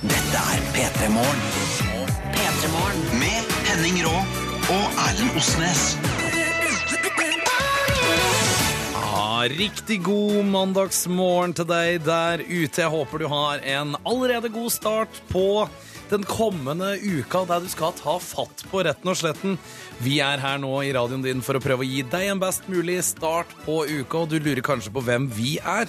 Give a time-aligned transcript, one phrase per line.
[0.00, 1.42] Dette er P3 Morgen.
[2.34, 3.04] P3 Morgen.
[3.20, 4.16] Med Henning Rå
[4.70, 5.84] og Erlend Osnes.
[9.40, 12.82] Riktig god mandagsmorgen til deg der ute.
[12.82, 15.64] Jeg håper du har en allerede god start på
[16.10, 19.56] den kommende uka der du skal ta fatt på retten og sletten.
[20.04, 22.68] Vi er her nå i radioen din for å prøve å gi deg en best
[22.68, 25.88] mulig start på uka, og du lurer kanskje på hvem vi er.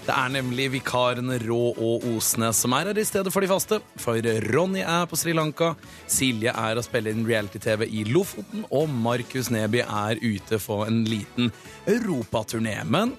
[0.00, 3.78] Det er nemlig vikarene Rå og Osnes som er her i stedet for de faste.
[4.00, 4.18] For
[4.50, 5.74] Ronny er på Sri Lanka,
[6.10, 11.02] Silje er å spille inn reality-TV i Lofoten, og Markus Neby er ute for en
[11.06, 11.52] liten
[11.86, 12.78] europaturné.
[12.90, 13.12] Men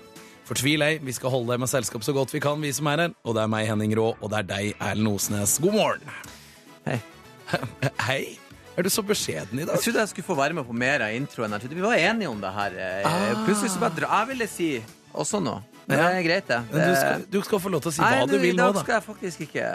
[0.50, 3.06] fortvil ei, vi skal holde deg med selskap så godt vi kan, vi som er
[3.06, 3.16] her.
[3.24, 5.56] Og det er meg, Henning Rå, og det er deg, Erlend Osnes.
[5.64, 6.16] God morgen.
[6.90, 6.98] Hei.
[8.10, 8.22] Hei.
[8.80, 9.78] Er du så beskjeden i dag?
[9.78, 11.54] Jeg trodde jeg skulle få være med på mer av introen.
[11.56, 12.78] Jeg trodde vi var enige om det her.
[12.90, 13.44] Eh, Ah.
[13.46, 14.70] Plutselig så bare drar Jeg ville si
[15.14, 15.62] også noe.
[15.92, 16.60] Det er greit, det.
[16.72, 18.54] Men du skal, du skal få lov til å si Nei, hva du nå- vil
[18.54, 18.84] I dag da.
[18.86, 19.66] skal jeg faktisk ikke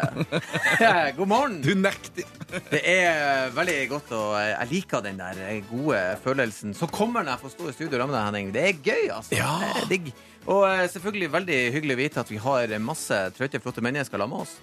[1.18, 1.58] God morgen.
[1.64, 2.30] Du nekter.
[2.70, 7.45] Det er veldig godt, og jeg liker den der gode følelsen som kommer når jeg
[7.45, 8.54] får stå i studio sammen med deg, Henning.
[8.54, 9.36] Det er gøy, altså.
[9.36, 9.52] Ja.
[9.64, 10.08] Det er digg.
[10.46, 14.36] Og eh, selvfølgelig veldig hyggelig å vite at vi har masse trøtte, flotte mennesker sammen
[14.36, 14.56] med oss.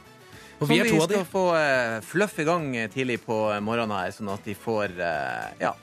[0.62, 0.94] Og vi de.
[0.96, 5.50] skal få uh, fluff i gang tidlig på morgenen her, sånn at de får uh,
[5.60, 5.74] ja,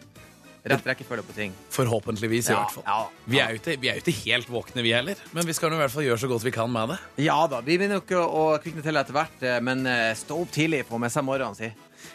[0.65, 1.53] rett rekkefølge på ting.
[1.71, 2.85] Forhåpentligvis, i Ja, hvert fall.
[2.87, 3.09] ja.
[3.27, 5.17] Vi er, jo ikke, vi er jo ikke helt våkne, vi heller.
[5.33, 6.99] Men vi skal nå i hvert fall gjøre så godt vi kan med det.
[7.25, 10.51] Ja da, vi begynner ikke å kvikne til etter hvert, eh, men eh, stå opp
[10.53, 11.71] tidlig på med seg morgenen, si.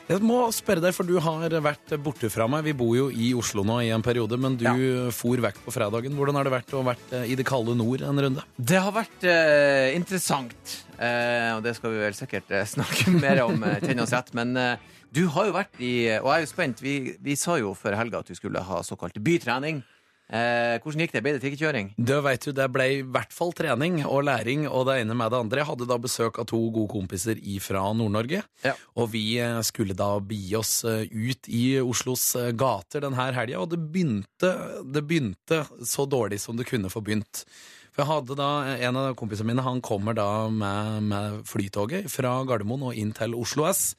[0.10, 2.64] Jeg må spørre deg, for du har vært borte fra meg.
[2.66, 5.12] Vi bor jo i Oslo nå i en periode, men du Ja.
[5.14, 6.16] for vekk på fredagen.
[6.18, 8.42] Hvordan har det vært å vært eh, i det kalde nord en runde?
[8.58, 13.44] Det har vært eh, interessant, eh, og det skal vi vel sikkert eh, snakke mer
[13.46, 14.34] om, uh, kjenne oss rett.
[14.38, 14.78] Men eh,
[15.16, 16.84] du har jo vært i Og jeg er jo spent.
[16.84, 19.84] Vi, vi sa jo før helga at du skulle ha såkalt bytrening.
[20.26, 21.22] Eh, hvordan gikk det?
[21.22, 21.92] Ble det trikkekjøring?
[22.02, 25.30] Det vet du, det ble i hvert fall trening og læring og det ene med
[25.30, 25.62] det andre.
[25.62, 28.42] Jeg hadde da besøk av to gode kompiser fra Nord-Norge.
[28.66, 28.74] Ja.
[28.98, 33.62] Og vi eh, skulle da begi oss eh, ut i Oslos eh, gater denne helga,
[33.62, 37.46] og det begynte, det begynte så dårlig som det kunne få begynt.
[37.94, 38.50] For jeg hadde da,
[38.84, 43.38] En av kompisene mine han kommer da med, med flytoget fra Gardermoen og inn til
[43.38, 43.94] Oslo S.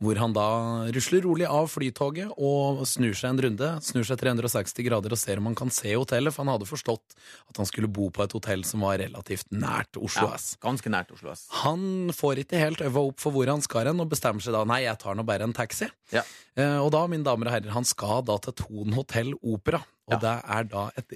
[0.00, 0.44] Hvor han da
[0.96, 3.66] rusler rolig av flytoget og snur seg en runde.
[3.84, 7.16] Snur seg 360 grader og ser om han kan se hotellet, for han hadde forstått
[7.50, 10.54] at han skulle bo på et hotell som var relativt nært Oslo S.
[10.64, 11.42] ganske nært Oslo S.
[11.66, 14.64] Han får ikke helt øva opp for hvor han skal hen, og bestemmer seg da
[14.64, 15.90] nei, jeg tar nå bare en taxi.
[16.16, 16.24] Ja.
[16.56, 20.16] Eh, og da, mine damer og herrer, han skal da til Thon hotell Opera, og
[20.16, 20.22] Ja.
[20.24, 21.12] det er da et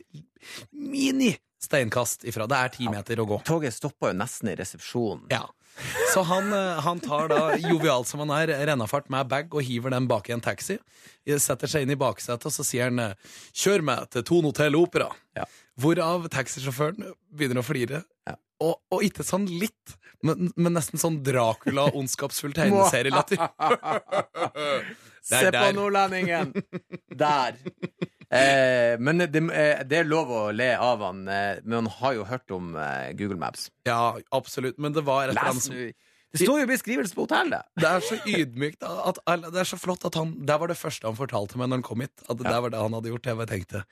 [0.73, 1.33] mini
[1.65, 2.45] steinkast ifra.
[2.47, 3.39] Det er ti meter å gå.
[3.49, 5.31] Toget stoppa jo nesten i resepsjonen.
[5.33, 5.47] Ja.
[6.15, 9.95] Så han, eh, han tar da, jovial som han er, rennafart med bag og hiver
[9.95, 10.79] den bak i en taxi.
[11.25, 13.15] Setter seg inn i baksetet, og så sier han eh,
[13.53, 15.13] 'kjør meg til Thon hotell Opera'.
[15.37, 15.49] Ja.
[15.81, 18.05] Hvorav taxisjåføren begynner å flire.
[18.29, 18.39] Ja.
[18.63, 23.43] Og, og ikke sånn litt, men, men nesten sånn Dracula-ondskapsfull tegneserielatter.
[25.25, 26.53] Se på nordlendingen!
[27.11, 27.59] Der.
[28.35, 31.23] Eh, men det, eh, det er lov å le av han.
[31.29, 33.69] Eh, men han har jo hørt om eh, Google Maps.
[33.87, 34.79] Ja, absolutt.
[34.79, 35.39] Men det var et
[36.35, 37.63] Det står jo beskrivelse på hotellet!
[37.79, 38.83] Det er så ydmykt.
[38.83, 41.71] At, at, det er så flott at han Det var det første han fortalte meg
[41.71, 42.15] når han kom hit.
[42.27, 42.59] At det Ja.
[42.61, 43.31] var det han hadde gjort.
[43.31, 43.85] Jeg tenkte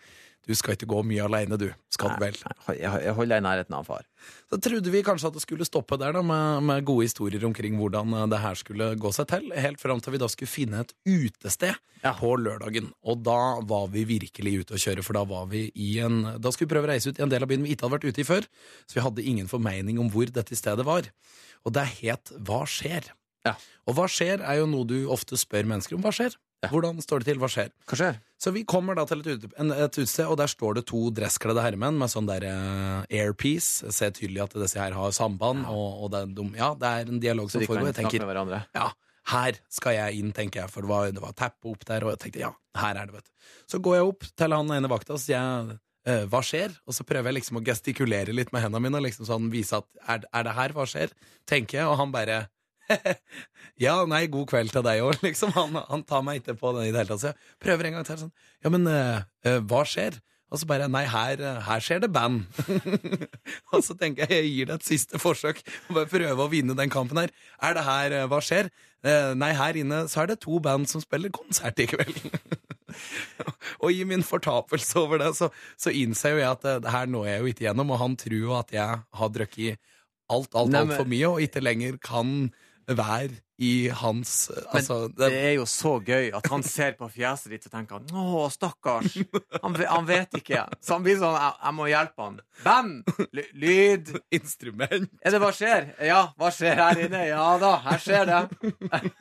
[0.42, 1.68] du skal ikke gå mye aleine, du.
[1.94, 2.34] Skal du vel?
[2.66, 4.02] Nei, Jeg, jeg holder deg i nærheten av far.
[4.50, 7.76] Så trodde vi kanskje at det skulle stoppe der, da, med, med gode historier omkring
[7.78, 9.46] hvordan eh, det her skulle gå seg til.
[9.54, 12.16] Helt fram til vi da skulle finne et utested Ja.
[12.18, 12.90] på lørdagen.
[13.06, 16.50] Og da var vi virkelig ute å kjøre, for da var vi i en Da
[16.50, 18.10] skulle vi prøve å reise ut i en del av byen vi ikke hadde vært
[18.10, 18.50] ute i før.
[18.90, 21.06] Så vi hadde ingen formening om hvor dette stedet var.
[21.66, 23.12] Og det het Hva skjer?
[23.46, 23.56] Ja.
[23.90, 26.02] Og hva skjer er jo noe du ofte spør mennesker om.
[26.04, 26.36] Hva skjer?
[26.62, 26.68] Ja.
[26.70, 27.40] Hvordan står det til?
[27.42, 27.72] Hva skjer?
[27.90, 28.18] Hva skjer?
[28.38, 32.10] Så vi kommer da til et, utested, og der står det to dresskledde herremenn med
[32.12, 33.88] sånn der uh, airpiece.
[33.88, 36.92] Jeg ser tydelig at disse her har samband, og, og det, er, dum, ja, det
[37.00, 37.90] er en dialog som foregår.
[37.90, 38.26] Jeg tenker,
[38.78, 38.88] ja,
[39.32, 42.14] her skal jeg inn, tenker jeg, for det var, det var teppe opp der, og
[42.14, 43.50] jeg tenkte, ja, her er det, vet du.
[43.74, 46.72] Så går jeg opp til han ene vakta, og sier jeg, «Eh, hva skjer?
[46.88, 49.86] Og så prøver jeg liksom å gestikulere litt med hendene mine, liksom sånn vise at,
[50.02, 51.12] er, er det her, hva skjer?
[51.46, 52.40] Tenker jeg, og han bare,
[53.84, 55.54] ja, nei, god kveld til deg òg, liksom.
[55.56, 57.22] Han, han tar meg ikke på den i det hele tatt.
[57.22, 60.18] Så jeg prøver en gang til sånn, ja, men eh, eh, hva skjer?
[60.52, 62.42] Og så bare Nei, her, eh, her skjer det band.
[63.72, 65.62] og så tenker jeg jeg gir det et siste forsøk.
[65.88, 67.32] Bare prøve å vinne den kampen her.
[67.62, 68.72] Er det her eh, Hva skjer?
[69.02, 72.20] Nei, her inne så er det to band som spiller konsert i kveld.
[73.82, 75.50] Og i min fortapelse over det, så,
[75.80, 78.38] så innser jo jeg at det her når jeg jo ikke gjennom, og han tror
[78.40, 79.78] jo at jeg har drukket
[80.32, 82.36] alt, alt, Nei, alt men- for mye, og ikke lenger kan
[82.92, 87.52] være i hans Altså, Det det, er jo så gøy at han ser på fjeset
[87.52, 89.14] ditt og tenker Å, stakkars.
[89.62, 90.64] Han, ve- han vet ikke.
[90.82, 92.40] Så han blir sånn Jeg, jeg må hjelpe han.
[93.38, 94.10] Ly- Lyd!
[94.34, 95.92] instrument Er det hva skjer?
[96.08, 97.22] Ja, hva skjer her inne?
[97.30, 98.42] Ja da, her skjer det.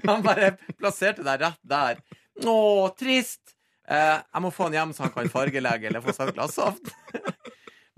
[0.10, 2.02] Han bare plasserte deg rett der.
[2.42, 2.58] Å,
[2.98, 3.54] trist!
[3.92, 6.56] Eh, jeg må få han hjem så han kan fargelegge eller få seg et glass
[6.56, 6.94] saft.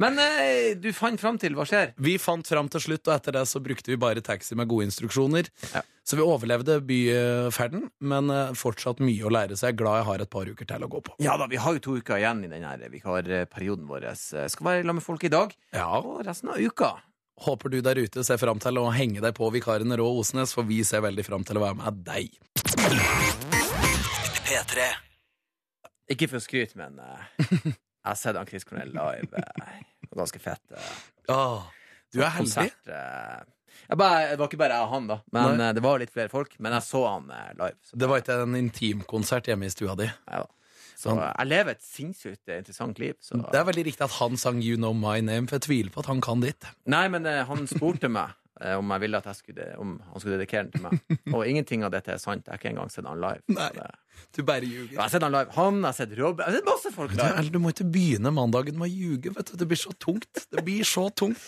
[0.02, 1.92] Men eh, du fant fram til hva skjer?
[2.02, 4.88] Vi fant fram til slutt, og etter det så brukte vi bare taxi med gode
[4.90, 5.52] instruksjoner.
[5.70, 5.84] Ja.
[6.04, 10.08] Så vi overlevde byferden, men eh, fortsatt mye å lære, så jeg er glad jeg
[10.10, 11.14] har et par uker til å gå på.
[11.24, 14.10] Ja da, vi har jo to uker igjen i denne vikarperioden vår.
[14.12, 16.96] Eh, Skal være sammen med folk i dag Ja, og resten av uka.
[17.46, 20.66] Håper du der ute ser fram til å henge deg på vikarene Rå Osnes, for
[20.68, 22.34] vi ser veldig fram til å være med deg.
[24.44, 24.92] P3.
[26.14, 27.26] Ikke for å skryte, men eh,
[27.74, 27.76] jeg
[28.10, 29.30] har sett han Chris Cornell live.
[29.34, 29.84] eh,
[30.14, 30.64] ganske fett.
[30.78, 30.94] eh,
[31.34, 31.64] Åh,
[32.14, 32.54] du er heldig.
[32.54, 32.88] konsert.
[32.88, 33.44] eh.
[33.90, 35.16] Jeg bare, det var ikke bare jeg og han, da.
[35.34, 35.68] Men Nei.
[35.70, 36.54] eh, det var litt flere folk.
[36.64, 37.80] Men jeg så han eh, live.
[37.90, 40.06] Så, Det var ikke en intimkonsert hjemme i stua di.
[40.30, 40.78] ja, da.
[41.00, 43.18] så eh, jeg lever et sinnssykt eh, interessant liv.
[43.24, 43.42] Så.
[43.52, 46.04] Det er veldig riktig at han sang You Know My Name, for jeg tviler på
[46.06, 46.70] at han kan ditt.
[46.94, 48.38] Nei, men eh, han spurte meg
[48.80, 51.18] om jeg skulle, om han skulle dedikere den til meg.
[51.36, 52.46] Og ingenting av dette er sant.
[52.48, 53.44] Jeg har ikke engang sett han live.
[53.52, 53.70] Nei.
[54.34, 54.94] Du bare ljuger.
[54.96, 55.52] Jeg har sett han live.
[55.58, 57.32] Han, jeg har sett Rob Jeg har sett masse folk Du, live.
[57.34, 59.58] Erlend, du må ikke begynne mandagen med å ljuge, vet du.
[59.60, 60.46] Det blir så tungt.
[60.50, 61.48] Det blir så tungt.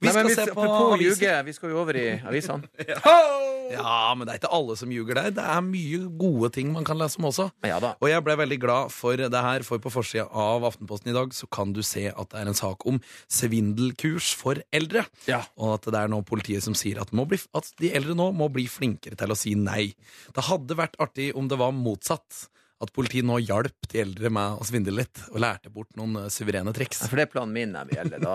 [0.00, 1.42] Vi Nei, men skal se på aviser.
[1.46, 2.68] vi skal jo over i avisene.
[3.66, 5.32] Ja, men det er ikke alle som ljuger der.
[5.34, 7.48] Det er mye gode ting man kan lese om også.
[7.66, 7.94] Ja da.
[7.98, 11.34] Og jeg ble veldig glad for det her, for på forsida av Aftenposten i dag
[11.34, 15.02] så kan du se at det er en sak om svindelkurs for eldre.
[15.26, 15.42] Ja.
[15.58, 18.30] Og at det er nå politiet som sier at, må bli, at de eldre nå
[18.36, 19.88] må bli flinkere til å si nei.
[20.36, 22.46] Det hadde vært artig om det var motsatt.
[22.76, 26.26] At politiet nå hjalp de eldre med å svindle litt, og lærte bort noen eh,
[26.32, 27.06] suverene triks.
[27.08, 28.20] For det er planen min når vi gjelder.
[28.20, 28.34] Da,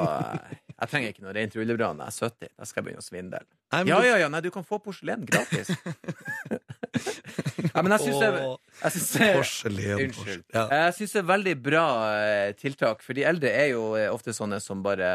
[0.71, 2.49] jeg trenger ikke noe rent rulleblad når jeg er 70.
[2.57, 3.43] Da skal jeg begynne å svindle.
[3.75, 5.69] Nei, Ja, ja, ja, nei, du kan få porselen gratis.
[7.71, 8.31] ja, men jeg syns det,
[8.81, 10.01] jeg synes det Porselen.
[10.07, 10.43] Unnskyld.
[10.57, 10.65] Ja.
[10.81, 11.85] Jeg syns det er veldig bra
[12.17, 15.11] eh, tiltak, for de eldre er jo eh, ofte sånne som bare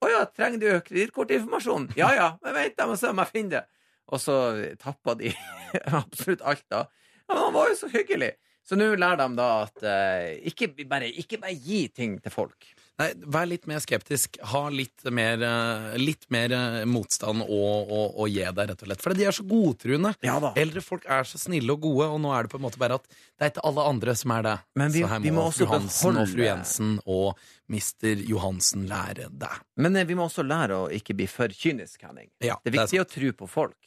[0.00, 1.90] Å ja, trenger du kredittkortinformasjon?
[2.00, 3.64] Ja ja, men vent, jeg må se om jeg finner det.
[4.10, 4.36] Og så
[4.80, 5.34] tappa de
[6.00, 6.86] absolutt alt, da.
[7.28, 8.32] Ja, men han var jo så hyggelig.
[8.70, 12.68] Så nå lærer de da at eh, ikke, bare, ikke bare gi ting til folk.
[13.00, 14.36] Nei, vær litt mer skeptisk.
[14.52, 18.90] Ha litt mer, eh, litt mer eh, motstand og, og, og gi deg, rett og
[18.90, 19.02] slett.
[19.02, 20.12] For de er så godtruende.
[20.22, 20.52] Ja da.
[20.60, 23.00] Eldre folk er så snille og gode, og nå er det på en måte bare
[23.00, 24.54] at det er ikke alle andre som er det.
[24.84, 27.42] Men vi- så her vi må, også fru Hansen og fru Jensen og
[27.72, 29.52] mister Johansen lære det.
[29.80, 32.28] Men eh, vi må også lære å ikke bli for kynisk, Henning.
[32.44, 33.78] Ja, Det er viktig å tro på folk.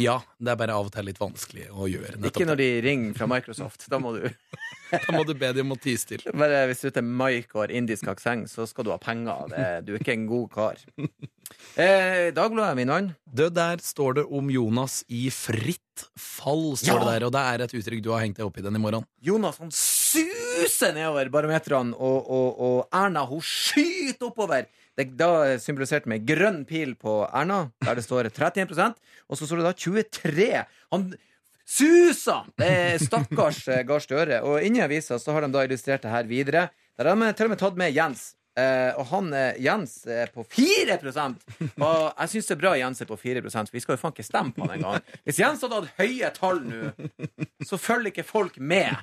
[0.00, 2.16] Ja, det er bare av og til litt vanskelig å gjøre.
[2.26, 3.84] Ikke når de ringer fra Microsoft.
[3.92, 4.24] Da må du
[4.94, 6.30] Da må du be dem om å tie stille.
[6.38, 9.48] Bare hvis du heter Mike og har indisk aksent, så skal du ha penger.
[9.50, 10.82] Det, du er ikke en god kar.
[11.78, 13.06] Eh, Dagbladet, min mann.
[13.36, 17.00] Der står det om Jonas i fritt fall, står Ja!
[17.04, 17.26] det der.
[17.28, 19.04] Og det er et uttrykk du har hengt deg opp i den i morgen.
[19.22, 24.66] Jonas han suser nedover barometrene, og, og, og Erna hun skyter oppover.
[24.94, 28.94] Det da symboliserte med grønn pil på Erna, der det står 31%
[29.28, 30.48] og så står det da 23.
[30.94, 31.08] Han
[31.64, 32.48] suser!
[32.60, 34.40] Det er stakkars eh, Gahr Støre.
[34.46, 36.68] Og inni avisa så har de da illustrert det her videre.
[36.98, 38.32] Der har de til og med tatt med Jens.
[38.54, 43.02] Eh, og han eh, Jens er på 4 Og jeg syns det er bra Jens
[43.02, 45.00] er på 4 for vi skal jo faen ikke stemme på han engang.
[45.26, 46.92] Hvis Jens hadde hatt høye tall nå,
[47.66, 48.94] så følger ikke folk med.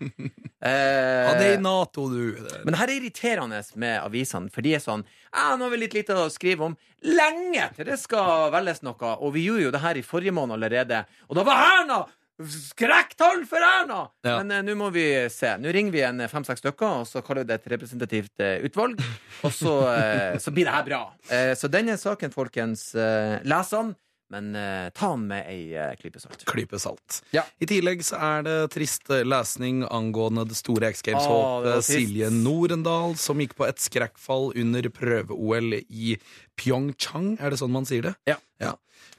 [0.64, 2.38] Uh, Ja, det er i Nato, du.
[2.64, 5.80] men det her er irriterende med avisene, for de er sånn ja, nå har vi
[5.80, 6.74] litt lite å skrive om.
[7.08, 9.14] Lenge til det skal velges noe.
[9.24, 11.06] Og vi gjorde jo det her i forrige måned allerede.
[11.30, 12.02] Og da var Erna!
[12.50, 14.04] Skrekktall for Erna!
[14.26, 14.38] Ja.
[14.42, 15.54] Men eh, nå må vi se.
[15.62, 19.02] Nå ringer vi en fem-seks stykker, og så kaller vi det et representativt eh, utvalg.
[19.46, 21.02] Og så, eh, så blir det her bra.
[21.34, 23.96] Eh, så denne saken, folkens, uh, les den,
[24.32, 26.46] men eh, ta den med ei uh, klype salt.
[26.48, 27.18] klype salt.
[27.36, 27.44] Ja.
[27.60, 31.84] I tillegg så er det trist lesning angående det store X Games-håpet.
[31.88, 36.16] Silje Norendal, som gikk på et skrekkfall under prøve-OL i
[36.60, 37.34] Pyeongchang.
[37.42, 38.16] Er det sånn man sier det?
[38.30, 38.40] Ja.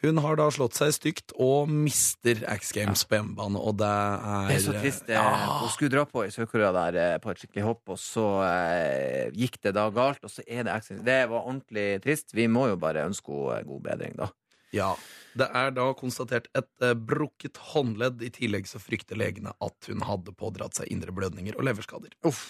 [0.03, 4.49] Hun har da slått seg stygt og mister X Games på hjemmebane, og det er
[4.51, 5.09] Det er så trist.
[5.09, 5.61] eh, Ja.
[5.63, 9.31] Hun skulle dra på i Sør-Korea der eh, på et skikkelig hopp, og så eh,
[9.31, 11.05] gikk det da galt, og så er det X Games.
[11.07, 12.35] Det var ordentlig trist.
[12.35, 14.31] Vi må jo bare ønske henne god bedring, da.
[14.73, 14.95] Ja.
[15.37, 18.23] Det er da konstatert et eh, brukket håndledd.
[18.27, 22.11] I tillegg så frykter legene at hun hadde pådratt seg indre blødninger og leverskader.
[22.27, 22.43] Uff.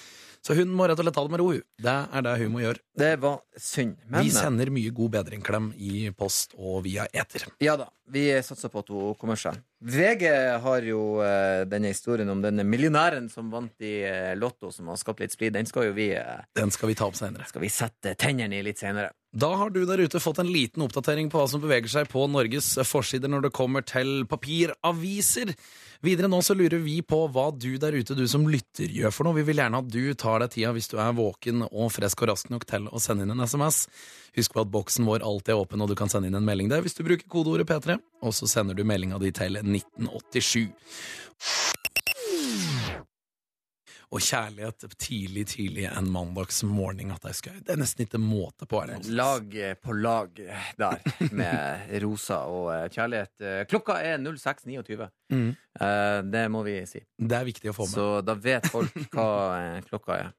[0.42, 1.52] Så hun må rett og slett ta det med ro.
[1.54, 1.62] hun.
[1.78, 2.80] Det er det hun må gjøre.
[2.98, 3.96] Det var synd.
[4.10, 7.44] Men Vi sender mye god bedring-klem i post og via eter.
[7.62, 9.60] ja da, vi satser på at hun kommer seg.
[9.82, 10.24] VG
[10.62, 14.98] har jo eh, denne historien om denne millionæren som vant i eh, Lotto, som har
[15.00, 15.54] skapt litt splid.
[15.54, 17.46] Den skal jo vi, eh, Den skal vi ta opp senere.
[17.48, 19.12] skal vi sette tennene i litt senere.
[19.32, 22.26] Da har du der ute fått en liten oppdatering på hva som beveger seg på
[22.28, 25.54] Norges forsider når det kommer til papiraviser.
[26.02, 29.28] Videre nå så lurer vi på hva du der ute, du som lytter, gjør for
[29.28, 29.36] noe.
[29.36, 32.32] Vi vil gjerne at du tar deg tida hvis du er våken og frisk og
[32.32, 33.84] rask nok til å sende inn en SMS.
[34.34, 36.72] Husk på at boksen vår alltid er åpen, og du kan sende inn en melding
[36.72, 40.66] der hvis du bruker kodeordet P3, og så sender du meldinga di til 1987.
[44.12, 48.82] Og kjærlighet tidlig, tidlig en mandagsmorgen at jeg skal Det er nesten ikke måte på.
[48.84, 50.42] Erlend Lag på lag
[50.78, 50.98] der,
[51.32, 53.32] med rosa og eh, kjærlighet.
[53.40, 55.08] Eh, Klokka er 06.29.
[55.32, 55.48] Mm.
[55.80, 57.00] Eh, Det må vi si.
[57.16, 57.94] Det er viktig å få med.
[57.96, 59.28] Så da vet folk hva
[59.88, 60.30] klokka er.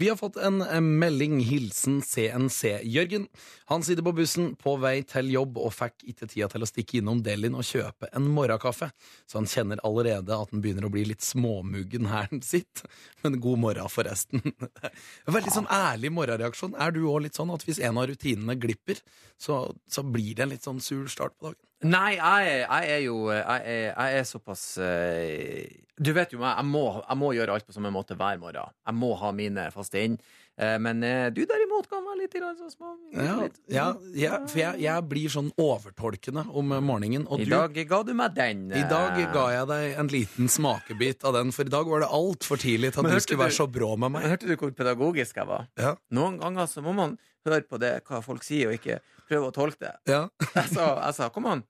[0.00, 3.26] Vi har fått en eh, melding hilsen CNC-Jørgen.
[3.70, 6.98] Han sitter på bussen på vei til jobb og fikk ikke tida til å stikke
[7.00, 8.90] innom Delin og kjøpe en morgenkaffe,
[9.28, 12.90] så han kjenner allerede at han begynner å bli litt småmuggen her sitter.
[13.24, 14.44] Men god morgen, forresten.
[15.38, 16.76] Veldig sånn ærlig morgenreaksjon.
[16.80, 19.00] Er du òg litt sånn at hvis en av rutinene glipper,
[19.40, 21.69] så, så blir det en litt sånn sur start på dagen?
[21.80, 26.58] Nei, jeg, jeg er jo jeg er, jeg er såpass eh, Du vet jo meg,
[26.58, 28.74] jeg må, jeg må gjøre alt på samme måte hver morgen.
[28.84, 30.18] Jeg må ha mine faste inn.
[30.60, 32.92] Eh, Men eh, du derimot kan være litt sånn små.
[33.16, 33.36] Ja,
[33.72, 37.24] ja, ja for jeg, jeg blir sånn overtolkende om morgenen.
[37.28, 38.66] Og I du, dag ga du meg den.
[38.76, 42.04] I dag eh, ga jeg deg en liten smakebit av den, for i dag var
[42.04, 44.20] det altfor tidlig til at du skulle være så brå med meg.
[44.20, 44.34] Men.
[44.34, 45.68] Hørte du hvor pedagogisk jeg var?
[45.80, 45.96] Ja.
[46.12, 47.16] Noen ganger så må man
[47.48, 48.98] høre på det hva folk sier, og ikke
[49.30, 49.94] prøve å tolke det.
[50.12, 50.24] Ja.
[50.54, 51.64] Jeg sa, jeg sa kom an.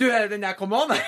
[0.00, 0.90] Du er den der kom an!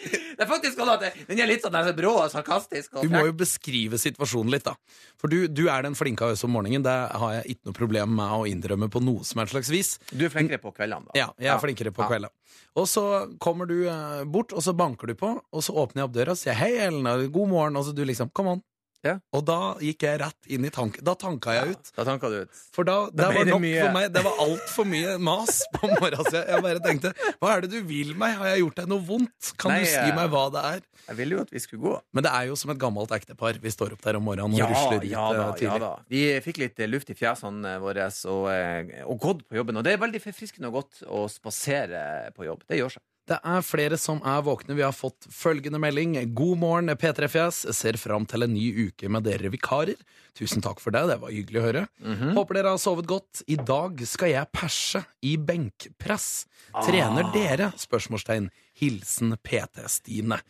[0.00, 2.94] det er faktisk sånn at den er litt sånn der brå og sarkastisk.
[2.96, 4.72] Og Du må jo beskrive situasjonen litt, da.
[5.20, 6.82] For du, du er den flinke av oss om morgenen.
[6.86, 9.90] Det har jeg ikke noe problem med å innrømme på noe som helst slags vis.
[10.10, 11.18] Du er flinkere på kveldene, da.
[11.20, 12.08] Ja, jeg er flinkere på Ja.
[12.14, 12.32] kveldene.
[12.80, 13.04] Og så
[13.42, 16.34] kommer du eh, bort, og så banker du på, og så åpner jeg opp døra
[16.34, 18.64] og sier hei, Elna, god morgen, og så du liksom come on.
[19.06, 19.14] Ja.
[19.32, 21.04] Og da gikk jeg rett inn i tanken.
[21.06, 21.90] Da tanka jeg ut.
[21.96, 22.60] Da tanka du ut.
[22.74, 23.78] For da, det ble var nok mye.
[23.80, 24.08] for meg.
[24.12, 26.28] Det var altfor mye mas på morgenen.
[26.28, 28.36] Så jeg, bare tenkte hva er det du vil meg?
[28.40, 29.52] Har jeg gjort deg noe vondt?
[29.60, 30.84] Kan Nei, du si eh, meg hva det er?
[31.06, 31.94] Jeg ville jo at vi skulle gå.
[32.14, 33.56] Men det er jo som et gammelt ektepar.
[33.62, 35.92] Vi står opp der om morgenen og Ja, rusler dit ja, da, da, ja da.
[36.12, 39.80] Vi fikk litt eh, luft i fjesene eh, våre og, eh, og gått på jobben.
[39.80, 42.02] Og det er veldig forfriskende og godt å spasere
[42.36, 42.68] på jobb.
[42.68, 43.04] Det gjør seg.
[43.30, 44.74] Det er flere som er våkne.
[44.74, 46.16] Vi har fått følgende melding.
[46.34, 47.60] God morgen, P3-fjes.
[47.78, 50.00] Ser fram til en ny uke med dere vikarer.
[50.34, 51.84] Tusen takk for det, det var hyggelig å høre.
[52.02, 52.32] Mhm.
[52.34, 53.44] Håper dere har sovet godt.
[53.46, 56.46] I dag skal jeg perse i benkpress.
[56.82, 57.32] Trener Ah.
[57.32, 57.70] dere?
[57.78, 58.50] Spørsmålstegn.
[58.80, 60.40] Hilsen PT-Stine.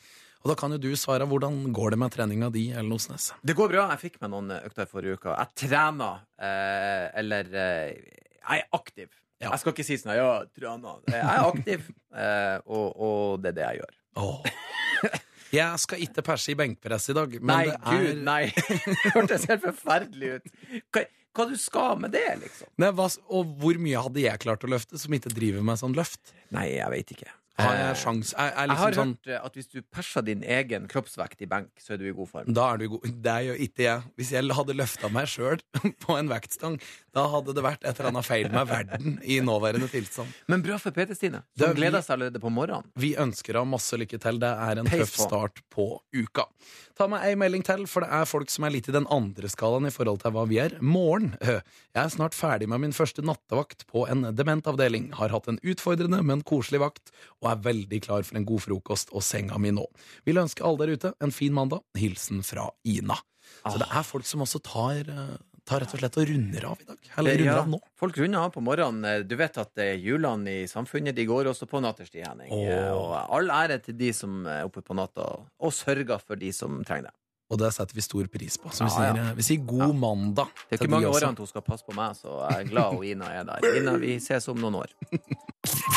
[0.42, 1.28] Og da kan jo du svare.
[1.28, 3.32] Hvordan går det med treninga di, Ellen Osnes?
[3.44, 3.88] Det går bra.
[3.90, 5.36] Jeg fikk meg noen økter forrige uke.
[5.36, 7.94] Jeg trener, eh, eller eh,
[8.48, 9.08] Jeg er aktiv.
[9.40, 9.54] Ja.
[9.54, 11.00] Jeg skal ikke si sånn ja, trener.
[11.08, 13.94] Jeg er aktiv, eh, og, og det er det jeg gjør.
[14.20, 14.42] Oh.
[15.50, 18.42] Jeg skal ikke perse i benkpress i dag, men nei, det er gud, nei.
[19.00, 20.52] Det hørtes helt forferdelig ut.
[20.94, 21.02] Hva,
[21.34, 22.70] hva du skal med det, liksom?
[22.82, 25.96] Nei, hva, Og hvor mye hadde jeg klart å løfte som ikke driver med sånn
[25.98, 26.34] løft?
[26.54, 27.32] Nei, jeg veit ikke.
[27.60, 28.32] Har Eh, jeg sjans?
[28.34, 31.42] Er, er Jeg har liksom sånn hørt eh, at hvis du perser din egen kroppsvekt
[31.44, 32.52] i benk, så er du i god form.
[32.56, 33.06] Da er du god.
[33.24, 34.02] Det gjør ikke jeg.
[34.20, 35.62] Hvis jeg hadde løfta meg sjøl
[36.04, 36.78] på en vektstang,
[37.16, 40.30] da hadde det vært et eller annet feil med verden i nåværende tilstand.
[40.50, 42.86] Men bra for Peter Stine, som gleder seg allerede på morgenen.
[43.00, 44.38] Vi ønsker deg masse lykke til.
[44.42, 46.46] Det er en tøff start på uka.
[47.00, 49.48] Ta meg ei melding til, for det er folk som er litt i den andre
[49.50, 50.74] skalaen i forhold til hva vi er.
[50.84, 51.32] Morgen.
[51.96, 55.08] Jeg er snart ferdig med min første nattevakt på en dementavdeling.
[55.18, 59.12] Har hatt en utfordrende, men koselig vakt, og er veldig klar for en god frokost
[59.12, 59.84] og senga mi nå.
[60.26, 61.82] Vil ønske alle der ute en fin mandag.
[61.98, 63.16] Hilsen fra Ina.
[63.66, 66.80] Så det er folk som også tar, eh, tar rett og slett og runder av
[66.80, 66.98] i dag.
[67.18, 67.80] Eller runder Ja, av nå.
[67.98, 69.26] Folk runder av på morgenen.
[69.28, 72.50] Du vet at eh, hjulene i samfunnet de går også på natterstid, Henning.
[72.52, 75.26] Eh, Og all ære til de som er oppe på natta
[75.60, 77.14] og sørger for de som trenger det.
[77.50, 78.70] Og det setter vi stor pris på.
[78.70, 79.12] Så vi, Ja, ja.
[79.14, 81.26] sier, eh, vi sier god mandag Det er ikke mange årene også.
[81.26, 83.76] årene hun skal passe på meg, så jeg er glad hun Ina er der.
[83.80, 84.94] Ina, vi ses om noen år.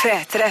[0.02, 0.48] P3.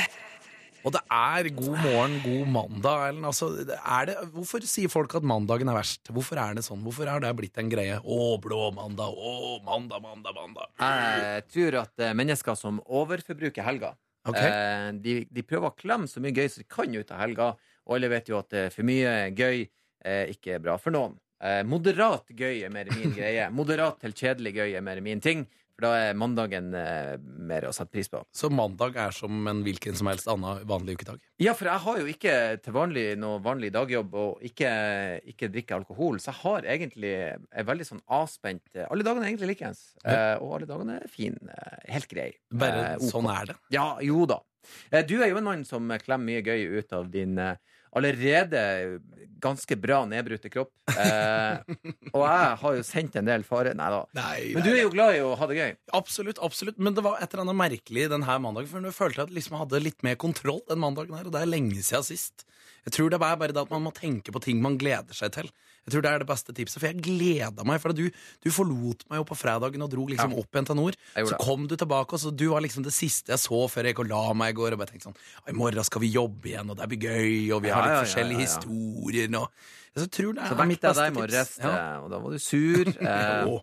[0.84, 3.04] Og det er god morgen, god mandag.
[3.08, 3.28] Erlend.
[3.30, 6.10] Altså, er det, hvorfor sier folk at mandagen er verst?
[6.12, 6.82] Hvorfor er det sånn?
[6.84, 8.02] Hvorfor har det blitt en greie?
[8.04, 9.16] Å, blå mandag.
[9.16, 10.68] Å, mandag, mandag, mandag.
[10.84, 13.94] Jeg tror at eh, mennesker som overforbruker helga,
[14.28, 14.40] Ok.
[14.40, 17.48] eh, de, de prøver å klemme så mye gøy som de kan ut av helga,
[17.88, 19.66] og alle vet jo at eh, for mye gøy
[20.04, 21.14] ikke er bra for noen.
[21.64, 23.46] Moderat gøy er mer min greie.
[23.56, 25.46] Moderat til kjedelig gøy er mer min ting.
[25.74, 28.20] For da er mandagen eh, mer å sette pris på.
[28.36, 31.18] Så mandag er som en hvilken som helst annen vanlig ukedag.
[31.42, 34.70] Ja, for jeg har jo ikke til vanlig noe vanlig dagjobb og ikke,
[35.34, 39.56] ikke drikker alkohol, så jeg har egentlig er veldig sånn avspent Alle dagene er egentlig
[39.56, 41.58] likeens, eh, og alle dagene er fine.
[41.90, 42.30] Helt grei.
[42.54, 43.56] Bare Eh, sånn er det.
[43.74, 44.42] Ja, jo da.
[44.92, 47.56] Eh, Du er jo en mann som klemmer mye gøy ut av din eh,
[47.98, 48.64] allerede
[49.44, 50.72] ganske bra nedbrutte kropp.
[50.94, 51.74] Eh,
[52.16, 54.02] og jeg har jo sendt en del fare Nei da.
[54.56, 55.76] Men du er jo glad i å ha det gøy.
[56.00, 56.80] Absolutt, absolutt.
[56.80, 58.72] Men det var et eller annet merkelig denne mandagen.
[58.72, 61.44] For jeg følte at jeg liksom hadde litt mer kontroll den mandagen her, og det
[61.44, 62.48] er lenge siden sist.
[62.84, 65.32] Jeg tror det er bare det at man må tenke på ting man gleder seg
[65.32, 65.48] til.
[65.84, 67.80] Jeg tror det er det beste tipset, For jeg gleda meg.
[67.84, 68.06] For du,
[68.44, 70.40] du forlot meg jo på fredagen og dro liksom Ja.
[70.40, 70.96] opp igjen til nord.
[71.16, 73.94] Så kom du tilbake, og så du var liksom det siste jeg så før jeg
[73.96, 74.74] gikk og la meg i går.
[74.76, 75.18] Og bare tenkte sånn
[75.52, 77.96] I morgen skal vi jobbe igjen, og det blir gøy, og vi Ja, har litt
[77.98, 79.28] ja, forskjellige historier.
[79.94, 82.10] Så, jeg tror det Så er mitt vekket jeg beste deg i morges, eh, og
[82.10, 82.86] da var du sur.
[83.04, 83.60] Eh.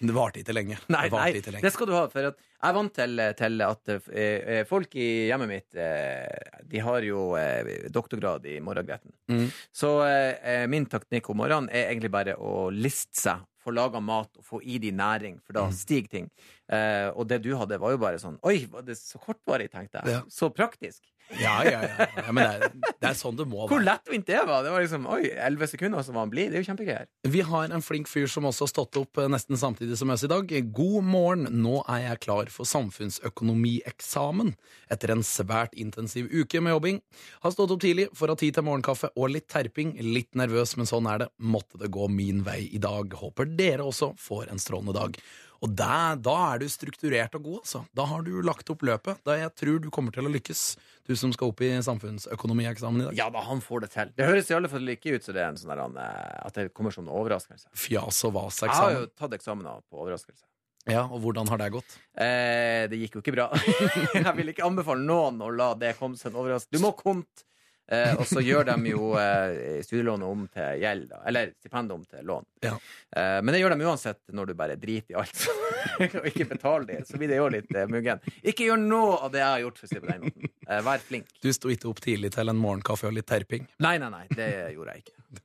[0.00, 0.78] Det varte ikke lenge.
[0.94, 1.62] Nei, det nei, ikke lenge.
[1.66, 2.04] det skal du ha.
[2.12, 2.34] For jeg
[2.68, 7.32] er vant til, til at eh, eh, folk i hjemmet mitt eh, De har jo
[7.38, 9.12] eh, doktorgrad i morgengretten.
[9.32, 9.46] Mm.
[9.74, 14.30] Så eh, min teknikk om morgenen er egentlig bare å liste seg, få laga mat
[14.38, 15.74] og få i de næring, for da Mm.
[15.74, 16.30] stiger ting.
[16.72, 20.00] Eh, og det du hadde, var jo bare sånn Oi, var det så kortvarig, tenkte
[20.04, 20.14] jeg.
[20.14, 20.22] Ja.
[20.30, 21.02] Så praktisk.
[21.36, 22.06] Ja, ja, ja.
[22.16, 23.86] ja men det er, det er sånn det må Hvor være.
[23.90, 24.62] lettvint det var!
[24.64, 26.52] Det var liksom Oi, elleve sekunder, og så var han blid.
[26.52, 27.08] Det er jo kjempegreier.
[27.28, 30.24] Vi har en flink fyr som også har stått opp eh, nesten samtidig som oss
[30.24, 30.54] i dag.
[30.76, 34.54] God morgen, nå er jeg klar for samfunnsøkonomieksamen
[34.92, 37.02] etter en svært intensiv uke med jobbing.
[37.44, 39.96] Har stått opp tidlig for å ha tid til morgenkaffe og litt terping.
[40.04, 41.28] Litt nervøs, men sånn er det.
[41.38, 43.12] Måtte det gå min vei i dag.
[43.20, 45.20] Håper dere også får en strålende dag.
[45.64, 47.80] Og der, da er du strukturert og god, altså.
[47.96, 49.18] Da har du lagt opp løpet.
[49.26, 50.62] Da jeg tror du kommer til å lykkes,
[51.08, 53.16] du som skal opp i samfunnsøkonomieksamen i dag.
[53.18, 54.12] Ja da, han får det til.
[54.18, 56.60] Det høres i alle fall ikke ut som det er en sånn der, eh, at
[56.60, 57.72] det kommer som en overraskelse.
[57.74, 58.76] Fjas og vas-eksamen.
[58.76, 60.46] Jeg har jo tatt eksamener på overraskelse.
[60.88, 61.98] Ja, og hvordan har det gått?
[62.16, 63.50] Eh, det gikk jo ikke bra.
[64.14, 66.78] jeg vil ikke anbefale noen å la det komme som en overraskelse.
[66.78, 67.44] Du må konte,
[67.88, 71.20] eh, og så gjør de jo eh, studielånet om til gjeld, da.
[71.30, 72.48] Eller stipendet om til lån.
[72.66, 72.74] Ja.
[73.16, 75.46] Eh, men det gjør de uansett når du bare driter i alt
[76.20, 77.00] og ikke betaler det.
[77.08, 78.22] Så blir det jo litt eh, muggen.
[78.42, 80.52] Ikke gjør noe av det jeg har gjort, for å si på den måten.
[80.68, 81.32] Eh, vær flink.
[81.44, 83.66] Du sto ikke opp tidlig til en morgenkaffe og litt terping.
[83.84, 85.44] Nei, nei, nei, det gjorde jeg ikke.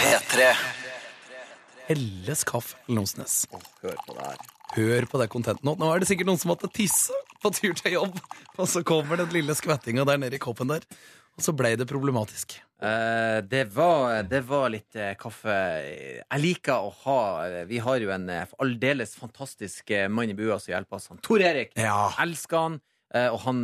[0.00, 0.50] P3.
[1.92, 3.02] Helles kaffe eller
[3.52, 4.61] Oh, Hør på det her.
[4.72, 5.74] Hør på det contentet nå.
[5.80, 8.14] Nå er det sikkert noen som måtte tisse på tur til jobb,
[8.56, 10.86] og så kommer den lille skvettinga der nede i koppen der.
[11.32, 12.58] Og så ble det problematisk.
[12.82, 18.02] Eh, det, var, det var litt eh, kaffe Jeg liker å ha eh, Vi har
[18.02, 21.06] jo en eh, aldeles fantastisk eh, mann i bua som hjelper oss.
[21.12, 21.72] Han Tor Erik.
[21.78, 22.10] Ja.
[22.20, 22.76] Elsker han.
[23.14, 23.62] eh, og han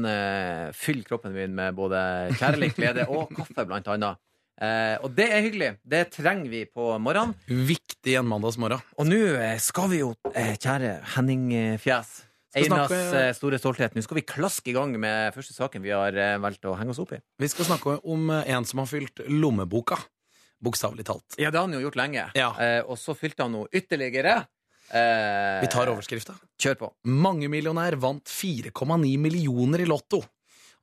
[0.77, 2.01] fyller kroppen min med både
[2.39, 4.17] kjærlighet, glede og kaffe, blant annet.
[4.61, 5.69] Eh, og det er hyggelig.
[5.87, 7.35] Det trenger vi på morgenen.
[7.47, 8.81] Viktig en mandagsmorgen.
[8.99, 12.25] Og nå eh, skal vi jo, eh, kjære Henning eh, Fjes
[12.59, 13.95] Einas snakke- eh, store stolthet.
[13.95, 16.99] Nå skal vi klaske i gang med første saken vi har valgt å henge oss
[17.05, 17.21] opp i.
[17.39, 19.99] Vi skal snakke om en som har fylt lommeboka.
[20.65, 21.37] Bokstavelig talt.
[21.39, 22.25] Ja, det har han jo gjort lenge.
[22.35, 22.49] Ja.
[22.59, 24.41] Eh, og så fylte han noe ytterligere.
[24.91, 26.35] Eh, Vi tar overskrifta.
[26.59, 26.89] Kjør på.
[27.07, 30.23] Mangemillionær vant 4,9 millioner i Lotto.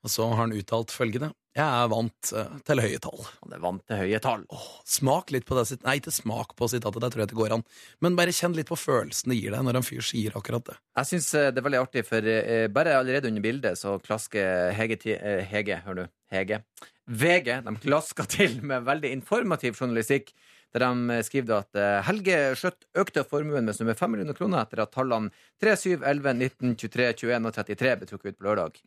[0.05, 1.31] Og så har han uttalt følgende.
[1.55, 3.21] Jeg er vant eh, til høye tall.
[3.41, 4.41] Han er vant til høye tall.
[4.53, 7.37] Åh, smak litt på det sitt Nei, ikke smak på sitatet, det tror jeg det
[7.39, 7.63] går an.
[8.05, 10.75] Men bare kjenn litt på følelsen det gir deg når en fyr sier akkurat det.
[10.99, 14.97] Jeg syns det er veldig artig, for eh, bare allerede under bildet så klasker Hege,
[15.01, 16.59] ti- eh, Hege hør du, Hege.
[17.05, 20.33] VG de klasker til med veldig informativ journalistikk.
[20.75, 24.81] Der de skriver at eh, Helge Skjøtt økte formuen med nummer 5 millioner kroner etter
[24.83, 25.31] at tallene
[25.63, 28.81] 3, 7, 11, 19, 23, 21 og 33 ble trukket ut på lørdag.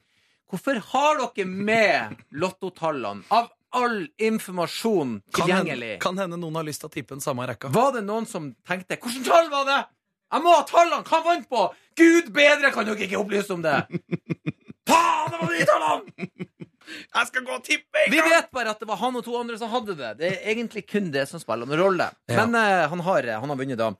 [0.48, 5.90] Hvorfor har dere med lottotallene av all informasjon Kan tilgjengelig?
[5.94, 7.68] hende, kan hende noen har lyst til å tippe den samme rekka.
[7.74, 9.84] Var det noen som tenkte 'Hvilket tall var det?'
[10.32, 11.04] Jeg må ha tallene!
[11.08, 11.74] Hva vant på?
[11.96, 13.76] Gud bedre kan dere ikke opplyse om det!
[14.88, 16.28] Faen, det var de tallene!
[16.88, 19.58] Jeg skal gå og tippe Vi vet bare at det var han og to andre
[19.60, 20.14] som hadde det.
[20.20, 22.06] Det er egentlig kun det som spiller noen rolle.
[22.28, 22.46] Ja.
[22.46, 23.90] Men uh, han, har, han har vunnet, da.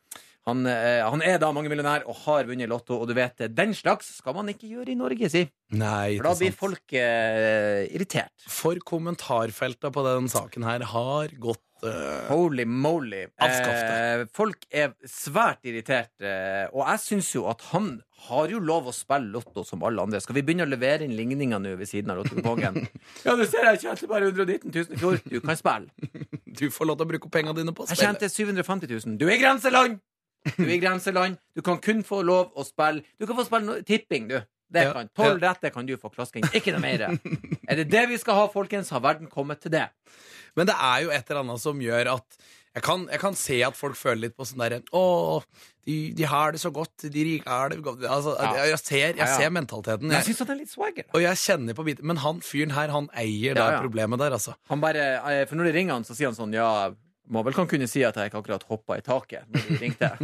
[0.49, 4.15] Han, eh, han er da mangemillionær og har vunnet Lotto, og du vet, den slags
[4.19, 5.45] skal man ikke gjøre i Norge, si.
[5.77, 8.33] Nei, For da blir folk eh, irritert.
[8.49, 13.27] For kommentarfeltet på den saken her har gått eh, Holy moly.
[13.39, 18.59] Avskaff Eh, folk er svært irritert, eh, og jeg syns jo at han har jo
[18.65, 20.21] lov å spille Lotto som alle andre.
[20.25, 22.81] Skal vi begynne å levere inn ligninger nå ved siden av Lottokupongen?
[23.27, 25.21] ja, du ser jeg tjente bare 119 000 i fjor.
[25.29, 25.93] Du kan spille.
[26.59, 28.17] Du får lov til å bruke pengene dine på å Jeg spille.
[28.17, 29.19] tjente 750 000.
[29.21, 30.01] Du er i grenseland!
[30.57, 31.37] Du er i grenseland.
[31.57, 34.39] Du kan kun få lov å spille Du kan få spille no tipping, du.
[34.71, 35.09] Det Ja, kan.
[35.17, 36.45] Tolv rette kan du få klasking.
[36.53, 37.07] Ikke noe mer.
[37.69, 39.87] Er det det vi skal ha, folkens, har verden kommet til det.
[40.57, 42.39] Men det er jo et eller annet som gjør at
[42.77, 45.41] jeg kan, jeg kan se at folk føler litt på sånn derre Å,
[45.89, 48.51] de, de har det så godt, de rike har det godt altså, Ja.
[48.61, 49.39] jeg, jeg ser, jeg Ja, ja.
[49.41, 50.13] ser mentaliteten.
[50.13, 51.07] Jeg syns han er litt swagger.
[51.09, 51.17] da.
[51.17, 53.81] og jeg kjenner på biten Men han fyren her, han eier det Ja, ja.
[53.83, 54.55] problemet der, altså.
[54.69, 56.91] Han bare, eh, for når de ringer han, så sier han sånn Ja,
[57.29, 60.13] må vel kan kunne si at jeg ikke akkurat hoppa i taket når du ringte.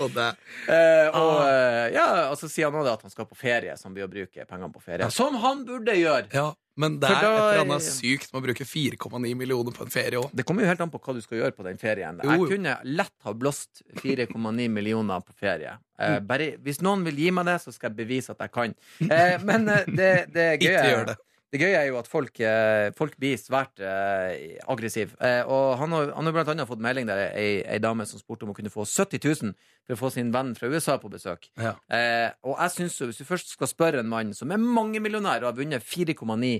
[0.00, 0.30] Og det,
[0.70, 1.86] Eh, og ah.
[1.92, 4.10] ja, og så sier han også at han skal på ferie, så han blir å
[4.10, 5.08] bruke pengene på ferie.
[5.12, 6.28] Som han burde gjøre!
[6.32, 9.84] ja, men det er er et eller annet sykt med å bruke 4,9 millioner på
[9.84, 10.30] en ferie òg.
[10.36, 12.20] Det kommer jo helt an på hva du skal gjøre på den ferien.
[12.24, 15.74] Jo, Jeg kunne lett ha blåst 4,9 millioner på ferie.
[16.00, 18.76] Eh, bare, hvis noen vil gi meg det, så skal jeg bevise at jeg kan.
[19.04, 21.18] Eh, men eh, det, det gøye Ikke gjør det.
[21.50, 25.16] Det gøye er jo at folk, eh, folk blir svært eh, aggressive.
[25.18, 28.22] Eh, og han har, han har blant annet fått melding der ei, ei dame som
[28.22, 29.54] spurte om å kunne få 70 000
[29.88, 31.50] for å få sin venn fra USA på besøk.
[31.58, 31.74] Ja.
[31.90, 35.42] Eh, og jeg synes jo, hvis du først skal spørre en mann som er mangemillionær
[35.42, 36.52] og har vunnet 4,9,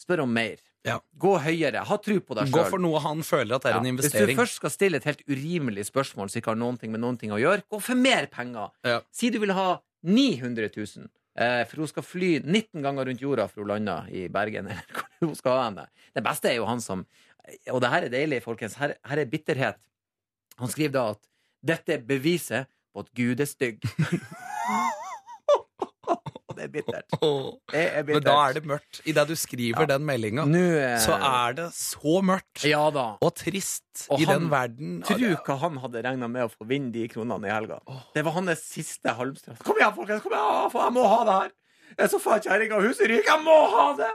[0.00, 0.62] spør om mer.
[0.86, 0.96] Ja.
[1.20, 1.82] Gå høyere.
[1.84, 4.30] Ha tro på deg Gå for noe han føler at er en investering.
[4.30, 7.02] Hvis du først skal stille et helt urimelig spørsmål som ikke har noen ting med
[7.02, 8.72] noen ting å gjøre, gå for mer penger.
[8.86, 9.00] Ja.
[9.12, 9.74] Si du vil ha
[10.06, 14.26] 900 000, eh, for hun skal fly 19 ganger rundt jorda for hun lander i
[14.32, 14.66] Bergen.
[14.70, 15.86] eller hvor hun skal henne.
[16.16, 17.06] Det beste er jo han som
[17.72, 18.76] Og det her er deilig, folkens.
[18.78, 19.78] Her, her er bitterhet.
[20.60, 21.22] Han skriver da at
[21.66, 23.80] dette er beviset på at Gud er stygg.
[26.56, 27.06] det er bittert.
[27.72, 29.00] Det er Men da er det mørkt.
[29.06, 33.06] Idet du skriver den meldinga, eh, så er det så mørkt Ja da.
[33.22, 35.04] og trist Og i han- den verden.
[35.20, 37.80] Ja, hva han hadde regna med å få vinne de kronene i helga.
[38.14, 39.56] Det var hans siste halmstrå.
[39.64, 40.22] Kom igjen, folkens!
[40.22, 41.50] kom igjen, Jeg må ha det her!
[41.98, 43.26] Jeg er så faen kjerringa huset ryker!
[43.32, 44.10] Jeg må ha det!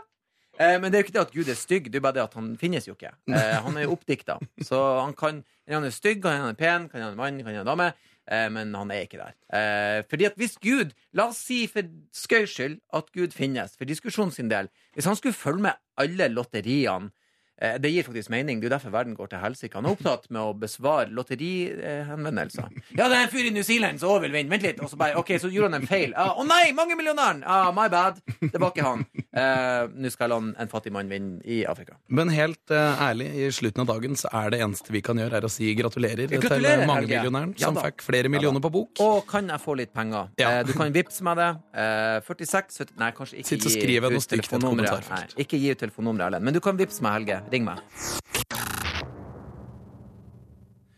[0.55, 2.25] Eh, men det er jo ikke det at Gud er stygg, det er bare det
[2.25, 3.11] at han finnes jo ikke.
[3.27, 4.39] Eh, han er jo oppdikta.
[4.63, 7.63] Så han kan Han er stygg, han er pen, kan han er mann, kan han
[7.63, 7.87] er dame.
[8.29, 10.03] Eh, men han er ikke der.
[10.09, 11.81] Fordi at hvis Gud, la oss si for
[12.13, 16.27] skøys skyld at Gud finnes, for diskusjonen sin del Hvis han skulle følge med alle
[16.29, 17.09] lotteriene
[17.55, 18.59] Det gir faktisk mening.
[18.59, 19.75] Det er jo derfor verden går til helsike.
[19.79, 22.67] Han er opptatt med å besvare lotterihenvendelser.
[22.99, 24.51] Ja, det er en fyr i New Zealand som også vil vinne.
[24.51, 24.79] Vent litt.
[24.83, 26.13] Og så bare, ok, så gjorde han en feil.
[26.15, 27.41] Å nei, mangemillionæren!
[27.47, 28.19] Ah, my bad.
[28.41, 29.03] Det var ikke han.
[29.35, 31.97] Eh, Nå skal han en fattig mann vinne i Afrika.
[32.07, 35.39] Men helt eh, ærlig, i slutten av dagen så er det eneste vi kan gjøre,
[35.41, 39.01] er å si gratulerer, Gratulerer, til mangemillionæren Ja som fikk flere millioner på bok.
[39.03, 40.29] Og kan jeg få litt penger?
[40.41, 40.51] Ja.
[40.59, 41.49] Eh, du kan vippse meg det.
[41.75, 44.47] Eh, 46 70, Nei, kanskje ikke Sitt og gi skriv noe ut stygt i et
[44.49, 44.91] telefonnummeret.
[44.93, 45.37] kommentarfelt.
[45.45, 46.47] Ikke gi ut telefonnummeret, Erlend.
[46.47, 47.41] Men du kan vippse meg, Helge.
[47.51, 47.81] Ring meg.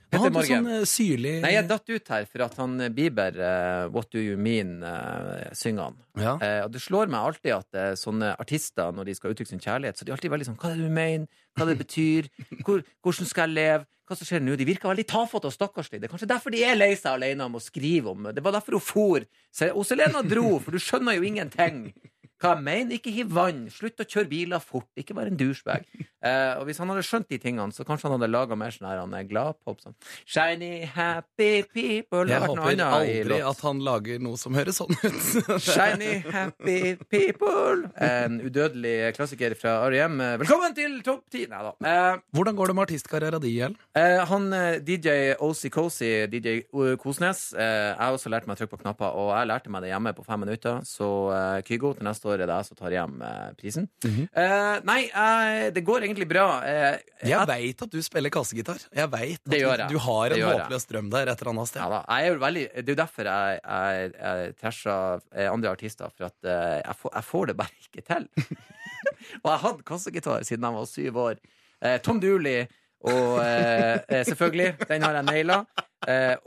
[0.07, 3.35] Han Petter hadde sånn eh, syrlig Nei, jeg datt ut her for at han Bieber,
[3.43, 5.99] uh, What Do You Mean, uh, synger han.
[6.23, 6.37] ja.
[6.63, 10.07] Og det slår meg alltid at sånne artister, når de skal uttrykke sin kjærlighet, så
[10.07, 11.43] de er alltid veldig sånn Hva er det du mener?
[11.57, 12.31] Hva det betyr?
[12.63, 13.87] Hvor, hvordan skal jeg leve?
[14.07, 14.55] Hva som skjer nå?
[14.55, 15.99] De virker veldig tafatte og stakkarslige.
[15.99, 18.43] Det er kanskje derfor de er lei seg alene om å skrive om det.
[18.45, 19.25] var derfor hun for.
[19.51, 21.89] Selena dro, for du skjønner jo ingenting.
[22.37, 22.97] Hva jeg mener?
[22.99, 23.63] Ikke hiv vann.
[23.73, 24.89] Slutt å kjøre biler fort.
[24.99, 25.87] Ikke vær en douchebag.
[26.27, 28.87] Eh, og hvis han hadde skjønt de tingene, så kanskje han hadde laga mer sånn
[28.89, 29.77] her han er gladpop.
[29.79, 29.93] Sånn.
[30.27, 32.23] Shiny, happy people.
[32.27, 35.19] Jeg håper aldri at han lager noe som høres sånn ut.
[35.63, 37.85] Shiny, happy people.
[38.01, 40.17] En udødelig klassiker fra R.E.M.
[40.41, 41.45] Velkommen til topp ti!
[41.53, 41.71] Nei da.
[41.85, 43.77] Eh, Hvordan går det med artistkarrieren din, Gjell?
[44.01, 44.49] eh, han
[44.89, 46.57] DJ Osi Cozy DJ
[46.99, 49.85] Kosnes, eh, jeg har også lært meg å trykke på knapper, og jeg lærte meg
[49.85, 50.81] det hjemme på fem minutter.
[50.89, 51.13] Så
[51.69, 53.87] Kygo, til neste år er det jeg som tar hjem eh, prisen.
[54.05, 56.45] eh, nei, eh, det går egentlig bra.
[56.67, 58.79] Eh, Jeg veit at du spiller kassegitar.
[58.95, 59.41] Jeg vet
[59.73, 59.89] at jeg.
[59.89, 61.81] du har en håpløs drøm der et eller annet sted.
[61.81, 66.29] Ja er veldig, det er jo derfor jeg, jeg, jeg trasher eh, andre artister, for
[66.29, 68.27] at eh, jeg, får, jeg får det bare ikke til.
[69.43, 71.39] og jeg hadde kassegitar siden jeg var syv år.
[72.03, 72.65] Tom Dooley
[73.07, 73.37] og
[74.25, 75.57] selvfølgelig, den har jeg naila.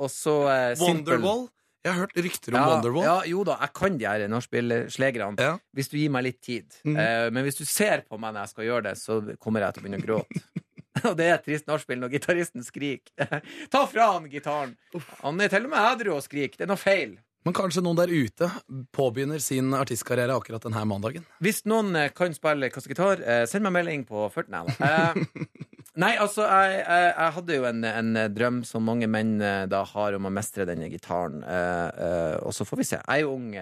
[0.03, 0.35] Og så
[0.75, 1.45] Simple- Wonderwall?
[1.81, 3.05] Jeg har hørt rykter om Ja, Wonderwall.
[3.07, 5.41] ja, jo da, jeg kan de her nachspiel-slegerne.
[5.41, 5.55] Ja.
[5.73, 6.67] Hvis du gir meg litt tid.
[6.85, 6.99] Mm.
[6.99, 9.77] Uh, men hvis du ser på meg når jeg skal gjøre det, så kommer jeg
[9.77, 10.45] til å begynne å gråte.
[11.09, 13.41] Og det er et trist nachspiel når gitaristen skriker.
[13.73, 14.77] Ta fra han gitaren!
[15.23, 16.61] Han er til og med edru og skriker.
[16.61, 17.17] Det er noe feil.
[17.47, 18.51] Men kanskje noen der ute
[18.93, 21.25] påbegynner sin artistkarriere akkurat denne mandagen.
[21.41, 25.25] Hvis noen eh, kan spille kassegitar, eh, send meg melding på 40 Nei,
[26.01, 29.85] nei altså, jeg, jeg, jeg hadde jo en, en drøm som mange menn eh, da
[29.93, 31.43] har om å mestre denne gitaren.
[31.45, 33.01] Uh, uh, og så får vi se.
[33.01, 33.55] Jeg er jo ung.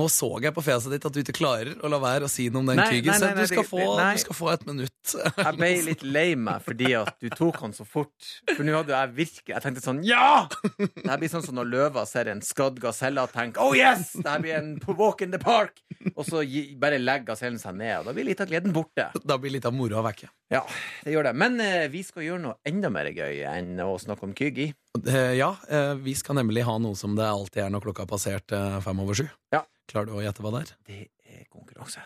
[0.00, 2.46] Nå så jeg på fjeset ditt at du ikke klarer å la være å si
[2.52, 3.12] noe om den krigen.
[3.12, 5.14] så Du, skal få, du skal få et minutt.
[5.14, 8.30] Jeg ble litt lei meg fordi at du tok han så fort.
[8.54, 10.46] For nå hadde jeg virkelig Jeg tenkte sånn Ja!
[10.78, 14.14] Det her blir sånn som når løva ser en skadd gaselle og tenker Oh yes!
[14.16, 15.80] Det her blir en walk in the park.
[16.14, 16.42] Og så
[16.80, 19.10] bare legger gasellen seg ned, og da blir litt av gleden borte.
[19.20, 20.30] Da blir litt av moroa vekke.
[20.50, 20.64] Ja,
[21.04, 21.34] det gjør det.
[21.38, 24.70] Men eh, vi skal gjøre noe enda mer gøy enn å snakke om Kygi.
[24.98, 28.10] Eh, Ja, eh, vi skal nemlig ha noe som det alltid er når klokka har
[28.10, 29.28] passert eh, fem over sju.
[29.54, 29.62] Ja.
[29.90, 30.72] Klarer du å gjette hva det er?
[30.86, 30.98] Det
[31.30, 32.02] er konkurranse.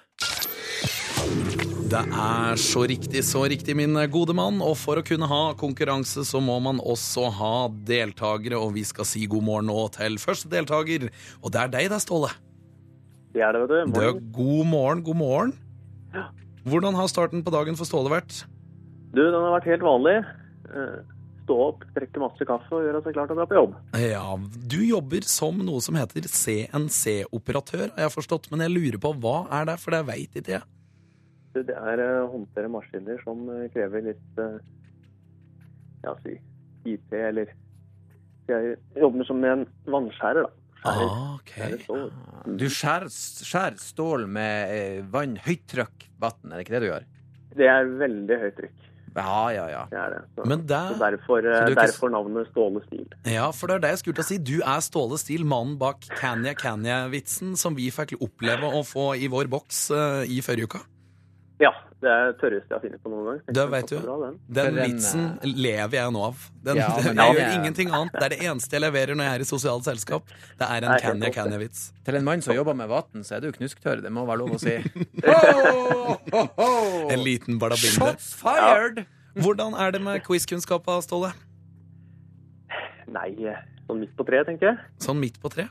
[1.89, 4.61] Det er så riktig, så riktig, min gode mann.
[4.65, 7.55] Og for å kunne ha konkurranse, så må man også ha
[7.89, 8.61] deltakere.
[8.61, 11.09] Og vi skal si god morgen nå til første deltaker.
[11.41, 12.33] Og det er deg, det er Ståle.
[13.35, 13.97] Det er det, vet du.
[13.97, 15.57] Det er god morgen, god morgen.
[16.15, 16.29] Ja.
[16.69, 18.45] Hvordan har starten på dagen for Ståle vært?
[19.17, 20.19] Du, den har vært helt vanlig.
[21.45, 23.75] Eh, stå opp, drikke masse kaffe og gjøre seg klar til å dra på jobb.
[24.01, 24.37] Ja,
[24.69, 28.51] Du jobber som noe som heter CNC-operatør, har jeg forstått.
[28.51, 30.63] Men jeg lurer på hva er det, for det veit ikke jeg.
[31.55, 34.57] Det det er å håndtere maskiner som eh, krever litt eh,
[36.05, 36.39] ja, si
[36.85, 37.53] IT, eller
[38.49, 40.51] Jeg jobber som med en vannskjærer, da.
[40.85, 41.53] Skjærer, Ah, ok.
[41.55, 42.11] skjærer stål.
[42.61, 43.09] Du skjærer,
[43.49, 47.07] skjærer stål med vann, høyt trykk, vann, er det ikke det du gjør?
[47.57, 48.83] Det er veldig høyt trykk.
[49.17, 49.83] Ja, ja, ja.
[49.91, 50.23] Det det.
[50.35, 53.07] Så, der, så derfor, eh, Så s- derfor navnet Ståle Stil.
[53.31, 54.39] Ja, for det er det jeg skulle til å si.
[54.39, 59.29] Du er Ståle Stil, mannen bak Canya Canya-vitsen som vi fikk oppleve å få i
[59.31, 60.81] vår boks uh, i forrige uke.
[61.65, 61.71] Ja,
[62.05, 63.39] det er det tørreste jeg har funnet på noen gang.
[63.57, 63.95] Det vet du.
[64.05, 64.35] Bra, den.
[64.59, 66.43] Den vitsen lever jeg nå av.
[66.67, 68.19] Den, Ja, men jeg gjør er- ingenting annet.
[68.19, 70.35] Det er det eneste jeg leverer når jeg er i sosialt selskap.
[70.61, 71.87] Det er en Kanye Kanye-vits.
[72.05, 74.03] Til en mann som jobber med vann, så er du knusktørr.
[74.05, 74.77] Det må være lov å si.
[75.25, 77.13] oh, oh, oh.
[77.15, 77.97] En liten balabinde.
[77.97, 79.05] Shots fired!
[79.41, 81.33] Hvordan er det med quizkunnskapa, Ståle?
[83.15, 84.85] Nei, eh, sånn midt på treet, tenker jeg.
[85.03, 85.67] Sånn midt på tre?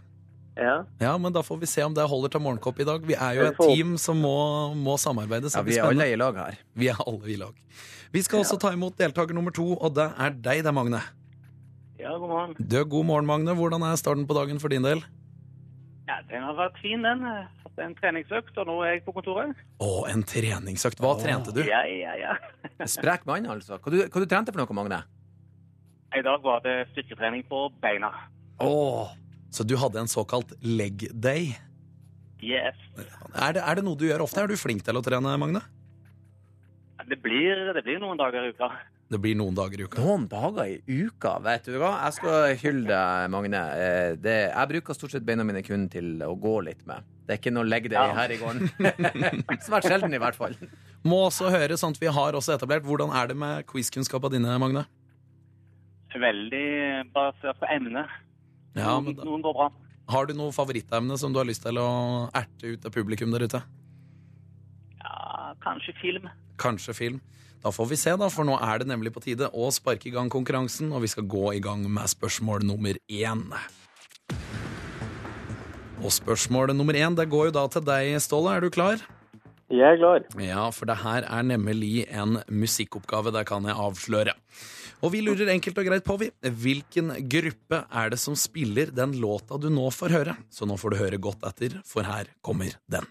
[0.58, 0.76] Ja.
[1.02, 3.06] Ja, men da får vi se om det holder til morgenkopp i dag.
[3.10, 4.34] Vi er jo et team som må,
[4.78, 5.50] må samarbeide.
[5.50, 6.60] Så Ja, vi er alle i lag her.
[6.78, 7.58] Vi er alle i lag.
[8.14, 11.02] Vi skal også ta imot deltaker nummer to, og det er deg, det, Magne.
[11.98, 12.54] Ja, god morgen.
[12.60, 13.56] Du, god morgen, Magne.
[13.58, 15.02] Hvordan er starten på dagen for din del?
[16.08, 17.24] Ja, Den har vært fin, den.
[17.24, 19.56] Hatt en treningsøkt, og nå er jeg på kontoret.
[19.82, 21.02] Å, en treningsøkt.
[21.02, 21.64] Hva trente du?
[21.66, 22.38] Ja, ja, ja.
[22.86, 23.80] Sprek mann, altså.
[23.82, 25.02] Hva du, hva du trente for noe, Magne?
[26.14, 28.12] I dag var det styrketrening på beina.
[28.62, 29.16] Åh,
[29.54, 31.52] Så du hadde en såkalt leg day.
[32.44, 32.76] Yes.
[33.38, 34.42] Er det, er det noe du gjør ofte?
[34.44, 35.62] Er du flink til å trene, Magne?
[37.08, 38.70] Det blir, det blir noen dager i uka.
[39.14, 40.02] Det blir noen dager i uka.
[40.02, 41.92] Noen dager i uka, vet du hva?
[42.08, 43.62] Jeg skal hylle deg, Magne.
[43.78, 47.04] Eh, Det, jeg bruker stort sett beina mine kun til å gå litt med.
[47.28, 48.16] Det er ikke noe legg deg Ja.
[48.18, 48.72] her i gården.
[49.68, 50.56] Svært sjelden, i hvert fall.
[51.06, 52.84] Må også høre, sånn at vi har også etablert.
[52.88, 54.86] Hvordan er det med quizkunnskapene dine, Magne?
[56.14, 56.66] Veldig
[57.14, 58.06] basert på emne.
[58.78, 59.70] Ja, men da, noen går bra.
[60.12, 61.90] Har du noe favorittemne som du har lyst til å
[62.36, 63.62] erte ut av publikum der ute?
[65.00, 66.28] Ja, kanskje film.
[66.60, 67.22] Kanskje film.
[67.64, 70.12] Da får vi se, da, for nå er det nemlig på tide å sparke i
[70.12, 73.46] gang konkurransen, og vi skal gå i gang med spørsmål nummer én.
[76.04, 78.58] Og spørsmål nummer én det går jo da til deg, Ståle.
[78.58, 79.00] Er du klar?
[79.72, 80.26] Jeg er klar.
[80.44, 84.36] Ja, for det her er nemlig en musikkoppgave, det kan jeg avsløre.
[85.04, 86.30] Og vi lurer enkelt og greit på, vi.
[86.64, 90.36] Hvilken gruppe er det som spiller den låta du nå får høre?
[90.48, 93.04] Så nå får du høre godt etter, for her kommer den.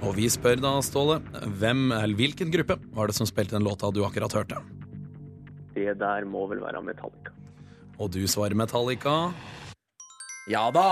[0.00, 1.18] Og vi spør da, Ståle,
[1.60, 4.64] hvem, eller hvilken gruppe var det som spilte den låta du akkurat hørte?
[5.76, 7.36] Det der må vel være Metallica.
[8.00, 9.32] Og du svarer Metallica.
[10.50, 10.86] Ja da.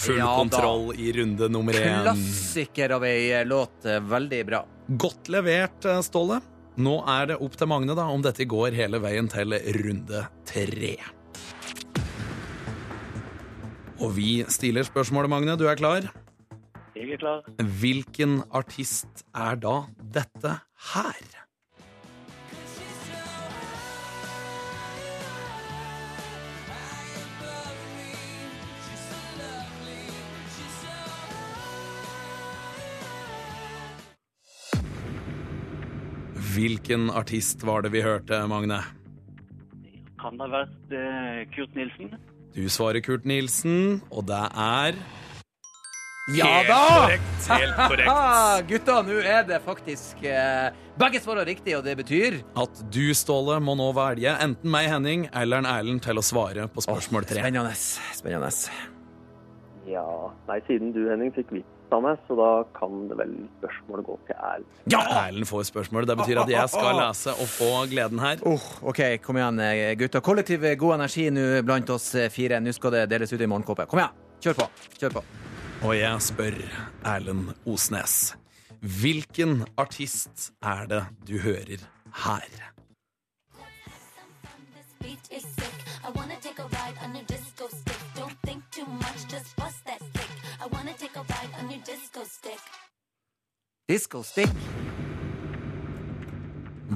[0.00, 0.36] Full Ja da.
[0.40, 2.00] kontroll i runde nummer én.
[2.02, 3.84] Klassiker av ei låt.
[3.84, 4.64] eh, Veldig bra.
[4.96, 6.40] Godt levert, eh, Ståle.
[6.76, 10.96] Nå er det opp til Magne da, om dette går hele veien til runde tre.
[13.98, 15.56] Og vi stiller spørsmålet, Magne.
[15.56, 16.04] Du er klar?
[16.96, 17.42] Jeg er klar.
[17.80, 20.60] Hvilken artist er da dette
[20.94, 21.45] her?
[36.56, 38.78] Hvilken artist var det vi hørte, Magne?
[40.16, 42.14] Kan det ha vært eh, Kurt Nilsen?
[42.56, 44.96] Du svarer Kurt Nilsen, og det er
[46.32, 46.78] Ja Helt da!
[47.02, 48.08] korrekt, helt korrekt.
[48.08, 53.04] Ah, gutta, nå er det faktisk eh, Begge svarer riktig, og det betyr At du,
[53.14, 57.28] Ståle, må nå velge enten meg, Henning, eller en Erlend til å svare på spørsmål
[57.28, 57.44] tre.
[57.44, 57.76] Spennende.
[58.16, 58.50] Spennende.
[59.92, 60.08] Ja,
[60.48, 64.16] nei, siden du, Henning, fikk vits av meg, så da kan det vel spørsmålet gå
[64.28, 64.78] til Erlend.
[64.92, 65.02] Ja!
[65.26, 66.10] Erlend får spørsmålet.
[66.10, 68.42] Det betyr at jeg skal lese og få gleden her.
[68.48, 69.62] Oh, OK, kom igjen,
[70.00, 70.24] gutter.
[70.24, 72.60] Kollektiv god energi nå blant oss eh, fire.
[72.62, 73.88] Nå skal det deles ut i morgenkåpe.
[73.90, 74.24] Kom igjen.
[74.46, 74.70] Kjør på.
[75.00, 75.24] Kjør på.
[75.86, 76.58] Og jeg spør
[77.06, 78.34] Erlend Osnes.
[78.80, 81.84] Hvilken artist er det du hører
[82.24, 82.48] her?
[84.74, 85.76] This beat is sick.
[86.06, 86.36] I wanna
[93.88, 94.48] Disco stick.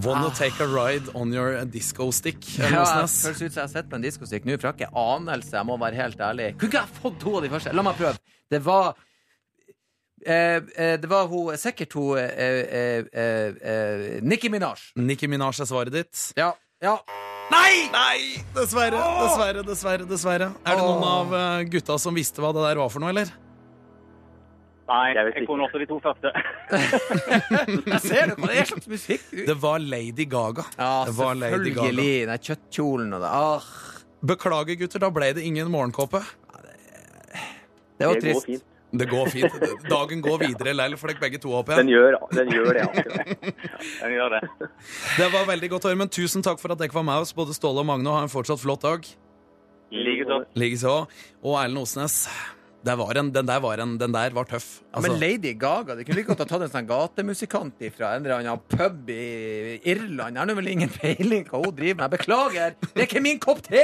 [0.03, 2.59] Wanna take a ride on your disco stick?
[2.59, 4.73] Ja, det føles ut som jeg har sett på en disco stick nå, for jeg
[4.73, 5.53] har ikke anelse.
[5.55, 6.49] Jeg må være helt ærlig.
[6.59, 7.75] Kunne ikke jeg fått to av de første?
[7.79, 8.19] La meg prøve.
[8.51, 8.89] Det var
[10.27, 14.89] eh, eh, Det var hun sikkert hun eh, eh, eh, Nicki Minaj.
[14.99, 16.25] Nicki Minaj er svaret ditt.
[16.41, 16.49] Ja.
[16.83, 16.97] ja.
[17.55, 17.87] Nei!
[17.95, 18.19] Nei!
[18.57, 20.11] Dessverre, dessverre, dessverre.
[20.11, 23.31] dessverre Er det noen av gutta som visste hva det der var for noe, eller?
[24.91, 26.33] Nei, Jeg kunne også de to første.
[26.75, 29.29] Jeg ser det, hva er slags musikk?
[29.47, 30.65] Det var Lady Gaga.
[30.79, 31.85] Ja, det var Lady Gaga.
[31.87, 32.27] selvfølgelig.
[32.33, 33.31] Den kjøttkjolen og det.
[33.31, 33.69] Arr.
[34.27, 36.21] Beklager, gutter, da ble det ingen morgenkåpe.
[38.01, 38.67] det var Det går fint.
[38.91, 39.55] Det går fint.
[39.87, 42.83] Dagen går videre lell for dere begge to, håper Den gjør, den gjør det.
[42.89, 43.27] akkurat.
[44.03, 44.41] Den gjør det.
[45.21, 47.31] Det var veldig godt å høre, men tusen takk for at dere var med oss,
[47.39, 48.11] både Ståle og Magne.
[48.11, 49.07] Ha en fortsatt flott dag.
[49.95, 50.41] Likeså.
[50.59, 50.97] Likeså.
[51.47, 52.25] Og Erlend Osnes.
[52.83, 54.69] Det var en, den, der var en, den der var tøff.
[54.91, 55.03] Altså.
[55.05, 58.39] men Lady Gaga Du kunne like godt ha tatt en sånn gatemusikant fra en eller
[58.41, 60.39] annen pub i Irland.
[60.39, 62.15] Jeg har vel ingen peiling hva hun driver med.
[62.15, 63.83] Beklager, det er ikke min kopp te!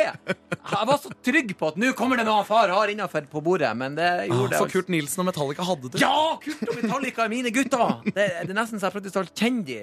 [0.67, 3.43] Jeg var så trygg på at nå kommer det noe han far har innafor på
[3.45, 4.59] bordet, men det ah, gjorde det.
[4.59, 4.81] for altså.
[4.81, 6.01] Kurt Nilsen og Metallica hadde det.
[6.03, 6.17] Ja!
[6.43, 8.01] Kurt og Metallica er mine gutter!
[8.07, 9.79] Det, det er nesten så jeg praktisk talt kjenner de.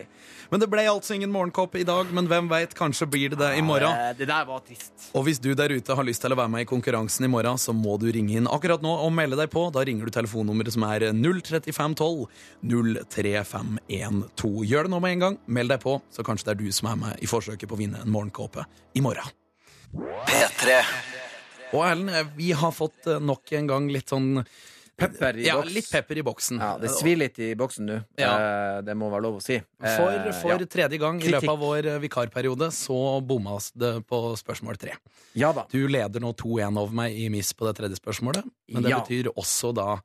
[0.52, 3.54] Men det ble altså ingen morgenkopp i dag, men hvem veit, kanskje blir det det
[3.58, 3.90] i morgen.
[3.94, 4.92] Eh, Det der var trist.
[5.14, 7.58] Og hvis du der ute har lyst til å være med i konkurransen i morgen,
[7.62, 9.68] så må du ringe inn akkurat nå og melde deg på.
[9.76, 12.26] Da ringer du telefonnummeret som er 03512
[13.12, 14.66] 03512.
[14.70, 15.40] Gjør det nå med en gang.
[15.46, 17.84] Meld deg på, så kanskje det er du som er med i forsøket på å
[17.84, 18.66] vinne en morgenkåpe
[18.98, 19.36] i morgen.
[19.94, 20.80] P3.
[21.74, 24.44] Og Erlend, eh, vi har fått eh, nok en gang litt sånn
[24.98, 25.74] Pepper i ja, boks.
[25.74, 26.60] litt pepper i boksen.
[26.62, 27.96] Ja, Det svir litt i boksen nå.
[28.20, 28.34] Ja.
[28.78, 29.56] Eh, Det må være lov å si.
[29.58, 30.66] Eh, For, for ja.
[30.70, 34.94] tredje gang i løpet av vår eh, vikarperiode så bomma det på spørsmål tre.
[35.34, 35.66] ja da.
[35.72, 38.46] Du leder nå 2-1 over meg i miss på det tredje spørsmålet.
[38.70, 39.98] Men det betyr også da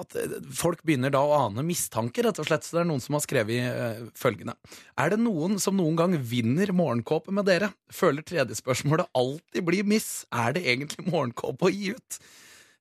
[0.00, 0.14] at
[0.54, 2.62] folk begynner da å ane mistanke, rett og slett.
[2.64, 4.54] Så det er noen som har skrevet eh, følgende.
[4.96, 7.72] Er det noen som noen gang vinner morgenkåpe med dere?
[7.92, 10.22] Føler tredje spørsmålet alltid blir miss?
[10.30, 12.20] Er det egentlig morgenkåpe å gi ut?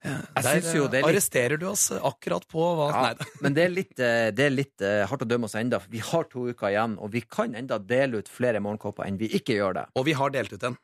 [0.04, 3.74] Jeg Der er eh, litt- arresterer du oss akkurat på hva Ja, men det er
[3.74, 5.82] litt, eh, det er litt eh, hardt å dømme oss enda.
[5.92, 9.28] Vi har to uker igjen, og vi kan enda dele ut flere morgenkåper enn vi
[9.36, 9.86] ikke gjør det.
[10.00, 10.78] Og vi har delt ut en.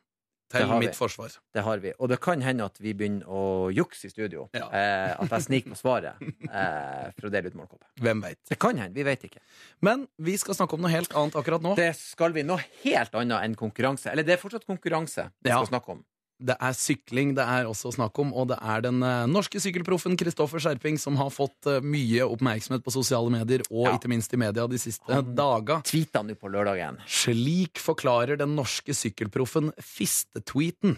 [0.53, 0.95] Til mitt vi.
[0.99, 1.31] forsvar.
[1.57, 1.91] Det har vi.
[1.97, 4.43] Og det kan hende at vi begynner å jukse i studio.
[4.53, 4.67] Ja.
[4.69, 7.87] Eh, at jeg sniker på svaret eh, for å dele ut morgenkåper.
[8.05, 8.37] Hvem veit.
[8.47, 8.93] Det kan hende.
[8.93, 9.41] Vi vet ikke.
[9.81, 11.73] Men vi skal snakke om noe helt annet akkurat nå.
[11.79, 14.11] Det skal vi noe helt annet enn konkurranse.
[14.13, 15.57] Eller det er fortsatt konkurranse vi Ja.
[15.63, 16.05] skal snakke om.
[16.37, 20.17] Det er sykling det er også snakk om, og det er den eh, norske sykkelproffen
[20.19, 23.93] Kristoffer Skjerping som har fått eh, mye oppmerksomhet på sosiale medier, og Ja.
[23.95, 25.79] ikke minst i media de siste Han- daga.
[25.87, 26.97] Tweeta nå på lørdagen.
[27.07, 30.97] Slik forklarer den norske sykkelproffen fistetweeten.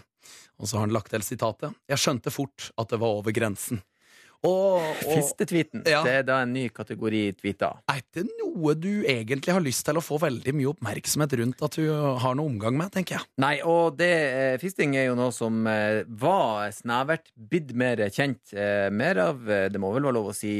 [0.58, 1.74] Og så har han lagt til sitatet.
[1.88, 3.80] Jeg skjønte fort at det var over grensen.
[4.46, 5.82] Og, og Fistetweeten.
[5.88, 6.04] Ja.
[6.06, 7.80] Det er da en ny kategori tweeter.
[7.90, 11.78] er det noe du egentlig har lyst til å få veldig mye oppmerksomhet rundt at
[11.78, 11.88] du
[12.22, 13.28] har noe omgang med, tenker jeg.
[13.42, 18.54] Nei, og det, eh, fisting er jo noe som eh, var snevert, blitt mer kjent.
[18.54, 20.54] Eh, mer av, det må vel være lov å si,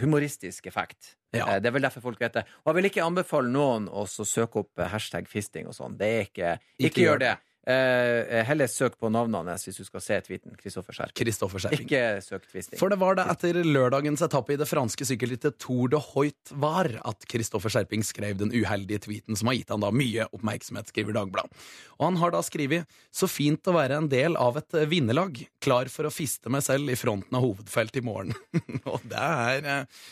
[0.00, 1.16] humoristisk effekt.
[1.34, 1.58] Ja.
[1.60, 2.46] Det er vel derfor folk vet det.
[2.64, 5.98] Og jeg vil ikke anbefale noen å søke opp hashtag fisting og sånn.
[5.98, 7.34] Ikke Ikke, Ikke gjør det.
[7.66, 10.52] Eh, heller søk på navnene hans hvis du skal se tweeten.
[10.60, 11.14] Kristoffer Skjerp.
[11.18, 11.88] Kristoffer Skjerping.
[11.88, 12.78] Ikke søk twisting.
[12.78, 16.88] For det var det etter lørdagens etappe i det franske sykkelrittet Tour de Hoit var
[17.02, 21.16] at Kristoffer Skjerping skrev den uheldige tweeten som har gitt han da mye oppmerksomhet, skriver
[21.16, 21.66] Dagbladet.
[21.98, 25.42] Og han har da skrevet så fint å være en del av et eh, vinnerlag,
[25.58, 28.36] klar for å fiste meg selv i fronten av hovedfelt i morgen.
[28.94, 30.06] Og det er eh,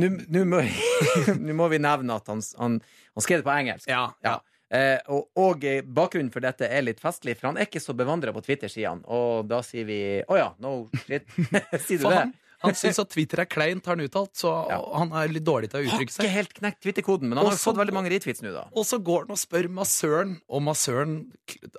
[0.00, 0.64] nå må,
[1.60, 2.80] må vi nevne at han, han,
[3.12, 3.92] han skrev det på engelsk.
[3.92, 4.38] Ja, ja.
[4.74, 8.32] Eh, og, og bakgrunnen for dette er litt festlig, for han er ikke så bevandra
[8.34, 9.04] på Twitter-sidene.
[9.06, 11.28] Og da sier vi å ja, no shit.
[11.86, 12.16] sier du det?
[12.24, 12.32] han,
[12.64, 14.78] han syns at Twitter er kleint, har han uttalt, så Ja.
[14.96, 16.22] han er litt dårlig til å uttrykke seg.
[16.24, 18.64] Har ikke helt knekt Twitter-koden, men han har fått veldig mange retweets nå, da.
[18.72, 21.18] Og så går han og spør massøren, og massøren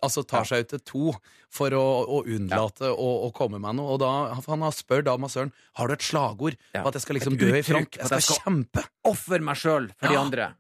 [0.06, 1.16] altså, tar seg ut til to
[1.56, 3.96] for å, å unnlate å, å komme med noe.
[3.96, 7.40] Og da, han spør da massøren har du et slagord på at jeg skal liksom
[7.42, 7.98] dø i front.
[8.00, 8.86] Jeg skal skal- kjempe.
[9.10, 10.52] Offer meg sjøl for de andre.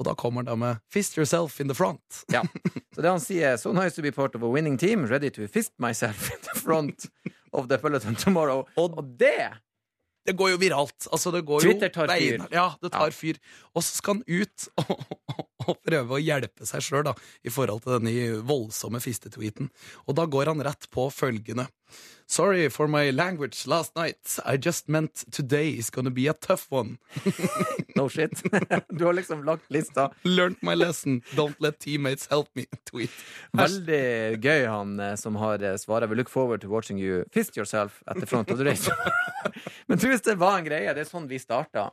[0.00, 2.24] Og da kommer da med 'fist yourself in the front'.
[2.32, 2.42] Ja.
[2.94, 5.46] Så det han sier So nice to be part of a winning team, ready to
[5.48, 7.06] fist myself in the front
[7.52, 8.66] of the peloton tomorrow.
[8.76, 9.52] Og- Og det
[10.24, 11.08] Det går jo viralt.
[11.10, 12.46] Altså, det går Twitter jo tar fyr.
[12.52, 13.10] Ja, det tar Ja.
[13.10, 13.38] fyr.
[13.74, 15.04] Og så skal han ut og,
[15.68, 17.12] og prøve å hjelpe seg sjøl
[17.44, 19.68] i forhold til denne voldsomme fistetweeten.
[20.06, 21.66] Og da går han rett på følgende.
[22.26, 24.38] Sorry for my language last night.
[24.44, 26.98] I just meant today is gonna be a tough one.
[27.96, 28.42] No shit.
[28.88, 30.10] Du har liksom lagt lista.
[30.24, 31.20] Learned my lesson.
[31.36, 32.64] Don't let teammates help me.
[32.90, 33.10] Tweet.
[33.52, 35.78] Veldig gøy, han eh, som har svara.
[35.78, 36.10] svaret.
[36.10, 38.90] We look forward to watching you fist yourself at the front of the race.
[39.86, 40.94] Men tror det var en greie.
[40.94, 41.90] Det er sånn vi starta.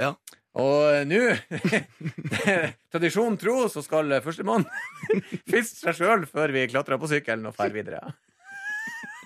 [0.00, 0.14] Ja.
[0.54, 1.20] Og eh, nå,
[2.94, 4.64] tradisjonen tro, så skal eh, førstemann
[5.50, 8.14] fiste seg sjøl før vi klatrer på sykkelen og drar videre.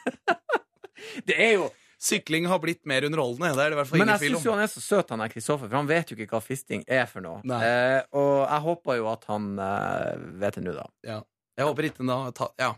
[1.29, 3.51] Det er jo Sykling har blitt mer underholdende.
[3.59, 5.23] Det er det i hvert fall Men ingen jeg syns han er så søt, han
[5.25, 7.41] er Kristoffer, for han vet jo ikke hva fisting er for noe.
[7.43, 10.85] Eh, og jeg håper jo at han eh, vet det nå, da.
[11.09, 11.17] Ja.
[11.59, 12.71] Jeg håper ikke han har tatt Ja.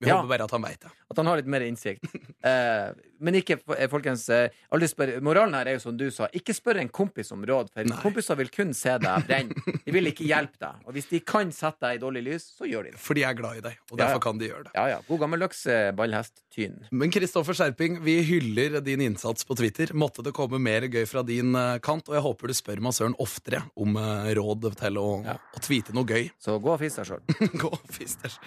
[0.00, 0.16] Vi Ja.
[0.20, 0.90] håper bare at han veit det.
[1.10, 2.04] At han har litt mer innsikt.
[2.38, 3.56] Eh, men ikke,
[3.90, 4.52] folkens eh,
[4.86, 7.82] spør, Moralen her er jo som du sa, ikke spør en kompis om råd, for
[7.90, 7.96] Nei.
[7.98, 9.56] kompiser vil kun se deg brenne.
[9.82, 10.84] De vil ikke hjelpe deg.
[10.86, 13.00] Og hvis de kan sette deg i dårlig lys, så gjør de det.
[13.02, 14.72] For de er glad i deg, og Ja, derfor kan de gjøre det.
[14.78, 15.00] Ja, ja.
[15.08, 16.78] God gammeldags eh, ballhest-tyn.
[16.94, 19.90] Men Kristoffer Skjerping, vi hyller din innsats på Twitter.
[19.98, 22.94] Måtte det komme mer gøy fra din eh, kant, og jeg håper du spør meg
[22.94, 25.34] søren oftere om eh, råd til å, Ja.
[25.58, 26.30] å tweete noe gøy.
[26.38, 27.26] Så gå og fis deg sjøl.
[27.66, 28.38] Gå, fisters.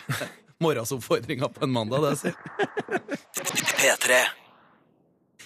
[0.61, 2.35] Morgensoppfordringa på en mandag, det, sier
[3.81, 4.21] P3.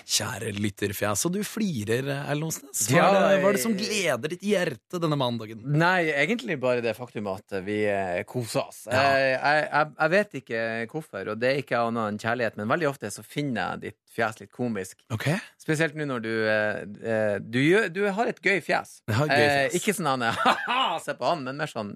[0.05, 2.81] Kjære lytterfjes, og du flirer, Erlend Osnes.
[2.91, 5.63] Hva, Ja, er det- hva er det som gleder ditt hjerte denne mandagen?
[5.65, 8.83] Nei, egentlig bare det faktum at vi eh, koser oss.
[8.85, 9.01] Ja.
[9.01, 12.67] Eh, Jeg, jeg, jeg vet ikke hvorfor, og det er ikke annet enn kjærlighet, men
[12.69, 15.01] veldig ofte så finner jeg ditt fjes litt komisk.
[15.11, 15.39] Okay.
[15.57, 19.01] Spesielt nå når du eh, eh, Du, du har et gøy fjes.
[19.07, 21.71] jeg har et gøy Eh, ikke sånn han er ha-ha, se på han, men mer
[21.71, 21.95] sånn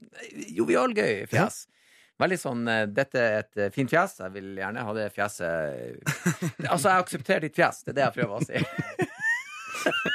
[0.49, 1.67] jovial gøy fjes.
[2.19, 4.17] Veldig sånn eh, Dette er et eh, fint fjes.
[4.19, 6.15] Jeg vil gjerne ha det fjeset
[6.73, 7.83] Altså, jeg aksepterer ditt fjes.
[7.85, 8.63] Det er det jeg prøver å si.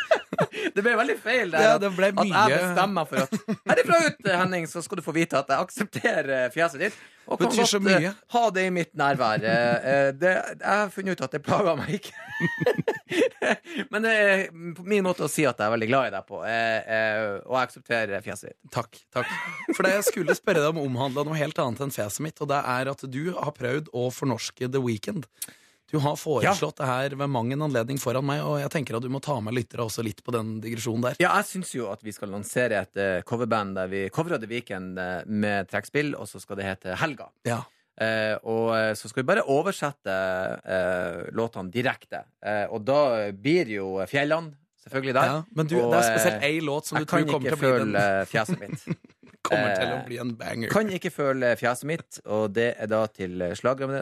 [0.75, 1.63] det ble veldig feil der.
[1.63, 3.35] Ja, at- At jeg bestemmer for at
[3.71, 6.97] herifra ut, Henning, så skal du få vite at jeg aksepterer fjeset ditt.
[7.25, 9.41] Og kan Betyr godt uh, ha det i mitt nærvær.
[9.49, 12.13] Eh, eh, Det, jeg har funnet ut at det plager meg ikke.
[13.93, 16.43] Men det er min måte å si at jeg er veldig glad i deg på,
[16.45, 18.59] Uh, eh, og jeg aksepterer fjeset ditt.
[18.75, 18.99] Takk.
[19.15, 19.31] takk
[19.73, 22.51] For det jeg skulle spørre deg om omhandla noe helt annet enn fjeset mitt, og
[22.53, 25.25] det er at du har prøvd å fornorske The Weekend.
[25.95, 29.05] Du har foreslått det her ved mang en anledning foran meg, og jeg tenker at
[29.05, 31.21] du må ta med lyttere også litt på den digresjonen der.
[31.23, 34.49] Ja, jeg syns jo at vi skal lansere et uh, coverband der vi covrer The
[34.51, 37.29] Weekend eh, med trekkspill, og så skal det hete Helga.
[37.47, 37.61] Ja.
[37.95, 40.19] Uh, og så skal vi bare oversette
[41.31, 42.25] låtene direkte.
[42.75, 45.33] Og da blir jo fjellene selvfølgelig der.
[45.33, 47.41] Ja, men du, Og, det er spesielt én låt som du tror kommer til, å
[47.41, 49.13] bli Jeg kan ikke føle fjeset mitt.
[49.45, 50.73] kommer til å eh, bli en banger.
[50.73, 53.53] Kan ikke føle fjeset mitt, og det er da til det.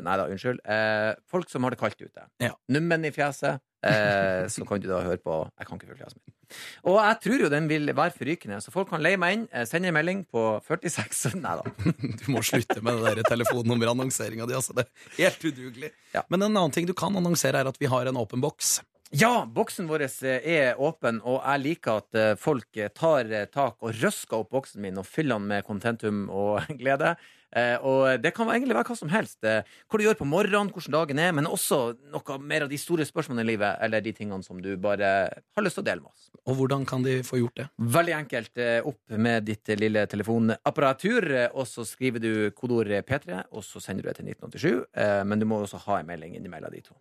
[0.07, 0.63] Nei da, unnskyld.
[0.63, 2.27] Eh, folk som har det kaldt ute.
[2.43, 2.55] Ja.
[2.73, 3.63] Nummen i fjeset.
[3.83, 6.37] Eh, så kan du da høre på Jeg kan ikke føle fjeset mitt.
[6.87, 9.45] Og jeg tror jo den vil være forrykende, så folk kan leie meg inn.
[9.51, 11.67] sende send en melding på 46 Nei da.
[12.23, 14.55] Du må slutte med det der telefonnummeret-annonseringa di.
[14.59, 14.77] Altså.
[14.79, 15.93] Det er helt udugelig.
[16.15, 16.23] Ja.
[16.29, 18.79] Men en annen ting du kan annonsere, er at vi har en åpen boks.
[19.13, 23.85] Ja, boksen vår eh, er åpen, og jeg liker at eh, folk eh, tar tak
[23.85, 27.13] og røsker opp boksen min og fyller den med contentum og glede.
[27.85, 29.43] Og det kan egentlig være hva som helst.
[29.45, 33.05] Hva du gjør på morgenen, hvordan dagen er, men også noe mer av de store
[33.05, 36.09] spørsmålene i livet, eller de tingene som du bare har lyst til å dele med
[36.15, 36.31] oss.
[36.49, 37.69] Og hvordan kan de få gjort det?
[37.77, 38.65] Veldig enkelt.
[38.89, 44.09] Opp med ditt lille telefonapparatur, og så skriver du kodeord eh, P3, og så sender
[44.09, 44.87] du det til 1987.
[45.05, 46.97] eh, Men du må også ha en melding innimellom de to.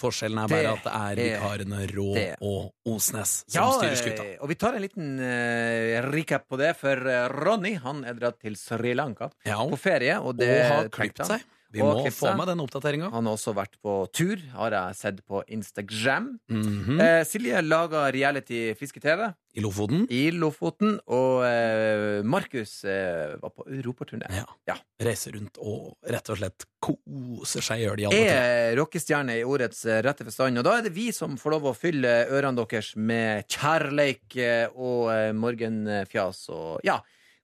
[0.00, 2.26] Forskjellen er Det bare at det er vikarene Rå det.
[2.42, 4.24] og Osnes som styrer skuta.
[4.26, 8.18] eh, og vi tar en liten uh, recap på det, for eh, Ronny han er
[8.18, 10.18] dratt til Sri Lanka Ja, på ferie.
[10.20, 11.44] Og, og har klippet seg.
[11.74, 13.10] Vi må klippet få med den oppdateringa.
[13.12, 16.28] Han har også vært på tur, har jeg sett på Instagram.
[16.50, 17.00] Mhm.
[17.02, 20.06] Eh, Silje lager reality-fiske-TV I Lofoten.
[20.10, 24.30] i Lofoten, og eh, Markus eh, var på europaturné.
[24.34, 24.46] Ja.
[24.70, 24.76] Ja.
[25.02, 28.22] Reiser rundt og rett og slett koser seg, alle tre.
[28.28, 30.58] Er rockestjerne i ordets eh, rette forstand.
[30.62, 34.66] Og da er det vi som får lov å fylle ørene deres med kjærleik eh,
[34.74, 36.98] og eh, morgenfjas og ja,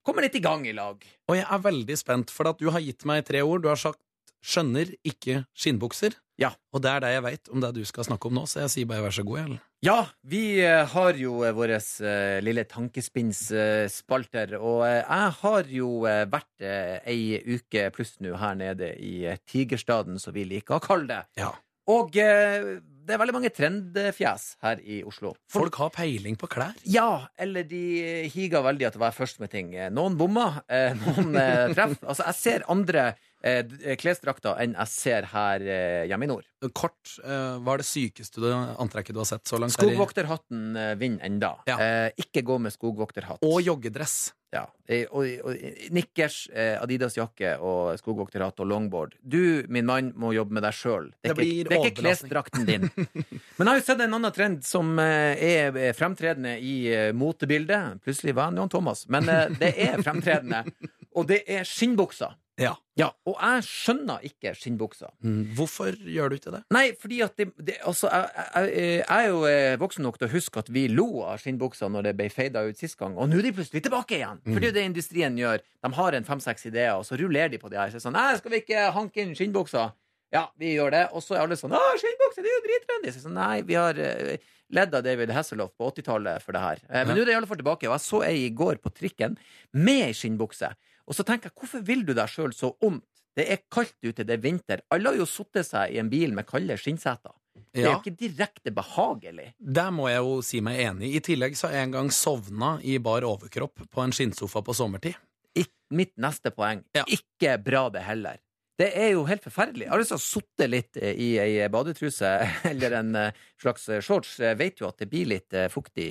[0.07, 1.03] kommer litt i gang i lag.
[1.31, 3.63] Og jeg er veldig spent, for at du har gitt meg tre ord.
[3.63, 4.01] Du har sagt
[4.43, 6.17] 'skjønner ikke skinnbukser'.
[6.41, 6.55] Ja.
[6.73, 8.73] Og det er det jeg veit om det du skal snakke om nå, så jeg
[8.73, 9.39] sier bare vær så god.
[9.43, 9.61] Ellen.
[9.85, 16.25] Ja, vi eh, har jo vår eh, lille tankespinnsspalter, og eh, jeg har jo eh,
[16.33, 20.85] vært eh, ei uke pluss nå her nede i eh, Tigerstaden, som vi liker å
[20.85, 21.21] kalle det.
[21.41, 21.53] Ja.
[21.91, 25.33] Og eh, det er veldig mange trendfjes her i Oslo.
[25.51, 26.77] Folk har peiling på klær.
[26.89, 29.73] Ja, eller de higer veldig etter å være først med ting.
[29.97, 31.75] Noen bommer, eh, noen treffer.
[31.75, 31.99] treff.
[32.05, 33.11] Altså, jeg ser andre
[33.43, 36.49] eh, klesdrakter enn jeg ser her eh, hjemme i nord.
[36.77, 39.77] Kort, eh, hva er det sykeste du, antrekket du har sett så langt?
[39.77, 41.55] Skogvokterhatten eh, vinner enda.
[41.71, 41.79] Ja.
[41.81, 43.45] Eh, ikke gå med skogvokterhatt.
[43.47, 44.35] Og joggedress.
[44.51, 45.61] Ja, eh, og, og,
[45.95, 49.15] Nikkers, eh, Adidas-jakke og skogvokterhatt og longboard.
[49.23, 51.07] Du, min mann, må jobbe med deg sjøl.
[51.23, 52.89] Det, Det det er ikke klesdrakten din.
[53.57, 58.03] Men jeg har jo sett en annen trend som eh, er fremtredende i eh, motebildet.
[58.03, 60.65] Plutselig var han Jan Thomas, men eh, det er fremtredende.
[61.19, 62.35] Og det er skinnbukser.
[62.61, 62.75] Ja.
[63.01, 65.09] Ja, og jeg skjønner ikke skinnbukser.
[65.25, 66.61] Mm, Hvorfor gjør du ikke det?
[66.77, 70.29] Nei, fordi at det, det Altså, jeg, jeg, jeg er jo eh, voksen nok til
[70.29, 73.31] å huske at vi lo av skinnbukser når det ble fada ut sist gang, og
[73.33, 74.43] nå er de plutselig tilbake igjen.
[74.45, 75.65] For det er jo det industrien gjør.
[75.81, 77.89] De har en fem-seks ideer, og så rullerer de på de her.
[77.95, 79.97] Så sånn, Nei, skal vi ikke hanke inn skinnbukser?
[80.31, 81.07] Ja, vi gjør det.
[81.17, 83.15] Og så er alle sånn 'Å, skinnbukse, det er jo drittrendy'.
[83.17, 84.37] Så sånn, Nei, vi har uh,
[84.71, 86.79] ledd av David Hasselhoff på 80-tallet for det her.
[86.91, 87.15] Eh, men Ja.
[87.17, 87.89] nå er det i alle fall tilbake.
[87.89, 89.35] Og jeg så ei i går på trikken
[89.73, 90.71] med ei skinnbukse.
[91.11, 93.07] Og så tenker jeg, hvorfor vil du deg sjøl så ondt?
[93.35, 94.83] Det er kaldt ute, det er vinter.
[94.95, 97.33] Alle har jo sittet seg i en bil med kalde skinnseter.
[97.71, 99.53] Det er jo ikke direkte behagelig.
[99.59, 101.13] Der må jeg jo si meg enig.
[101.15, 104.75] I tillegg så har jeg en gang sovna i bar overkropp på en skinnsofa på
[104.75, 105.19] sommertid.
[105.59, 106.83] Ik mitt neste poeng.
[106.97, 107.05] Ja.
[107.07, 108.39] Ikke bra, det heller.
[108.81, 109.87] Det er jo helt forferdelig.
[109.87, 112.31] Jeg har lyst til å sitte litt eh, i ei badetruse
[112.71, 114.39] eller en eh, slags shorts.
[114.43, 116.11] Jeg vet jo at det blir litt eh, fuktig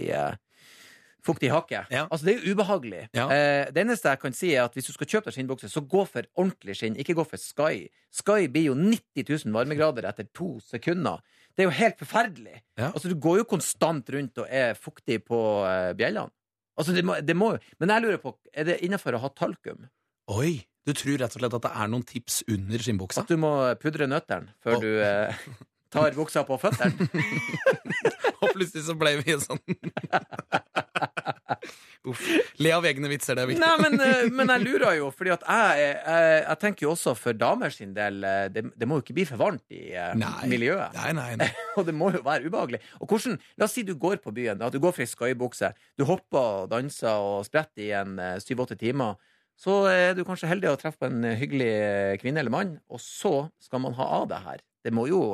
[1.25, 1.83] Fuktig hakke.
[1.91, 2.05] Ja.
[2.07, 3.01] Altså, det er jo ubehagelig.
[3.15, 3.25] Ja.
[3.33, 5.83] Eh, det eneste jeg kan si, er at hvis du skal kjøpe deg skinnbukse, så
[5.83, 7.89] gå for ordentlig skinn, ikke gå for Sky.
[8.21, 11.19] Sky blir jo 90 000 varmegrader etter to sekunder.
[11.55, 12.61] Det er jo helt forferdelig.
[12.79, 12.93] Ja.
[12.93, 16.31] Altså, du går jo konstant rundt og er fuktig på eh, bjellene.
[16.79, 19.31] Altså, det må, det må jo Men jeg lurer på, er det innafor å ha
[19.35, 19.89] talkum?
[20.31, 20.61] Oi!
[20.87, 23.25] Du tror rett og slett at det er noen tips under skinnbuksa?
[23.25, 23.51] At du må
[23.81, 24.85] pudre nøttene før oh.
[24.85, 25.41] du eh,
[25.93, 27.09] tar buksa på føttene?
[28.39, 29.59] Og plutselig så ble vi sånn
[32.07, 32.21] Uff.
[32.63, 33.59] Le av egne vitser, det er viktig.
[33.59, 37.11] Nei, men, eh, men jeg lurer jo, fordi at jeg, jeg, jeg tenker jo også
[37.19, 40.13] for damer sin del eh, Det, det må jo ikke bli for varmt i eh,
[40.15, 40.47] Nei.
[40.47, 40.95] miljøet.
[40.95, 41.49] Nei, nei, nei.
[41.77, 42.79] Og det må jo være ubehagelig.
[43.03, 45.73] Og hvordan, La oss si du går på byen, at du går for ei skøybukse.
[45.99, 48.15] Du hopper og danser og spretter i en
[48.45, 49.19] syv-åtte timer.
[49.59, 51.73] Så er du kanskje heldig å treffe på en hyggelig
[52.23, 54.63] kvinne eller mann, og så skal man ha av det her.
[54.87, 55.33] Det må jo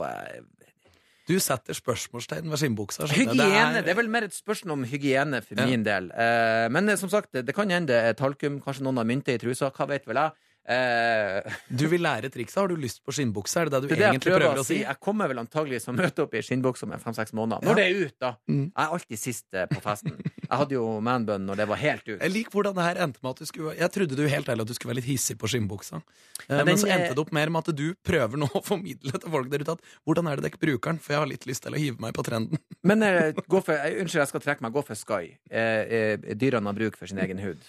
[1.26, 3.08] Du setter spørsmålstegn ved skinnbuksa.
[3.10, 3.34] Hygiene.
[3.34, 3.82] Det Hygiene.
[3.86, 5.66] Det er vel mer et spørsmål om hygiene for Ja.
[5.66, 6.12] min del.
[6.14, 9.38] Eh, men eh, som sagt, det, kan hende er talkum, kanskje noen har mynte i
[9.42, 9.72] trusa.
[9.74, 10.32] Hva vet vel jeg?
[10.66, 11.46] Eh,
[11.80, 12.58] Du vil lære trikset.
[12.62, 13.60] Har du lyst på skinnbukse?
[13.62, 14.80] Er det det du det egentlig prøver prøver å si.
[14.82, 17.62] Jeg kommer vel antagelig til å møte opp i skinnbukse om fem-seks måneder.
[17.66, 17.76] Når Ja.
[17.76, 18.32] det er ut, da.
[18.50, 18.64] Mm.
[18.72, 20.16] Jeg er alltid sist eh, på festen.
[20.46, 22.18] Jeg hadde jo manbun når det var helt ut.
[22.22, 24.62] Jeg liker hvordan det her endte med at du skulle Jeg trodde du helt ærlig
[24.66, 26.02] at du skulle være litt hissig på skinnbuksa.
[26.50, 29.32] Men, Men så endte det opp mer med at du prøver nå å formidle til
[29.38, 31.00] folk der ute at hvordan er det dere bruker den?
[31.02, 32.58] For jeg har litt lyst til å hive meg på trenden.
[32.90, 34.74] Men eh, gå for, jeg, unnskyld, jeg skal trekke meg.
[34.76, 35.34] Gå for Sky.
[35.50, 37.62] Eh, eh, dyrene har bruk for sin egen hud.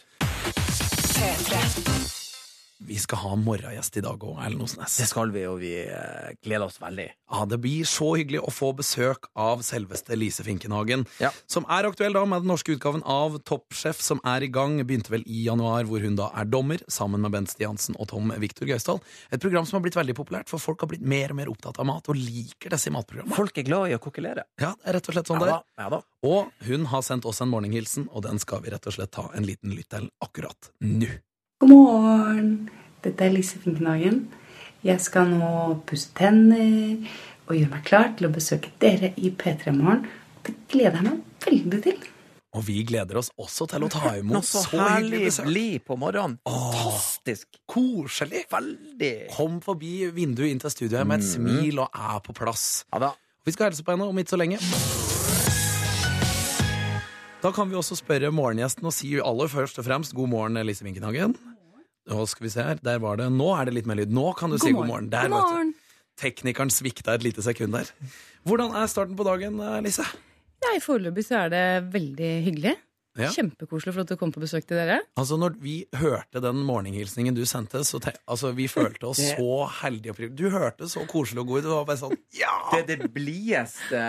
[2.78, 4.98] Vi skal ha morgengjest i dag òg, Erlend Osnes.
[5.00, 7.06] Det skal vi, og vi eh, gleder oss veldig.
[7.32, 11.06] Ja, Det blir så hyggelig å få besøk av selveste Lise Finkenhagen.
[11.22, 11.30] Ja.
[11.48, 14.76] Som er aktuell da med den norske utgaven av Toppsjef, som er i gang.
[14.84, 18.28] Begynte vel i januar, hvor hun da er dommer, sammen med Bent Stiansen og Tom
[18.44, 19.00] Viktor Gausdal.
[19.32, 21.80] Et program som har blitt veldig populært, for folk har blitt mer og mer opptatt
[21.80, 23.36] av mat, og liker disse matprogrammene.
[23.40, 24.44] Folk er glad i å kokkelere.
[24.60, 25.96] Ja, det er rett og slett sånn ja, det er.
[25.96, 26.02] ja.
[26.28, 29.30] Og hun har sendt oss en morgenhilsen, og den skal vi rett og slett ta
[29.32, 31.08] en liten lytt til akkurat nå.
[31.60, 32.48] God morgen!
[33.04, 34.26] Dette er Lise Finkenhagen.
[34.84, 35.48] Jeg skal nå
[35.88, 36.98] pusse tenner
[37.46, 40.02] og gjøre meg klar til å besøke dere i P3 Morgen.
[40.44, 42.04] Det gleder jeg meg veldig til.
[42.56, 45.48] Og vi gleder oss også til å ta imot så så hyggelig herlig besøk.
[45.48, 46.36] blid på morgenen.
[46.48, 46.68] Åh.
[46.76, 47.48] Fantastisk.
[47.68, 48.44] Koselig!
[48.52, 49.14] Veldig.
[49.36, 51.32] Kom forbi vinduet inn til studioet med et Mhm.
[51.34, 52.84] smil og er på plass.
[52.92, 53.12] Ja da.
[53.44, 54.60] Vi skal hilse på henne om ikke så lenge.
[57.44, 60.86] Da kan vi også spørre morgengjesten og si aller først og fremst god morgen, Lise
[60.86, 61.36] Winkenhagen.
[62.06, 64.14] Nå skal vi se her, der var det Nå er det litt mer lyd.
[64.14, 65.10] Nå kan du si god morgen.
[65.12, 65.74] Der, God morgen.
[66.16, 67.90] Teknikeren svikta et lite sekund der.
[68.46, 70.06] Hvordan er starten på dagen, Lise?
[70.64, 72.74] Nei, Foreløpig så er det veldig hyggelig.
[73.18, 73.30] Ja.
[73.32, 75.00] Kjempekoselig for at du kom på besøk til dere.
[75.16, 79.36] Altså, når vi hørte den morgenhilsningen du sendte, så te altså, vi følte oss Det-
[79.38, 80.36] så heldige og privilegerte.
[80.36, 81.64] Du hørte så koselig og god ut.
[81.64, 82.54] Det var bare sånn Ja!
[82.72, 84.00] Det er det blideste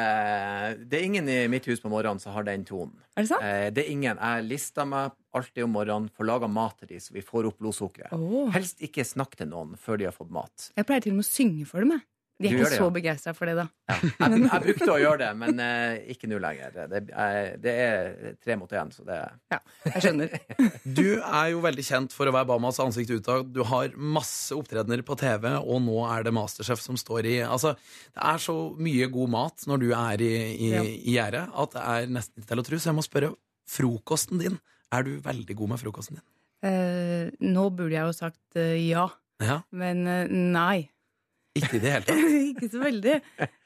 [0.90, 2.94] Det er ingen i mitt hus på morgenen som har den tonen.
[3.16, 3.44] Er det sant?
[3.44, 4.18] Eh, det er ingen.
[4.18, 7.58] Jeg lister meg alltid om morgenen, får laga mat til dem så vi får opp
[7.62, 8.14] blodsukkeret.
[8.14, 8.50] Oh.
[8.52, 10.72] Helst ikke snakk til noen før de har fått mat.
[10.78, 11.92] Jeg pleier til og med å synge for dem.
[11.98, 12.02] Jeg.
[12.38, 12.94] De er Du ikke det, så ja.
[12.94, 13.64] begeistra for det, da.
[13.90, 14.12] Jeg,
[14.44, 16.76] jeg brukte å gjøre det, men eh, ikke nå lenger.
[16.92, 19.18] Det, eh, det er tre mot én, så det
[19.54, 19.58] Ja,
[19.88, 20.36] jeg skjønner.
[21.00, 23.50] Du er jo veldig kjent for å være Bamas ansikt utad.
[23.56, 27.74] Du har masse opptredener på TV, og nå er det Masterchef som står i Altså,
[28.14, 30.32] det er så mye god mat når du er i,
[30.68, 30.84] i, Ja.
[30.86, 32.80] i gjerdet at det er nesten ikke til å tro.
[32.84, 33.32] Så jeg må spørre,
[33.68, 34.60] frokosten din,
[34.94, 36.26] er du veldig god med frokosten din?
[36.68, 39.08] Eh, nå burde jeg jo sagt eh, ja,
[39.44, 40.88] Ja, men eh, nei.
[41.60, 42.34] Ikke i det hele tatt.
[42.52, 43.16] ikke så veldig.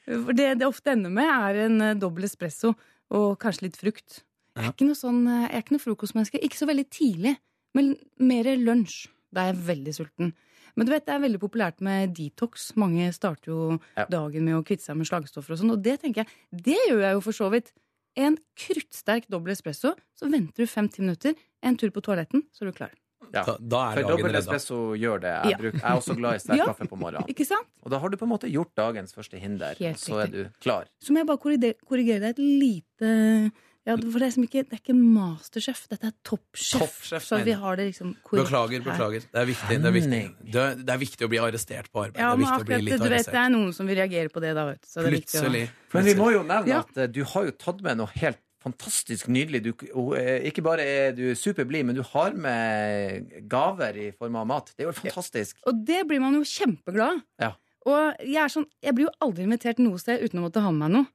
[0.09, 2.73] For det det ofte ender med, er en eh, dobbel espresso
[3.11, 4.21] og kanskje litt frukt.
[4.57, 6.41] Jeg er ikke noe sånn, eh, jeg er ikke noe frokostmenneske.
[6.43, 7.35] Ikke så veldig tidlig,
[7.77, 9.05] men mer lunsj.
[9.31, 10.33] Da er jeg veldig sulten.
[10.75, 12.69] Men du vet, det er veldig populært med detox.
[12.79, 14.05] Mange starter jo Ja.
[14.11, 17.01] dagen med å kvitte seg med slagstoffer og sånn, og det tenker jeg, det gjør
[17.05, 17.71] jeg jo for så vidt.
[18.19, 22.71] En kruttsterk dobbel espresso, så venter du fem-ti minutter, en tur på toaletten, så er
[22.71, 22.91] du klar.
[23.33, 23.43] Ja.
[23.47, 24.39] Da, da er For dagen dobbel redda.
[24.43, 25.33] espresso gjør det.
[25.51, 26.65] Jeg, bruk, jeg er også glad i sterk Ja.
[26.71, 27.27] kaffe på morgenen.
[27.31, 27.67] Ikke sant?
[27.83, 30.27] Og da har du på en måte gjort dagens første hinder, Helt og så er
[30.27, 30.45] riktig.
[30.51, 30.85] du klar.
[31.01, 33.51] Så må jeg bare korrigere, korrigere deg et lite,
[33.83, 36.81] Ja, for det er, ikke, det er ikke Masterchef, dette er Toppchef.
[36.83, 37.59] Toppchef, så mener vi jeg.
[37.63, 38.85] har det liksom korrekt Beklager, her.
[38.91, 39.23] beklager.
[39.31, 39.77] Det er viktig.
[39.81, 40.19] Det er viktig,
[40.53, 42.19] det er, det er viktig å bli arrestert på arbeid.
[42.21, 43.39] Ja, det er viktig å bli akkurat, litt du vet, det arrestert.
[43.41, 44.87] er noen som vil reagere på det da, vet du.
[44.91, 45.63] Så det er viktig å- Plutselig.
[45.95, 46.79] Men vi må jo nevne Ja.
[46.85, 49.63] at eh, du har jo tatt med noe helt fantastisk nydelig.
[49.65, 49.71] Du,
[50.17, 54.71] eh, ikke bare er du superblid, men du har med gaver i form av mat.
[54.75, 55.57] Det er jo fantastisk.
[55.69, 57.25] Og det blir man jo kjempeglad av.
[57.41, 57.51] Ja.
[57.89, 60.69] Og jeg, er sånn, jeg blir jo aldri invitert noe sted uten å måtte ha
[60.73, 61.09] med meg noe.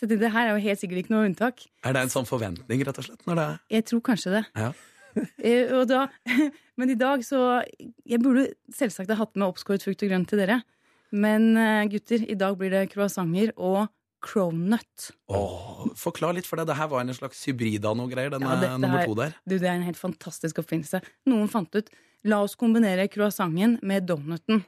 [0.00, 1.66] Så det, det her er jo helt sikkert ikke noe unntak.
[1.84, 3.24] Er det en sånn forventning, rett og slett?
[3.28, 4.46] Når det er Jeg tror kanskje det.
[4.56, 4.72] Ja.
[5.42, 6.04] Eh, og da,
[6.78, 7.64] men i dag så
[8.06, 10.60] Jeg burde selvsagt ha hatt med oppskåret frukt og grønt til dere.
[11.10, 13.88] Men eh, gutter, i dag blir det croissanter og
[14.24, 15.10] cronut.
[15.32, 18.48] Åh, forklar litt, for det, det her var en slags hybrid av noe greier, denne
[18.48, 19.34] Ja, dette nummer to der.
[19.44, 21.02] Du, det er en helt fantastisk oppfinnelse.
[21.30, 21.90] Noen fant ut
[22.28, 24.60] La oss kombinere croissanten med donuten.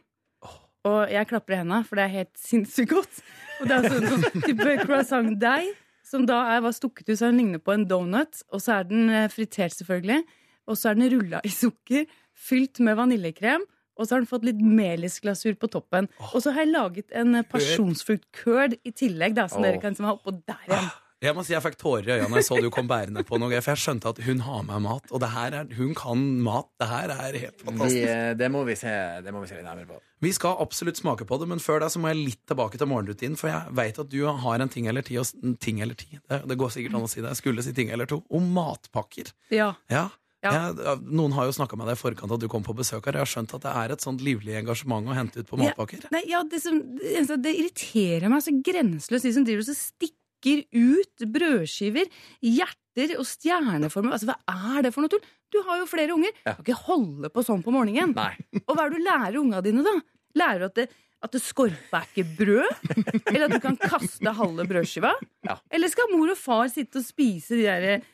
[0.89, 3.19] Og jeg klapper i hendene, for det er helt sinnssykt godt.
[3.61, 5.69] Og det er sånn, sånn type croissant-deig,
[6.09, 8.41] som da er var stukket ut så den ligner på en donut.
[8.51, 10.25] Og så er den eh, fritert, selvfølgelig.
[10.67, 13.69] Og så er den rulla i sukker, fylt med vaniljekrem.
[13.99, 16.09] Og så har den fått litt melisglasur på toppen.
[16.33, 19.69] Og så har jeg laget en eh, pasjonsfrukt-curd i tillegg, da, som oh.
[19.69, 20.93] dere kan ha oppå der igjen.
[21.23, 23.61] Jeg må si jeg fikk tårer i øynene jeg så du kom bærende på noe,
[23.63, 26.67] for jeg skjønte at hun har med mat, og det her er, hun kan mat.
[26.83, 28.09] Det her er helt fantastisk.
[28.09, 30.01] Vi, det, må vi se, det må vi se litt nærmere på.
[30.27, 32.91] Vi skal absolutt smake på det, men før det så må jeg litt tilbake til
[32.91, 36.11] morgenrutinen, for jeg vet at du har en ting eller ti, og ting eller ti,
[36.19, 38.51] det, det går sikkert an å si det, jeg skulle si ting eller to, om
[38.59, 39.31] matpakker.
[39.55, 39.71] Ja.
[39.95, 40.09] Ja.
[40.43, 40.73] Ja.
[40.75, 43.13] Jeg- noen har jo snakka med deg i forkant at du kom på besøk her.
[43.21, 46.09] Jeg har skjønt at det er et sånt livlig engasjement å hente ut på matpakker.
[46.11, 50.65] Nei, ja, det, som, det, det irriterer meg så grenseløst, de som driver og stikker
[50.75, 52.11] ut brødskiver,
[52.43, 54.17] hjerter og stjerneformer.
[54.17, 54.39] Altså, hva
[54.79, 55.23] er det for noe tull?
[55.53, 56.33] Du har jo flere unger.
[56.43, 58.15] Du kan ikke holde på sånn på morgenen.
[58.67, 59.95] Og hva er det du lærer unga dine, da?
[60.41, 60.87] Lærer du at det,
[61.23, 63.29] at det skorpe er ikke brød?
[63.31, 65.13] Eller at du kan kaste halve brødskiva?
[65.47, 65.59] Ja.
[65.71, 68.09] Eller skal mor og far sitte og spise de der eh,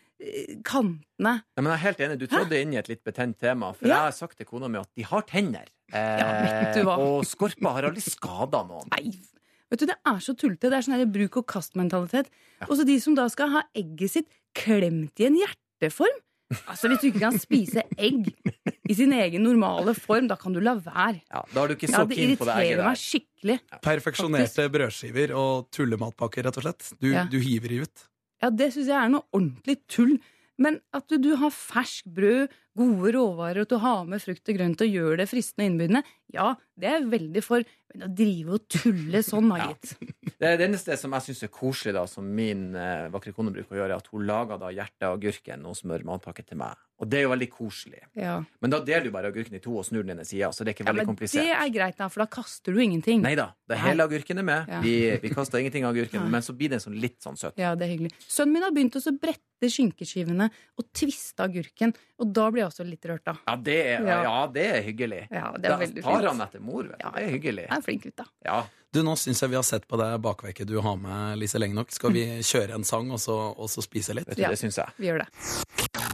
[0.66, 1.34] kantene?
[1.56, 2.18] Ja, men jeg er helt enig.
[2.20, 3.72] Du trådde inn i et litt betent tema.
[3.74, 3.94] For Ja.
[3.94, 5.64] jeg har sagt til kona mi at de har tenner.
[5.92, 8.88] Eh, Ja, og skorpa har aldri skada noen.
[8.96, 9.12] Nei,
[9.70, 10.68] vet du, det er så tullete.
[10.68, 12.26] Det er sånn her bruk og kast-mentalitet.
[12.60, 12.66] Ja.
[12.66, 16.18] Også de som da skal ha egget sitt klemt i en hjerteform.
[16.66, 18.32] Altså, Hvis du ikke kan spise egg
[18.88, 21.20] i sin egen normale form, da kan du la være.
[21.30, 23.58] Ja, da er du ikke Ja, så det keen på det egget irriterer meg skikkelig.
[23.60, 23.80] skikkelig.
[23.82, 26.98] Perfeksjonerte brødskiver og tullematpakker, rett og slett.
[26.98, 27.24] Du, Ja.
[27.28, 28.08] du hiver i ut.
[28.42, 30.18] Ja, Det syns jeg er noe ordentlig tull.
[30.58, 34.48] Men at du, du har fersk brød, gode råvarer, og til å ha med frukt
[34.52, 36.02] og grønt og gjøre det fristende og innbydende,
[36.36, 37.64] ja, det er jeg veldig for.
[37.88, 39.94] Men å drive og tulle sånn, har gitt.
[40.38, 43.74] Det, det eneste som jeg syns er koselig, da, som min eh, vakre kone bruker
[43.74, 46.76] å gjøre, er at hun lager da hjertet av agurken og smør matpakke til meg.
[46.98, 48.02] Og det er jo veldig koselig.
[48.18, 48.36] Ja.
[48.60, 50.72] Men da deler du bare agurken i to og snur den ene sida, så det
[50.74, 51.46] er ikke Ja, veldig men komplisert.
[51.46, 53.22] det er greit, da, for da kaster du ingenting.
[53.24, 53.48] Nei da.
[53.70, 54.68] Det hele agurken er med.
[54.68, 54.80] Ja.
[54.84, 57.56] Vi, vi kaster ingenting av agurken, men så blir det sånn litt sånn søt.
[57.58, 58.12] Ja, det er hyggelig.
[58.28, 63.04] Sønnen min har begynt å brette skinkeskivene og tviste agurken, og da blir også litt
[63.10, 63.34] rørt, da.
[63.46, 64.22] Ja, det er, Ja.
[64.28, 65.22] ja, det er hyggelig.
[65.30, 66.28] Ja, det er Da tar fint.
[66.28, 67.04] han etter mor, vet du.
[67.06, 67.64] Ja, Det er hyggelig.
[67.68, 68.24] Jeg er flink gutt, da.
[68.44, 68.58] Ja.
[68.92, 71.74] Du, Nå syns jeg vi har sett på det bakverket du har med, Lise, lenge
[71.76, 71.90] nok.
[71.92, 74.28] Skal vi kjøre en sang og så, og så spise litt?
[74.28, 74.48] Vet du, Ja.
[74.54, 74.88] Det syns jeg.
[74.98, 76.07] Vi gjør det.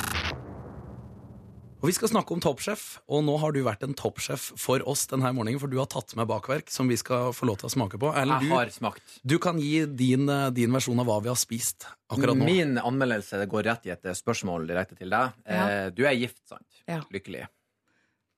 [1.85, 2.83] Og Vi skal snakke om toppsjef,
[3.13, 6.15] og nå har du vært en toppsjef for oss denne morgenen, for du har tatt
[6.17, 8.09] med bakverk som vi skal få lov til å smake på.
[8.17, 9.19] Erlend, Jeg du, har smakt.
[9.21, 12.47] du kan gi din, eh, din versjon av hva vi har spist akkurat nå.
[12.49, 15.35] Min anmeldelse går rett i et spørsmål direkte til deg.
[15.45, 15.67] Ja.
[15.69, 16.65] Eh, Du er gift, sant?
[16.89, 17.03] Ja.
[17.13, 17.45] Lykkelig.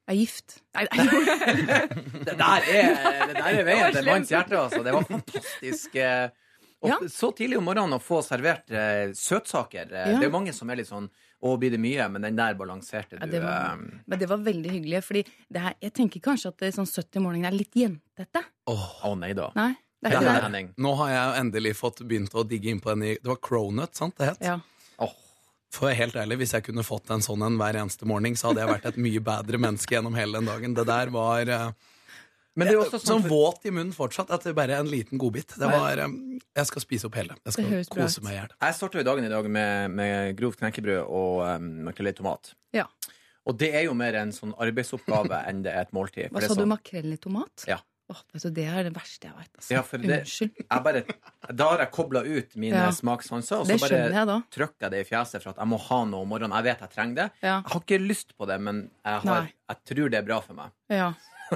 [0.08, 0.58] Jeg er gift.
[0.74, 1.06] Nei, nei.
[2.26, 4.82] Det der er, det der er veien til manns hjerte, altså.
[4.82, 5.94] Det var fantastisk.
[5.94, 6.28] eh,
[6.82, 6.98] Og Ja.
[7.08, 9.86] så tidlig om morgenen å få servert eh, søtsaker.
[9.92, 10.18] Eh, Ja.
[10.18, 11.08] Det er jo mange som er litt sånn
[11.42, 12.06] Å, blir det mye?
[12.10, 13.32] Men den der balanserte Ja, du.
[13.32, 15.24] det var- eh, Men det var veldig hyggelig, fordi
[15.54, 18.44] her, jeg tenker kanskje at det er sånn 70 morgenen er litt jentete.
[18.66, 19.50] Åh, oh, nei da.
[19.54, 20.42] Nei, det er ikke det.
[20.42, 20.74] Henning.
[20.78, 23.94] nå har jeg endelig fått begynt å digge inn på den i Det var cronut,
[23.94, 24.40] sant det het?
[24.40, 24.60] Ja.
[24.98, 25.12] Oh.
[25.70, 28.64] For helt ærlig, hvis jeg kunne fått en sånn en hver eneste morgen, så hadde
[28.64, 30.74] jeg vært et mye bedre menneske gjennom hele den dagen.
[30.74, 31.72] Det der var eh,
[32.56, 34.88] Men det er jo også sånn sånn våt i munnen fortsatt at det bare en
[34.88, 35.52] liten godbit.
[35.60, 36.14] Det var eh,
[36.56, 37.36] Jeg skal spise opp hele.
[37.44, 38.54] Jeg skal kose meg i hjel.
[38.64, 42.54] Jeg starta dagen i dag med, med grovt knekkebrød og um, makrell i tomat.
[42.72, 42.86] Ja.
[43.46, 46.32] Og det er jo mer en sånn arbeidsoppgave enn det er et måltid.
[46.32, 47.66] Hva er sa du, sånn- makrell i tomat?
[47.68, 47.78] Ja.
[48.06, 49.48] Oh, vet du, det er det verste jeg veit.
[49.58, 49.70] Altså.
[49.74, 50.60] Ja, Unnskyld.
[50.84, 51.00] bare,
[51.58, 52.90] Da har jeg kobla ut mine Ja.
[52.94, 56.22] smakssanser, og så bare trykker jeg det i fjeset for at jeg må ha noe
[56.22, 56.54] om morgenen.
[56.54, 57.26] Jeg vet jeg trenger det.
[57.42, 57.56] Ja.
[57.66, 60.54] Jeg har ikke lyst på det, men jeg, har, jeg tror det er bra for
[60.54, 60.70] meg.
[60.88, 61.12] ja.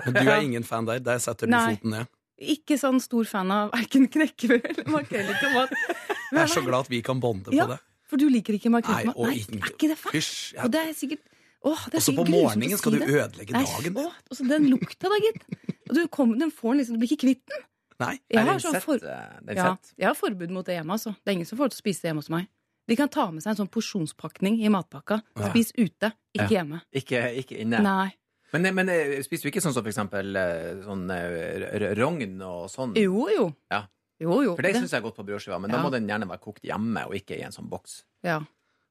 [0.07, 0.99] Men du er ingen fan der.
[1.05, 1.75] Der setter du Nei.
[1.77, 2.11] foten ned.
[2.41, 5.75] Ikke sånn stor fan av verken knekkebrød eller makrell i tomat.
[6.33, 7.81] Jeg er så glad at vi kan bonde på Ja, det.
[8.09, 9.29] For du liker ikke makrell i Nei, tomat?
[9.29, 10.15] Nei, Nei, er ikke det fælt?
[10.17, 10.39] Hysj.
[10.65, 11.27] Og det er sikkert
[11.61, 13.09] Åh, det er Også på å morgenen skal du det.
[13.13, 13.97] ødelegge Nei, dagen.
[14.01, 15.43] åh, og så den lukta da, gitt.
[15.91, 17.67] Og du, kom, den får den liksom, du blir ikke kvitt den.
[18.01, 18.15] Nei.
[18.33, 19.67] Jeg har, sånn for, eh, ja,
[20.01, 20.97] jeg har forbud mot det hjemme.
[20.97, 21.13] Altså.
[21.21, 22.47] Det er ingen som får lov til å spise det hjemme hos meg.
[22.89, 25.21] De kan ta med seg en sånn porsjonspakning i matpakka.
[25.51, 26.49] Spis ute, ikke Ja.
[26.57, 26.81] hjemme.
[26.97, 27.83] Ikke, ikke inne.
[27.85, 28.09] Nei.
[28.53, 32.69] Men, men eh, spiser du ikke sånn som for eksempel eh, sånn eh, rogn og
[32.73, 32.95] sånn?
[32.99, 33.49] Jo, jo.
[33.71, 33.85] Ja.
[34.21, 34.55] Jo, jo.
[34.59, 36.65] For det syns jeg er godt på brødskiva, men da må den gjerne være kokt
[36.67, 38.03] hjemme og ikke i en sånn boks.
[38.27, 38.41] Ja.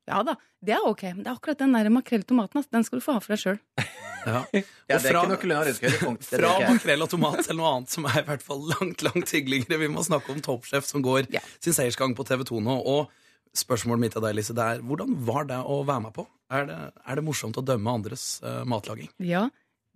[0.10, 0.34] ja da,
[0.66, 1.04] det er ok.
[1.12, 3.44] Men det er akkurat den der i tomaten, den skal du få ha for deg
[3.44, 3.60] sjøl.
[4.28, 4.42] Ja.
[4.52, 6.26] Ja, det er fra- ikke noe kulinarisk høydepunkt.
[6.28, 9.78] Fra makrell og tomat til noe annet som er i hvert fall langt langt hyggeligere.
[9.80, 11.40] Vi må snakke om Toppsjef som går Ja.
[11.64, 12.76] sin seiersgang på TV 2 nå.
[12.84, 13.08] Og
[13.56, 16.28] spørsmålet mitt til deg, Lise, det er hvordan var det å være med på?
[16.50, 19.10] Er det, er det morsomt å dømme andres uh, matlaging?
[19.22, 19.48] Ja,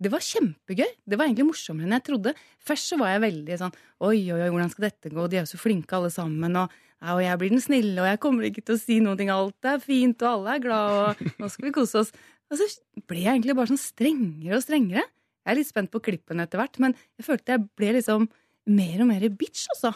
[0.02, 0.90] det var kjempegøy.
[1.06, 2.34] Det var egentlig morsommere enn jeg trodde.
[2.62, 3.74] Først så var jeg veldig sånn
[4.04, 5.26] Oi, oi, oi, hvordan skal dette gå?
[5.30, 6.58] De er jo så flinke alle sammen.
[6.60, 6.76] Og,
[7.14, 9.32] og jeg blir den snille, og jeg kommer ikke til å si noen ting.
[9.34, 12.14] Alt er fint, og alle er glad, og nå skal vi kose oss.
[12.52, 12.68] Og så
[13.10, 15.06] ble jeg egentlig bare sånn strengere og strengere.
[15.44, 18.28] Jeg er litt spent på klippen etter hvert, men jeg følte jeg ble liksom
[18.74, 19.92] mer og mer bitch, altså.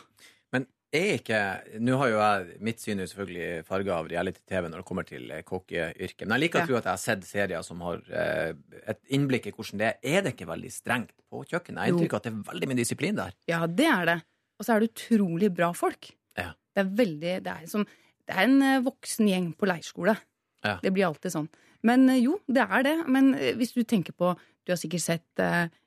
[0.88, 1.38] Er ikke
[1.84, 5.26] Nå har jo jeg mitt syn er selvfølgelig farga av reality-TV når det kommer til
[5.34, 6.24] eh, kokkeyrket.
[6.24, 8.54] Men jeg liker å tro at jeg har sett serier som har eh,
[8.88, 9.98] et innblikk i hvordan det er.
[10.00, 11.82] Er det ikke veldig strengt på kjøkkenet?
[11.82, 13.36] Jeg har inntrykk av at det er veldig mye disiplin der.
[13.50, 14.16] Ja, det er det.
[14.56, 16.08] Og så er det utrolig bra folk.
[16.40, 16.54] Ja.
[16.56, 17.84] Det er veldig Det er, som,
[18.24, 20.16] det er en eh, voksen gjeng på leirskole.
[20.64, 20.78] Ja.
[20.80, 21.52] Det blir alltid sånn.
[21.84, 22.96] Men jo, det er det.
[23.12, 24.32] Men hvis du tenker på
[24.66, 25.40] Du har sikkert sett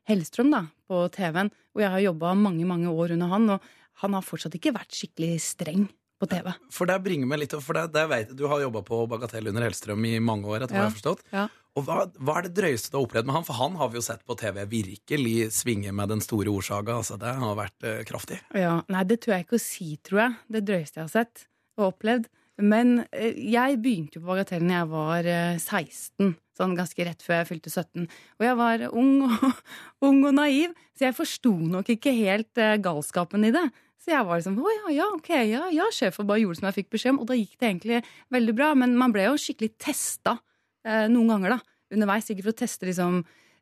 [0.10, 4.14] Hellstrøm da, på TV-en, og jeg har jobba mange, mange år under han, og han
[4.14, 5.90] har fortsatt ikke vært skikkelig streng
[6.22, 6.54] på TV.
[6.70, 9.64] For det bringer meg litt For det, der vet Du har jobba på Bagatell under
[9.66, 10.62] Hellstrøm i mange år.
[10.64, 10.84] etter hva Ja.
[10.86, 11.48] jeg har forstått Ja.
[11.76, 13.44] Og hva, hva er det drøyeste du har opplevd med han?
[13.48, 16.98] For han har vi jo sett på TV virkelig svinge med den store ordsaga.
[17.00, 18.40] Altså, det har vært eh, kraftig.
[18.54, 20.36] Ja, Nei, det tør jeg ikke å si, tror jeg.
[20.52, 22.26] Det drøyeste jeg har sett og opplevd.
[22.60, 27.24] Men eh, jeg begynte jo på Bagatellen da jeg var eh, 16, sånn ganske rett
[27.26, 28.10] før jeg fylte 17.
[28.40, 29.48] Og jeg var ung og,
[30.08, 33.66] ung og naiv, så jeg forsto nok ikke helt eh, galskapen i det.
[34.02, 36.72] Så jeg var liksom å ja, ja, ok, ja, ja, sjef, og bare gjorde som
[36.72, 37.22] jeg fikk beskjed om.
[37.22, 38.00] Og da gikk det egentlig
[38.34, 40.40] veldig bra, men man ble jo skikkelig testa
[40.88, 41.78] eh, noen ganger, da.
[41.92, 43.20] Underveis, ikke for å teste liksom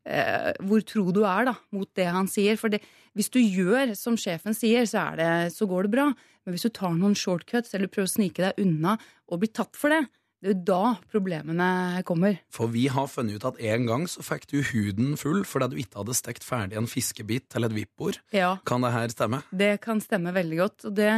[0.07, 2.55] eh, hvor tro du er da, mot det han sier.
[2.61, 2.79] For det,
[3.17, 6.07] hvis du gjør som sjefen sier, så, det, så går det bra.
[6.49, 8.95] Men hvis du tar noen shortcuts eller prøver å snike deg unna
[9.29, 10.07] og blir tatt for det,
[10.41, 10.81] det er jo da
[11.11, 11.65] problemene
[12.07, 12.39] kommer.
[12.49, 15.81] For vi har funnet ut at en gang så fikk du huden full fordi du
[15.83, 18.17] ikke hadde stekt ferdig en fiskebit til et vippbord.
[18.33, 19.43] Ja, Kan det her stemme?
[19.53, 20.85] det kan stemme veldig godt.
[20.89, 21.09] Og det,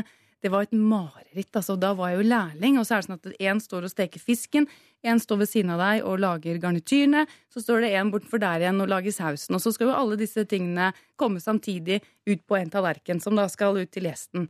[0.44, 1.54] det var et mareritt.
[1.54, 3.94] Altså, da var jeg jo lærling, og så er det sånn at én står og
[3.94, 4.68] steker fisken,
[5.06, 7.24] én står ved siden av deg og lager garnityrene,
[7.54, 9.54] så står det én bortenfor der igjen og lager sausen.
[9.56, 13.46] Og så skal jo alle disse tingene komme samtidig ut på en tallerken, som da
[13.54, 14.50] skal ut til gjesten.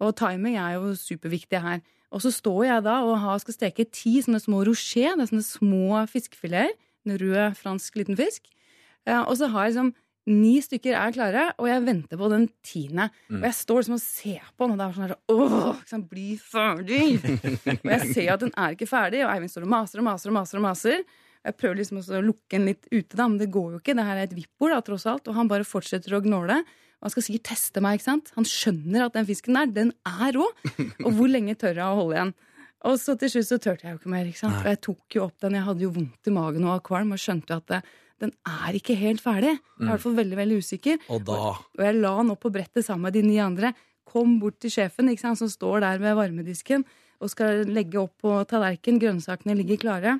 [0.00, 1.80] Og timing er jo superviktig her.
[2.10, 5.30] Og så står jeg da og har, skal steke ti sånne små rocher, det er
[5.30, 6.72] sånne små fiskefileter.
[7.06, 8.48] En rød fransk liten fisk.
[9.06, 9.92] Eh, Og så har jeg liksom
[10.30, 13.06] Ni stykker er klare, og jeg venter på den tiende.
[13.32, 16.00] Og jeg står liksom og ser på den, og det er sånn her Åh, ikke
[16.10, 17.06] bli ferdig!
[17.80, 20.28] og jeg ser at den er ikke ferdig, og Eivind står og maser og maser
[20.30, 20.60] og maser.
[20.60, 21.02] og maser.
[21.46, 23.94] Jeg prøver liksom også å lukke den litt ute, da, men det går jo ikke.
[23.96, 25.28] Det her er et vippbord, tross alt.
[25.30, 26.58] Og han bare fortsetter å gnåle.
[27.00, 28.28] Og han skal sikkert teste meg, ikke sant.
[28.36, 30.44] Han skjønner at den fisken der, den er rå.
[31.06, 32.34] Og hvor lenge tør jeg å holde igjen?
[32.90, 34.28] Og så til slutt så turte jeg jo ikke mer.
[34.28, 34.60] ikke sant?
[34.60, 35.56] Og jeg tok jo opp den.
[35.56, 37.80] Jeg hadde jo vondt i magen og var kvalm og skjønte jo at det,
[38.20, 39.56] den er ikke helt ferdig.
[39.56, 41.02] Jeg er i hvert fall veldig veldig usikker.
[41.08, 43.72] Og da Og jeg la den opp på brettet sammen med de ni andre.
[44.08, 46.84] Kom bort til sjefen ikke sant, som står der ved varmedisken
[47.20, 49.00] og skal legge opp på tallerken.
[49.00, 50.18] Grønnsakene ligger klare.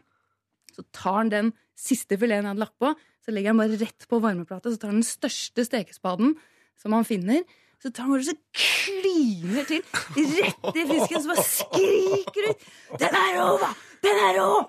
[0.77, 2.93] Så tar han den siste fileten jeg hadde lagt på,
[3.25, 4.73] så legger han bare rett på varmeplata.
[4.73, 6.35] Så tar han den største stekespaden
[6.81, 7.45] som han finner.
[7.81, 9.81] Så tar han bare så kliner til
[10.37, 12.66] rett i fisken, så bare skriker ut
[13.01, 13.71] 'Den er rå, hva!
[14.05, 14.68] Den er rå!'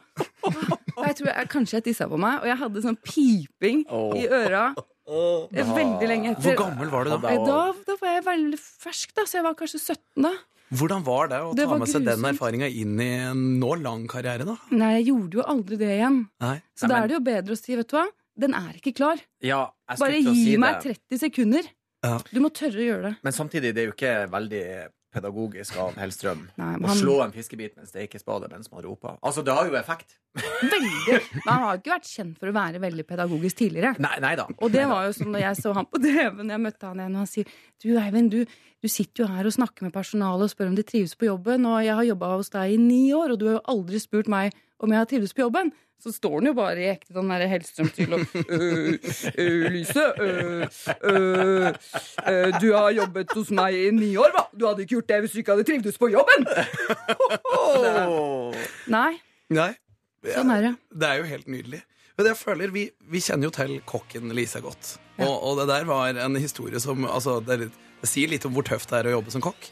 [0.97, 3.83] Og jeg tror jeg, Kanskje jeg tissa på meg, og jeg hadde sånn piping
[4.15, 4.71] i øra
[5.11, 6.55] veldig lenge etter.
[6.55, 7.35] Hvor gammel var du da?
[7.47, 10.33] Da, da var jeg veldig fersk, da, så jeg var kanskje 17 da.
[10.71, 12.29] Hvordan var det å Det ta med seg den grusomt.
[12.39, 14.55] erfaringa inn i en nå lang karriere, da?
[14.71, 16.29] Nei, jeg gjorde jo aldri det igjen.
[16.39, 16.61] Nei.
[16.75, 18.07] Så Nei, da men- er det jo bedre å si, vet du hva,
[18.39, 19.17] den er ikke klar.
[19.41, 20.97] Ja, jeg Bare gi si meg det.
[21.09, 21.63] 30 sekunder.
[22.03, 22.17] Ja.
[22.31, 23.17] Du må tørre å gjøre det.
[23.23, 27.33] Men samtidig, det er jo ikke veldig pedagogisk av Hellstrøm Nei, å han- slå en
[27.35, 29.17] fiskebit med en steikespade mens man roper.
[29.21, 30.17] Altså, det har jo effekt.
[30.61, 31.17] Veldig.
[31.45, 33.95] Men han har ikke vært kjent for å være veldig pedagogisk tidligere.
[33.99, 34.45] Nei, nei da.
[34.61, 37.01] Og det var jo sånn når jeg så han på TV, når jeg møtte han
[37.03, 38.45] igjen, og han sier Du Eivind, du,
[38.81, 41.65] du sitter jo her og snakker med personalet og spør om de trives på jobben,
[41.67, 44.31] og jeg har jobba hos deg i ni år, og du har jo aldri spurt
[44.31, 45.73] meg om jeg har trivdes på jobben.
[46.01, 51.67] Så står han jo bare i ekte sånn derre Hellstrøm-stil og Lyse, øh, Lise, øh,
[52.31, 54.47] øh, du har jobbet hos meg i ni år, hva?
[54.57, 56.47] Du hadde ikke gjort det hvis du ikke hadde trivdes på jobben!
[58.97, 59.13] Nei,
[59.53, 59.71] Nei.
[60.25, 60.73] sånn er det.
[60.89, 61.83] Det er jo helt nydelig.
[62.17, 64.95] Men jeg føler, Vi, vi kjenner jo til kokken Lise godt.
[65.21, 67.69] Og, og det der var en historie som altså, det,
[68.01, 69.69] det sier litt om hvor tøft det er å jobbe som kokk.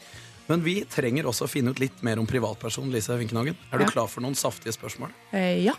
[0.50, 3.54] Men vi trenger også å finne ut litt mer om privatpersonen Lise Vinkenhagen.
[3.70, 3.90] Er du Ja.
[3.90, 5.12] klar for noen saftige spørsmål?
[5.32, 5.74] Eh, ja.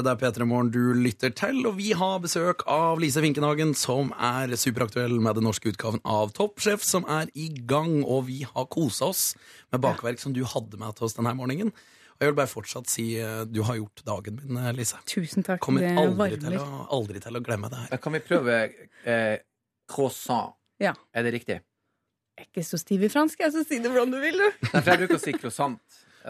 [0.00, 4.14] Det er P3 Morgen du lytter til, og vi har besøk av Lise Vinkenhagen, som
[4.18, 8.02] er superaktuell med den norske utgaven av Toppsjef, som er i gang.
[8.04, 9.34] Og vi har kosa oss
[9.70, 11.68] med bakverk som du hadde med til oss denne morgenen.
[11.68, 14.96] Og jeg vil bare fortsatt si eh, du har gjort dagen min, eh, Lise.
[15.04, 15.60] Tusen takk.
[15.60, 16.86] Kommer Det aldri til, varmer.
[16.88, 17.98] å, aldri til å glemme det her.
[17.98, 18.72] Kan vi prøve
[19.04, 19.36] eh,
[19.86, 20.54] croissant?
[20.80, 20.94] Ja.
[21.12, 21.60] Er det riktig?
[22.40, 24.68] Jeg er ikke så stiv i fransk, jeg, så si det hvordan du vil, du.
[24.72, 25.80] Nei, for jeg bruker å si croissant,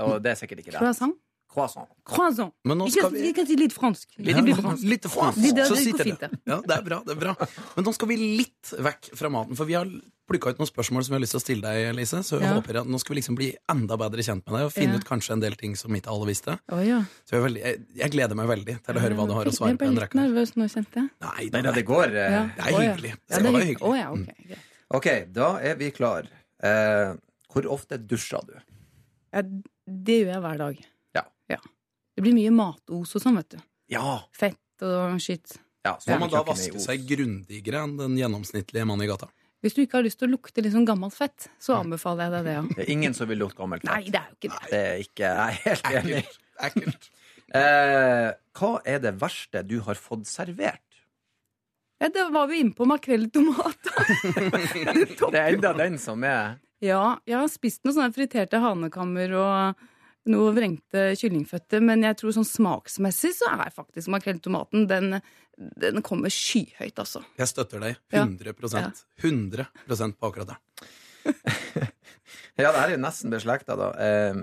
[0.02, 0.80] og det er sikkert ikke det.
[0.82, 1.14] Croissant.
[1.50, 1.88] Croissant.
[2.06, 2.52] Croissant.
[2.64, 4.06] Men nå Vi skal vi vi kan si litt fransk.
[4.18, 4.84] Ja, Det fransk.
[4.86, 5.38] Litt fransk.
[5.42, 6.18] Det- det- Så sitter det.
[6.20, 6.30] det.
[6.46, 7.02] Ja, det er bra.
[7.06, 7.34] det er bra
[7.76, 9.86] Men nå skal vi litt vekk fra maten, for vi har
[10.30, 12.22] plukka ut noen spørsmål som jeg har lyst til å stille deg, Lise.
[12.22, 12.54] Så jeg Ja.
[12.60, 14.98] håper at nå skal vi liksom bli enda bedre kjent med deg og finne Ja.
[14.98, 16.58] ut kanskje en del ting som ikke alle visste.
[16.70, 17.02] Oh, ja.
[17.26, 19.50] Så jeg, veldig, jeg, jeg gleder meg veldig til å høre hva du har å
[19.50, 19.84] svare Jeg på.
[19.86, 21.10] Jeg ble litt nervøs nå, kjente jeg.
[21.20, 22.04] Nei, det går.
[22.14, 23.12] eh, det er hyggelig.
[23.26, 23.82] Det skal være hyggelig.
[23.82, 24.56] Oh, ja,
[24.96, 26.28] ok, da er vi klar.
[26.62, 27.14] Eh,
[27.50, 28.54] hvor ofte dusjer du?
[29.34, 30.80] Ja, det gjør jeg hver dag.
[31.16, 31.58] Ja.
[32.14, 33.60] Det blir mye matos og sånn, vet du.
[33.90, 34.20] Ja.
[34.36, 35.56] Fett og skitt.
[35.86, 39.30] ja så Må man da vaske seg grundigere enn den gjennomsnittlige mannen i gata?
[39.64, 42.32] Hvis du ikke har lyst til å lukte litt sånn gammelt fett, så anbefaler jeg
[42.34, 42.62] deg det, ja.
[42.76, 43.92] Det er ingen som vil lukte gammelt fett.
[43.92, 44.60] Nei, det er jo ikke det.
[44.60, 44.70] Nei.
[44.70, 46.20] Det er ikke Jeg er helt enig.
[46.20, 46.38] Ekkelt.
[46.70, 47.10] Ekkelt.
[47.60, 48.28] Eh,
[48.60, 50.84] hva er det verste du har fått servert?
[52.00, 53.90] Ja, det var vi inne på makrell i tomat.
[55.30, 59.82] Det er enda den som er Ja, jeg har spist noen sånne friterte hanekammer og
[60.30, 65.18] noe vrengte kyllingføtter, men jeg tror sånn smaksmessig så er faktisk makrell i tomaten den,
[65.56, 67.20] den kommer skyhøyt, altså.
[67.40, 68.00] Jeg støtter deg.
[68.16, 68.88] 100 ja.
[69.20, 69.68] 100
[70.16, 70.60] på akkurat det.
[72.60, 73.86] Ja, det her er nesten beslekta, da.
[74.04, 74.36] Eh,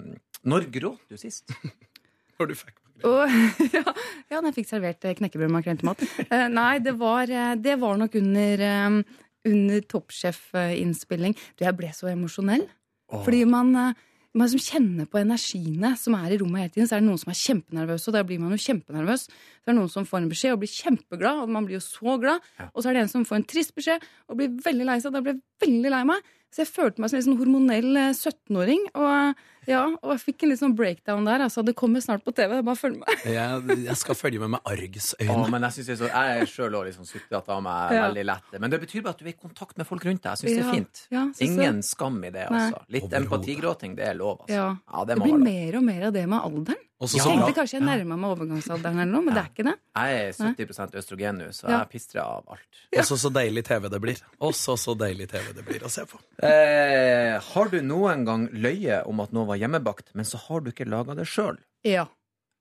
[0.49, 1.51] når gråt du sist?
[2.37, 3.37] Når du fikk Og,
[3.75, 3.83] ja,
[4.31, 6.01] ja, den fikk servert eh, knekkebrød med makrell i tomat.
[6.31, 8.99] Uh, nei, det var, eh, det var nok under, um,
[9.47, 11.37] under Toppsjef-innspilling.
[11.55, 12.65] Du, jeg ble så emosjonell.
[13.07, 13.93] Fordi man, eh,
[14.37, 17.21] man som kjenner på energiene som er i rommet hele tiden, så er det noen
[17.21, 19.27] som er kjempenervøse, og da blir man jo kjempenervøs.
[19.27, 21.85] Så er det noen som får en beskjed og blir kjempeglad, og man blir jo
[21.85, 22.43] så glad.
[22.73, 25.11] Og så er det en som får en trist beskjed og blir veldig lei seg,
[25.11, 26.33] og da blir jeg veldig lei meg.
[26.53, 28.85] Så jeg følte meg som en sånn hormonell eh, 17-åring.
[28.95, 31.43] Og, ja, og jeg fikk en litt sånn breakdown der.
[31.43, 32.55] Altså, det kommer snart på TV.
[32.65, 33.11] Bare følg med.
[33.27, 36.49] Jeg, jeg skal følge med med Å, Oh, men jeg synes er så, jeg er
[36.49, 38.07] sjøl òg liksom sutrete av meg Ja.
[38.07, 38.57] veldig lett.
[38.63, 40.31] Men det betyr bare at du er i kontakt med folk rundt deg.
[40.31, 41.03] Jeg syns det er fint.
[41.11, 42.63] ja, synes Ingen skam i det, Nei.
[42.63, 42.83] altså.
[42.95, 44.55] Litt empatigråting, det er lov, altså.
[44.55, 44.69] Ja.
[44.87, 46.83] Ja, det Det blir mer og mer av det med alderen.
[46.99, 47.45] Også Jeg så bra.
[47.45, 49.73] tenkte kanskje jeg nærma meg overgangsalderen eller noe, men det er ikke det.
[49.93, 51.77] Jeg er 70 østrogen nå, så Ja.
[51.83, 52.79] jeg pistrer av alt.
[52.97, 54.21] Også så deilig TV det blir.
[54.41, 56.17] Også så deilig TV det blir å se på.
[56.41, 60.71] Eh, har du noen gang løyet om at noe var hjemmebakt, men så har du
[60.71, 61.59] ikke laga det sjøl?
[61.85, 62.07] Ja.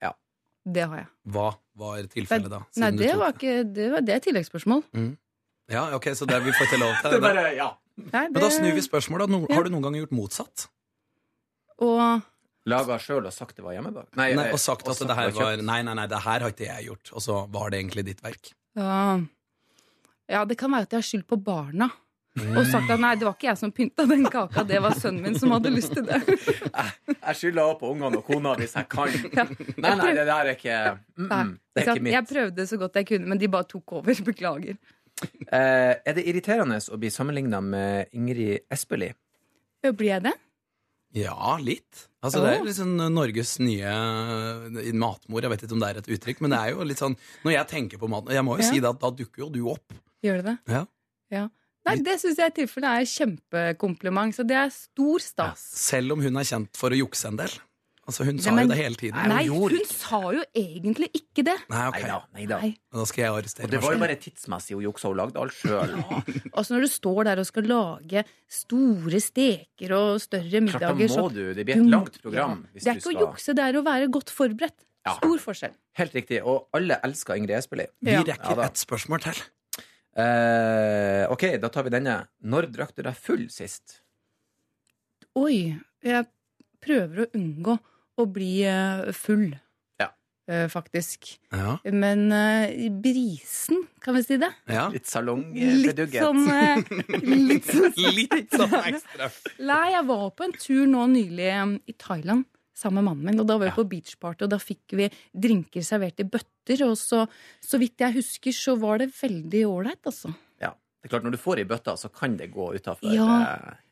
[0.02, 0.12] Ja.
[0.66, 1.06] Det har jeg.
[1.32, 2.60] Hva var tilfellet da?
[2.76, 4.28] Nei, det tok var ikke Det, var, det er et
[4.92, 5.16] Mm.
[5.70, 7.20] Ja, ok, så det vi får ikke lov til det.
[7.22, 7.72] bare, ja.
[8.12, 9.30] Nei, Men da snur vi spørsmålet.
[9.30, 9.54] No, Ja.
[9.56, 10.68] Har du noen gang gjort motsatt?
[11.80, 12.22] Og
[12.66, 14.10] Laga sjøl og sagt det var hjemmebakt?
[14.18, 15.62] Nei, Nei, eh, og sagt at det her var.
[15.62, 17.12] Nei, nei, nei, det her har ikke jeg gjort.
[17.14, 18.52] Og så var det egentlig ditt verk.
[18.76, 19.20] ja,
[20.26, 21.86] ja, det kan være at jeg har skyldt på barna.
[22.36, 25.24] Og sagt at nei, det var ikke jeg som pynta den kaka, det var sønnen
[25.24, 26.18] min som hadde lyst til det.
[27.26, 29.14] Jeg skylder også på ungene og kona hvis jeg kan.
[29.36, 29.46] Ja.
[29.80, 32.12] Nei, nei, det der er ikke mm, Nei, mm, Det er ikke mitt.
[32.12, 34.20] Jeg prøvde så godt jeg kunne, men de bare tok over.
[34.28, 34.76] Beklager.
[35.16, 39.16] Eh, er det irriterende å bli sammenligna med Ingrid Espelid?
[39.86, 40.34] Blir jeg det?
[41.16, 42.06] Ja, litt.
[42.26, 45.42] Altså, Det er liksom Norges nye eh, matmor.
[45.46, 47.16] Jeg vet ikke om det er et uttrykk, men det er jo litt sånn
[47.46, 48.70] Når jeg tenker på mat Jeg må jo Ja.
[48.72, 49.94] si det at da dukker jo du opp.
[50.24, 50.58] Gjør det det?
[50.74, 50.82] Ja.
[51.30, 51.44] Ja.
[51.86, 54.34] Nei, det syns jeg i tilfelle er kjempekompliment.
[54.34, 55.62] Så det er stor stas.
[55.78, 57.52] Selv om hun er kjent for å jukse en del.
[58.06, 59.28] Altså, Hun sa men- jo det hele tiden.
[59.28, 61.56] Nei, hun sa jo egentlig ikke det.
[61.68, 62.02] Nei, okay.
[62.02, 62.58] Neida, neida.
[62.62, 63.04] Nei da.
[63.10, 64.76] Skal jeg arrestere Og det var jo bare tidsmessig.
[64.76, 65.96] Hun juksa, hun lagde alt sjøl.
[66.54, 71.02] Altså Når du står der og skal lage store steker og større middager Klart da
[71.02, 71.42] må så du.
[71.58, 72.62] Det blir et langt program.
[72.62, 74.78] Ja, Hvis Det er du ikke å skal jukse, det er å være godt forberedt.
[75.06, 75.16] Ja.
[75.18, 75.74] Stor forskjell.
[75.98, 76.40] Helt riktig.
[76.46, 77.90] Og alle elsker Ingrid Espelid.
[78.02, 79.42] Vi rekker Ja, et spørsmål til.
[80.16, 82.28] Uh, ok, da tar vi denne.
[82.42, 84.00] Når drakk du deg full sist?
[85.36, 86.26] Oi, jeg
[86.80, 87.76] prøver å unngå
[88.16, 89.50] å bli eh, full.
[90.00, 90.08] Ja.
[90.50, 91.28] Eh, faktisk.
[91.54, 91.76] Ja.
[91.92, 94.50] Men eh, brisen, kan vi si det?
[94.72, 94.88] ja.
[94.92, 96.44] Litt salong Litt sånn
[97.22, 99.30] Litt sånn Litt sånn ekstra.
[99.68, 101.50] Nei, jeg var på en tur nå nylig
[101.86, 102.46] i Thailand
[102.76, 103.40] sammen med mannen min.
[103.40, 106.82] Og da var vi på beachparty, og da fikk vi drinker servert i bøtter.
[106.88, 107.22] Og så,
[107.64, 110.34] så vidt jeg husker, så var det veldig ålreit, altså.
[110.60, 110.74] Ja.
[111.00, 113.12] Det er klart, Når du får i bøtta, så kan det gå utafor.
[113.14, 113.40] Ja.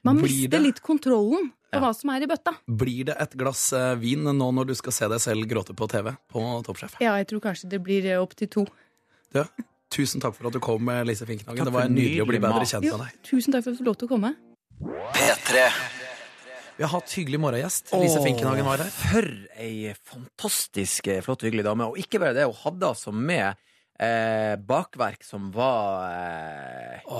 [0.04, 1.84] Man mister litt kontrollen på Ja.
[1.84, 2.54] hva som er i bøtta.
[2.70, 5.88] Blir det et glass eh, vin nå når du skal se deg selv gråte på
[5.90, 6.96] TV på Toppsjef?
[7.02, 8.66] Ja, jeg tror kanskje det blir eh, opp til to.
[9.34, 9.44] Ja.
[9.94, 11.64] tusen takk for at du kom, eh, Lise Finknagen.
[11.68, 13.20] Det var nydelig å bli bedre kjent med deg.
[13.26, 14.32] tusen takk for at du fikk lov til å komme.
[15.14, 15.68] P3.
[16.76, 17.92] Vi har hatt hyggelig morgengjest.
[18.02, 18.90] Lise Finkenhagen var her.
[18.90, 19.28] For
[19.62, 21.86] ei fantastisk flott og hyggelig dame.
[21.92, 23.54] Og ikke bare det, hun hadde altså med
[24.02, 27.14] eh, bakverk som var eh,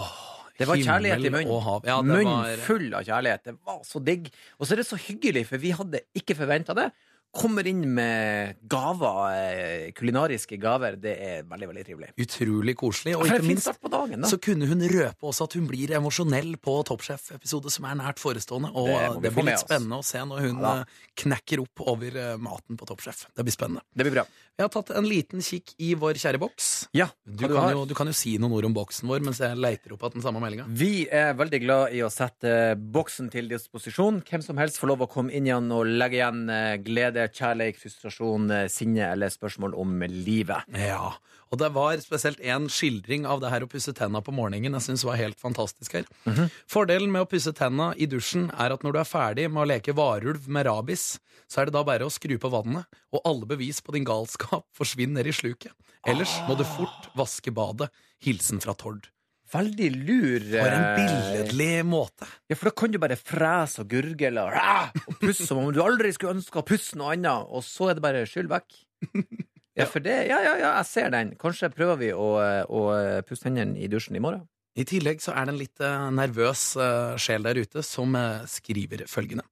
[0.58, 1.82] Det var kjærlighet i munnen.
[1.84, 3.42] Ja, det Munn var- full av kjærlighet.
[3.44, 4.30] Det var så digg.
[4.60, 6.92] Og så er det så hyggelig, for vi hadde ikke forventa det.
[7.34, 10.96] Kommer inn med gaver, eh, kulinariske gaver.
[11.02, 12.10] Det er veldig, veldig trivelig.
[12.24, 13.16] Utrolig koselig.
[13.18, 14.30] Og ikke minst dagen, da.
[14.30, 18.70] så kunne hun røpe også at hun blir emosjonell på Toppsjef-episode som er nært forestående.
[18.74, 22.16] Og Det det, blir litt spennende å se når hun Ja eh, knekker opp over
[22.18, 23.26] eh, maten på Toppsjef.
[23.34, 23.84] Det blir spennende.
[23.94, 24.24] Det blir bra.
[24.54, 26.68] Vi har tatt en liten kikk i vår kjære boks.
[26.94, 29.40] Ja, Du du kan, jo, du kan jo si noen ord om boksen vår mens
[29.42, 30.66] jeg leiter opp at den samme meldinga.
[30.70, 34.22] Vi er veldig glad i å sette boksen til disposisjon.
[34.28, 36.76] Hvem som helst får lov å komme inn igjen og legge igjen eh,
[37.24, 40.64] glede, kjærlighet, frustrasjon, eh, sinne eller spørsmål om livet.
[40.74, 41.14] Ja,
[41.50, 44.82] og det var spesielt en skildring av det her å pusse tenna på morgenen jeg
[44.82, 46.04] synes var helt fantastisk her.
[46.26, 46.50] Mhm.
[46.66, 49.68] Fordelen med å pusse tenna i dusjen er at når du er ferdig med å
[49.68, 51.18] leke varulv med rabis,
[51.48, 54.66] så er det da bare å skru på vannet, og alle bevis på din galskap
[54.74, 55.72] forsvinner i sluket.
[56.06, 57.88] Ellers må du fort vaske badet.
[58.20, 59.08] Hilsen fra Tord.
[59.54, 60.46] Veldig lur.
[60.50, 62.26] For en eh, billedlig måte.
[62.50, 65.70] Ja, for da kan du bare frese og gurgle og, ah, og pusse som om
[65.74, 68.80] du aldri skulle ønske å pusse noe annet, og så er det bare skyld vekk.
[69.74, 71.32] Ja, for det, ja, ja, ja, jeg ser den.
[71.34, 72.82] Kanskje prøver vi å, å
[73.26, 74.44] pusse hendene i dusjen i morgen.
[74.78, 78.14] I tillegg så er det en litt eh, nervøs eh, sjel der ute som
[78.46, 79.42] skriver følgende.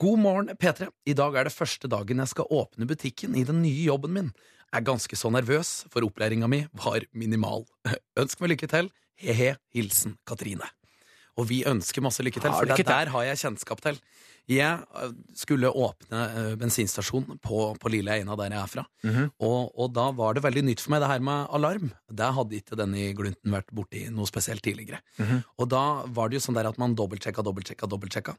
[0.00, 0.88] God morgen, P3.
[1.12, 4.32] I dag er det første dagen jeg skal åpne butikken i den nye jobben min.
[4.68, 7.68] Jeg er ganske så nervøs, for opplæringa mi var minimal.
[8.24, 8.88] Ønsk meg lykke til.
[9.18, 9.54] He-he.
[9.74, 10.68] Hilsen Katrine.
[11.38, 12.94] Og vi ønsker masse lykke til, for lykke det til.
[12.94, 14.00] der har jeg kjennskap til.
[14.48, 18.84] Jeg eh, skulle åpne uh, bensinstasjon på, på Lille Eina, der jeg er fra.
[19.04, 19.26] Mhm.
[19.44, 21.90] og, og da var det veldig nytt for meg, det her med alarm.
[22.20, 25.02] Der hadde ikke den i Glunten vært borti noe spesielt tidligere.
[25.20, 25.44] Mhm.
[25.60, 28.34] Og da var det jo sånn der at man dobbeltsjekka, dobbeltsjekka, dobbeltsjekka.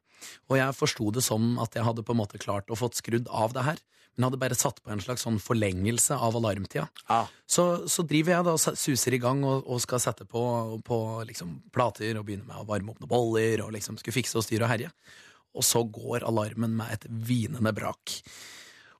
[0.49, 3.29] Og jeg forsto det som at jeg hadde på en måte klart å fått skrudd
[3.29, 3.81] av det her.
[4.19, 6.89] Men hadde bare satt på en slags sånn forlengelse av alarmtida.
[7.07, 7.29] Ah.
[7.47, 10.41] Så, så driver jeg da og suser i gang og, og skal sette på,
[10.83, 10.97] på
[11.29, 14.43] liksom plater og begynne med å varme opp noen boller og liksom skulle fikse og
[14.43, 14.91] styre og herje.
[15.57, 18.19] Og så går alarmen med et hvinende brak.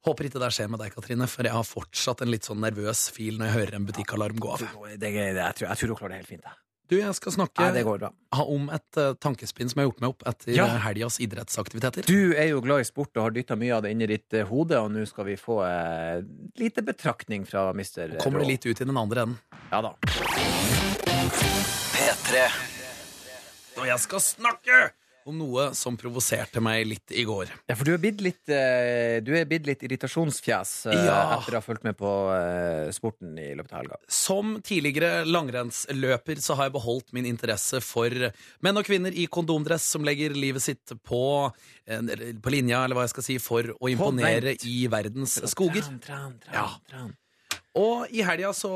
[0.07, 3.09] Håper ikke det skjer med deg, Katrine, for jeg har fortsatt en litt sånn nervøs
[3.11, 4.63] fil når jeg hører en butikkalarm gå av.
[4.63, 6.47] Det, det, jeg, tror, jeg tror du klarer det helt fint.
[6.47, 6.59] jeg.
[6.89, 10.13] Du, jeg skal snakke det ha om et uh, tankespinn som jeg har gjort meg
[10.15, 10.65] opp etter Ja.
[10.87, 12.07] helgas idrettsaktiviteter.
[12.09, 14.33] Du er jo glad i sport og har dytta mye av det inn i ditt
[14.33, 16.17] uh, hode, og nå skal vi få uh,
[16.57, 19.37] lite betraktning fra mister Kommer det litt ut i den andre enden.
[19.69, 19.93] Ja da.
[21.93, 22.47] P3.
[23.77, 24.81] Og jeg skal snakke
[25.27, 27.49] om noe som provoserte meg litt i går.
[27.69, 31.17] Ja, for du er blitt litt, eh, du blitt litt irritasjonsfjes eh, Ja.
[31.37, 33.99] etter å ha fulgt med på eh, sporten i løpet av helga.
[34.07, 38.09] Som tidligere langrennsløper så har jeg beholdt min interesse for
[38.61, 41.23] menn og kvinner i kondomdress som legger livet sitt på,
[41.85, 45.85] på linja, eller hva jeg skal si, for å imponere i verdens skoger.
[45.85, 46.53] Tran, tran, tran,
[46.93, 47.07] Ja.
[47.77, 48.71] Og i helga så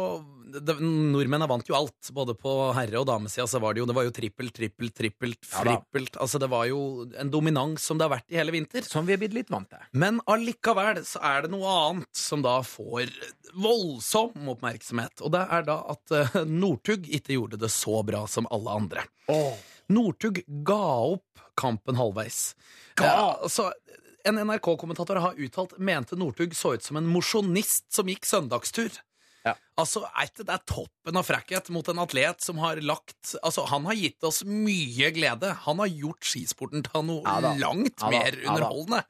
[0.54, 2.10] det, Nordmennene vant jo alt.
[2.16, 5.39] Både på herre- og damesida så var det jo Det var jo trippelt, trippelt, trippelt,
[5.45, 6.18] frippelt.
[6.18, 8.86] altså det var jo en dominans som det har vært i hele vinter.
[8.88, 9.82] Som vi er blitt litt vant til.
[9.91, 13.12] Men allikevel så er det noe annet som da får
[13.54, 15.22] voldsom oppmerksomhet.
[15.22, 19.08] Og det er da at uh, Northug ikke gjorde det så bra som alle andre.
[19.93, 20.84] Northug ga
[21.16, 22.54] opp kampen halvveis.
[22.99, 23.14] Ga.
[23.41, 23.72] Uh, så
[24.24, 28.95] en NRK-kommentator har uttalt mente Northug så ut som en mosjonist som gikk søndagstur.
[29.44, 29.54] Ja.
[29.76, 30.04] Altså,
[30.38, 34.24] det er toppen av frekkhet mot en atlet som har lagt Altså, Han har gitt
[34.24, 35.50] oss mye glede.
[35.66, 39.02] Han har gjort skisporten til noe Ja langt Ja mer underholdende.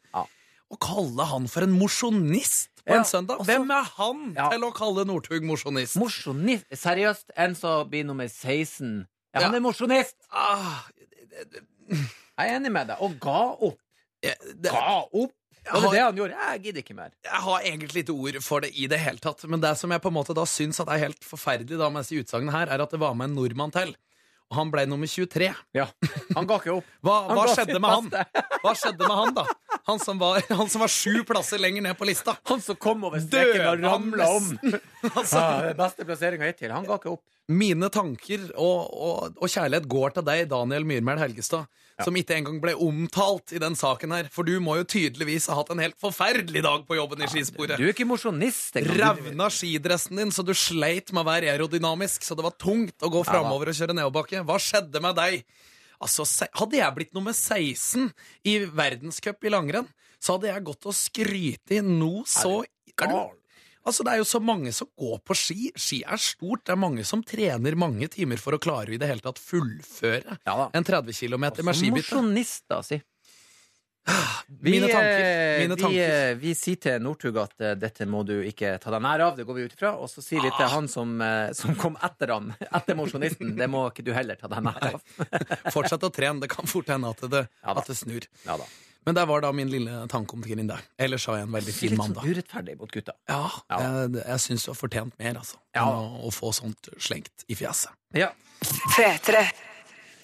[0.73, 5.05] Å kalle han for en mosjonist på en søndag Hvem er han til å kalle
[5.05, 5.99] Northug mosjonist?
[6.01, 6.65] Mosjonist?
[6.73, 9.03] Seriøst, en som blir nummer 16.
[9.35, 10.17] Ja, han er mosjonist!
[10.33, 10.81] ah,
[11.89, 12.99] Jeg er enig med deg.
[13.05, 13.77] Og ga opp.
[14.23, 15.33] jeg, det, Ga opp!
[15.63, 16.37] Jeg Var det det han gjorde?
[16.51, 17.11] Jeg gidder ikke mer.
[17.23, 19.43] jeg har egentlig ikke ord for det i det hele tatt.
[19.47, 22.03] Men det som jeg på en måte da syns at er helt forferdelig da med
[22.03, 23.95] disse utsagnene her, er at det var med en nordmann til.
[24.51, 25.47] Og han ble nummer 23.
[25.73, 25.85] Ja,
[26.35, 26.89] Han ga ikke opp.
[27.05, 28.09] Hva, hva skjedde med han?
[28.63, 29.45] Hva skjedde med han, da?
[29.87, 32.35] Han som var, han som var sju plasser lenger ned på lista.
[32.51, 34.51] Han som kom over streken og ramla om.
[35.03, 36.71] Altså, Ja, det beste plasseringa hittil.
[36.71, 37.23] Han ga ikke opp.
[37.51, 41.65] Mine tanker og, og, og kjærlighet går til deg, Daniel Myrmæl Helgestad,
[41.99, 44.29] som ikke engang ble omtalt i den saken her.
[44.31, 47.75] For du må jo tydeligvis ha hatt en helt forferdelig dag på jobben i skisporet.
[47.75, 48.79] Du er ikke mosjonist.
[48.95, 53.11] Ravna skidressen din så du sleit med å være aerodynamisk, så det var tungt å
[53.11, 54.45] gå framover og kjøre nedoverbakke.
[54.47, 55.43] Hva skjedde med deg?
[56.03, 56.23] Altså,
[56.55, 58.07] Hadde jeg blitt nummer 16
[58.47, 59.91] i verdenscup i langrenn,
[60.23, 63.42] så hadde jeg gått og skrytt i noe så Er du-.
[63.85, 65.71] Altså, Det er jo så mange som går på ski.
[65.75, 66.63] Ski er stort.
[66.65, 70.37] Det er mange som trener mange timer for å klare i det hele tatt fullføre
[70.47, 72.13] Ja en 30 km med skibytte.
[72.15, 73.01] mosjonister, si.
[74.59, 75.19] Mine tanker.
[75.23, 76.35] eh, Mine vi, tanker.
[76.35, 79.37] Vi, vi sier til Northug at uh, dette må du ikke ta deg nær av,
[79.39, 79.93] det går vi ut ifra.
[80.03, 80.57] Og så sier vi Ah.
[80.59, 84.35] til han som, uh, som kom etter han, etter mosjonisten, det må ikke du heller
[84.39, 84.99] ta deg nær av.
[85.75, 86.43] Fortsett å trene.
[86.43, 88.27] Det kan fort hende at det, Ja at det snur.
[88.45, 88.67] Ja da.
[89.05, 90.77] Men der var da min lille tanke om Trine.
[90.97, 92.23] Ellers har jeg en veldig Det fin litt mandag.
[92.23, 93.13] sånn urettferdig mot gutta.
[93.27, 93.79] Ja, Ja.
[93.81, 95.57] jeg, jeg syns du har fortjent mer, altså.
[95.75, 95.83] Ja.
[95.83, 97.91] Enn å, å få sånt slengt i fjeset.
[98.15, 98.31] Ja.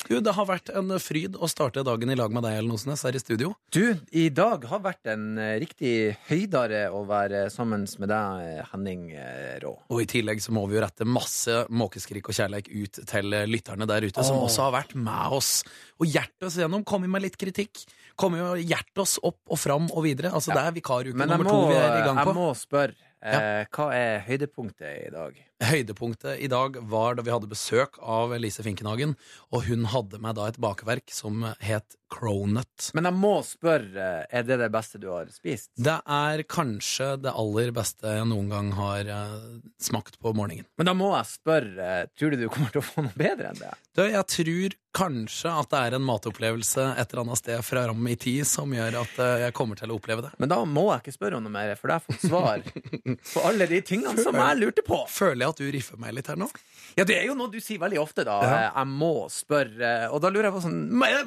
[0.09, 3.03] Du, det har vært en fryd å starte dagen i lag med deg, Ellen Osnes,
[3.05, 3.51] her i studio.
[3.75, 5.91] Du, i dag har vært en eh, riktig
[6.29, 9.75] høydare å være sammen med deg, eh, Henning eh, Rå.
[9.91, 13.85] Og i tillegg så må vi jo rette masse måkeskrik og kjærleik ut til lytterne
[13.91, 15.51] der ute, som også har vært med oss
[15.99, 16.87] og hjertet oss gjennom.
[16.89, 17.83] Kommet med litt kritikk.
[18.19, 20.33] Kommet jo hjertet oss opp og fram og videre.
[20.35, 22.33] Altså, Det er vikaruke nummer to vi er i gang på.
[22.33, 25.37] Men jeg må spørre, eh, hva er høydepunktet i dag?
[25.59, 29.17] Høydepunktet i dag var da vi hadde besøk av Elise Finkenhagen,
[29.51, 32.89] og hun hadde med da et bakeverk som het Cronut.
[32.97, 35.69] Men jeg må spørre, er det det beste du har spist?
[35.77, 39.35] Det er kanskje det aller beste jeg noen gang har eh,
[39.83, 40.65] smakt på morgenen.
[40.79, 43.61] Men da må jeg spørre, tror du du kommer til å få noe bedre enn
[43.61, 43.73] det?
[43.93, 48.07] Du, jeg tror kanskje at det er en matopplevelse et eller annet sted fra ram
[48.09, 50.33] i tid som gjør at eh, jeg kommer til å oppleve det.
[50.41, 52.63] Men da må jeg ikke spørre om noe mer, for da har jeg fått svar
[53.17, 55.01] på alle de tingene som jeg lurte på.
[55.11, 56.49] Føler jeg at du riffer meg litt her nå?
[56.97, 58.39] Ja, det er jo noe du sier veldig ofte, da.
[58.43, 58.61] Ja.
[58.73, 59.93] Jeg må spørre.
[60.13, 60.79] Og da lurer jeg på sånn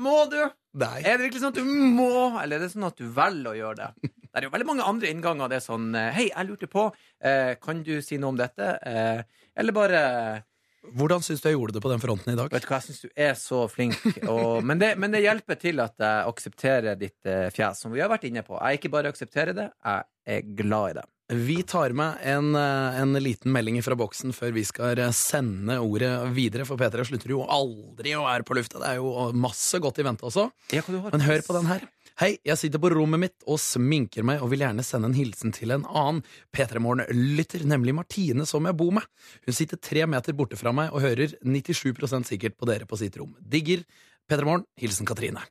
[0.02, 0.40] Må du?
[0.82, 0.98] Nei.
[1.02, 3.58] Er det virkelig sånn at du må, eller er det sånn at du velger å
[3.58, 4.12] gjøre det?
[4.32, 5.50] Det er jo veldig mange andre innganger.
[5.52, 6.86] Det er sånn Hei, jeg lurte på,
[7.20, 8.70] eh, kan du si noe om dette?
[8.88, 10.00] Eh, eller bare
[10.96, 12.48] Hvordan syns du jeg gjorde det på den fronten i dag?
[12.50, 14.00] Vet du hva, jeg syns du er så flink.
[14.32, 18.02] Og, men, det, men det hjelper til at jeg aksepterer ditt eh, fjes, som vi
[18.02, 18.56] har vært inne på.
[18.58, 20.08] Jeg ikke bare aksepterer det, jeg
[20.40, 21.04] er glad i det.
[21.32, 25.78] Vi tar med en, eh, en liten melding fra boksen før vi skal eh, sende
[25.80, 28.82] ordet videre, for P3 slutter jo aldri å være på lufta.
[28.82, 30.50] Det er jo masse godt i vente også.
[31.14, 31.86] Men hør på den her.
[32.20, 35.54] Hei, jeg sitter på rommet mitt og sminker meg og vil gjerne sende en hilsen
[35.56, 36.20] til en annen
[36.52, 39.08] P3 Morgen-lytter, nemlig Martine, som jeg bor med.
[39.46, 43.16] Hun sitter tre meter borte fra meg og hører 97% sikkert på dere på sitt
[43.16, 43.32] rom.
[43.40, 43.86] Digger
[44.28, 44.68] P3 Morgen.
[44.76, 45.48] Hilsen Katrine.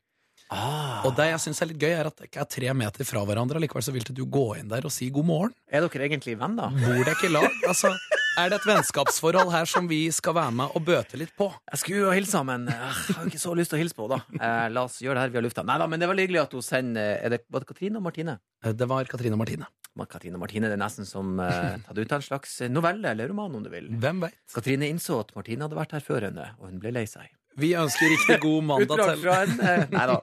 [0.52, 1.02] Ah.
[1.08, 3.22] Og det jeg syns er litt gøy, er at det ikke er tre meter fra
[3.28, 3.60] hverandre.
[3.64, 5.54] Likevel så vil du gå inn der og si god morgen.
[5.72, 6.74] Er dere egentlig venner?
[6.76, 7.48] Bor dere ikke i lag?
[7.70, 7.94] Altså,
[8.42, 11.48] er det et vennskapsforhold her som vi skal være med og bøte litt på?
[11.72, 14.08] Jeg skulle jo hilse, men eh, jeg har ikke så lyst til å hilse på
[14.12, 14.44] henne, da.
[14.44, 15.64] Eh, la oss gjøre det her via lufta.
[15.68, 18.06] Nei da, men det var hyggelig at hun sender Er det, Var det Katrine og
[18.10, 18.38] Martine?
[18.66, 19.72] Eh, Det var Katrine og Martine.
[20.12, 23.28] Katrine og Martine, Det er nesten som eh, tatt ut av en slags novelle eller
[23.32, 23.88] roman, om du vil.
[24.04, 24.40] Hvem veit?
[24.56, 27.28] Katrine innså at Martine hadde vært her før henne, og hun ble lei seg.
[27.60, 30.20] Vi ønsker riktig god mandag til fra en eh, Nei da.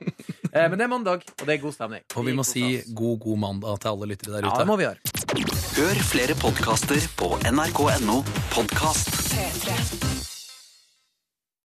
[0.48, 2.04] Eh, men det er mandag, og det er god stemning.
[2.16, 2.62] Og vi må si
[2.96, 4.62] god, god mandag til alle lyttere der Ja, ute.
[4.64, 4.98] det må vi gjøre.
[5.78, 8.22] Hør flere podkaster på nrk.no
[8.54, 9.12] podkast.
[9.34, 10.17] P3.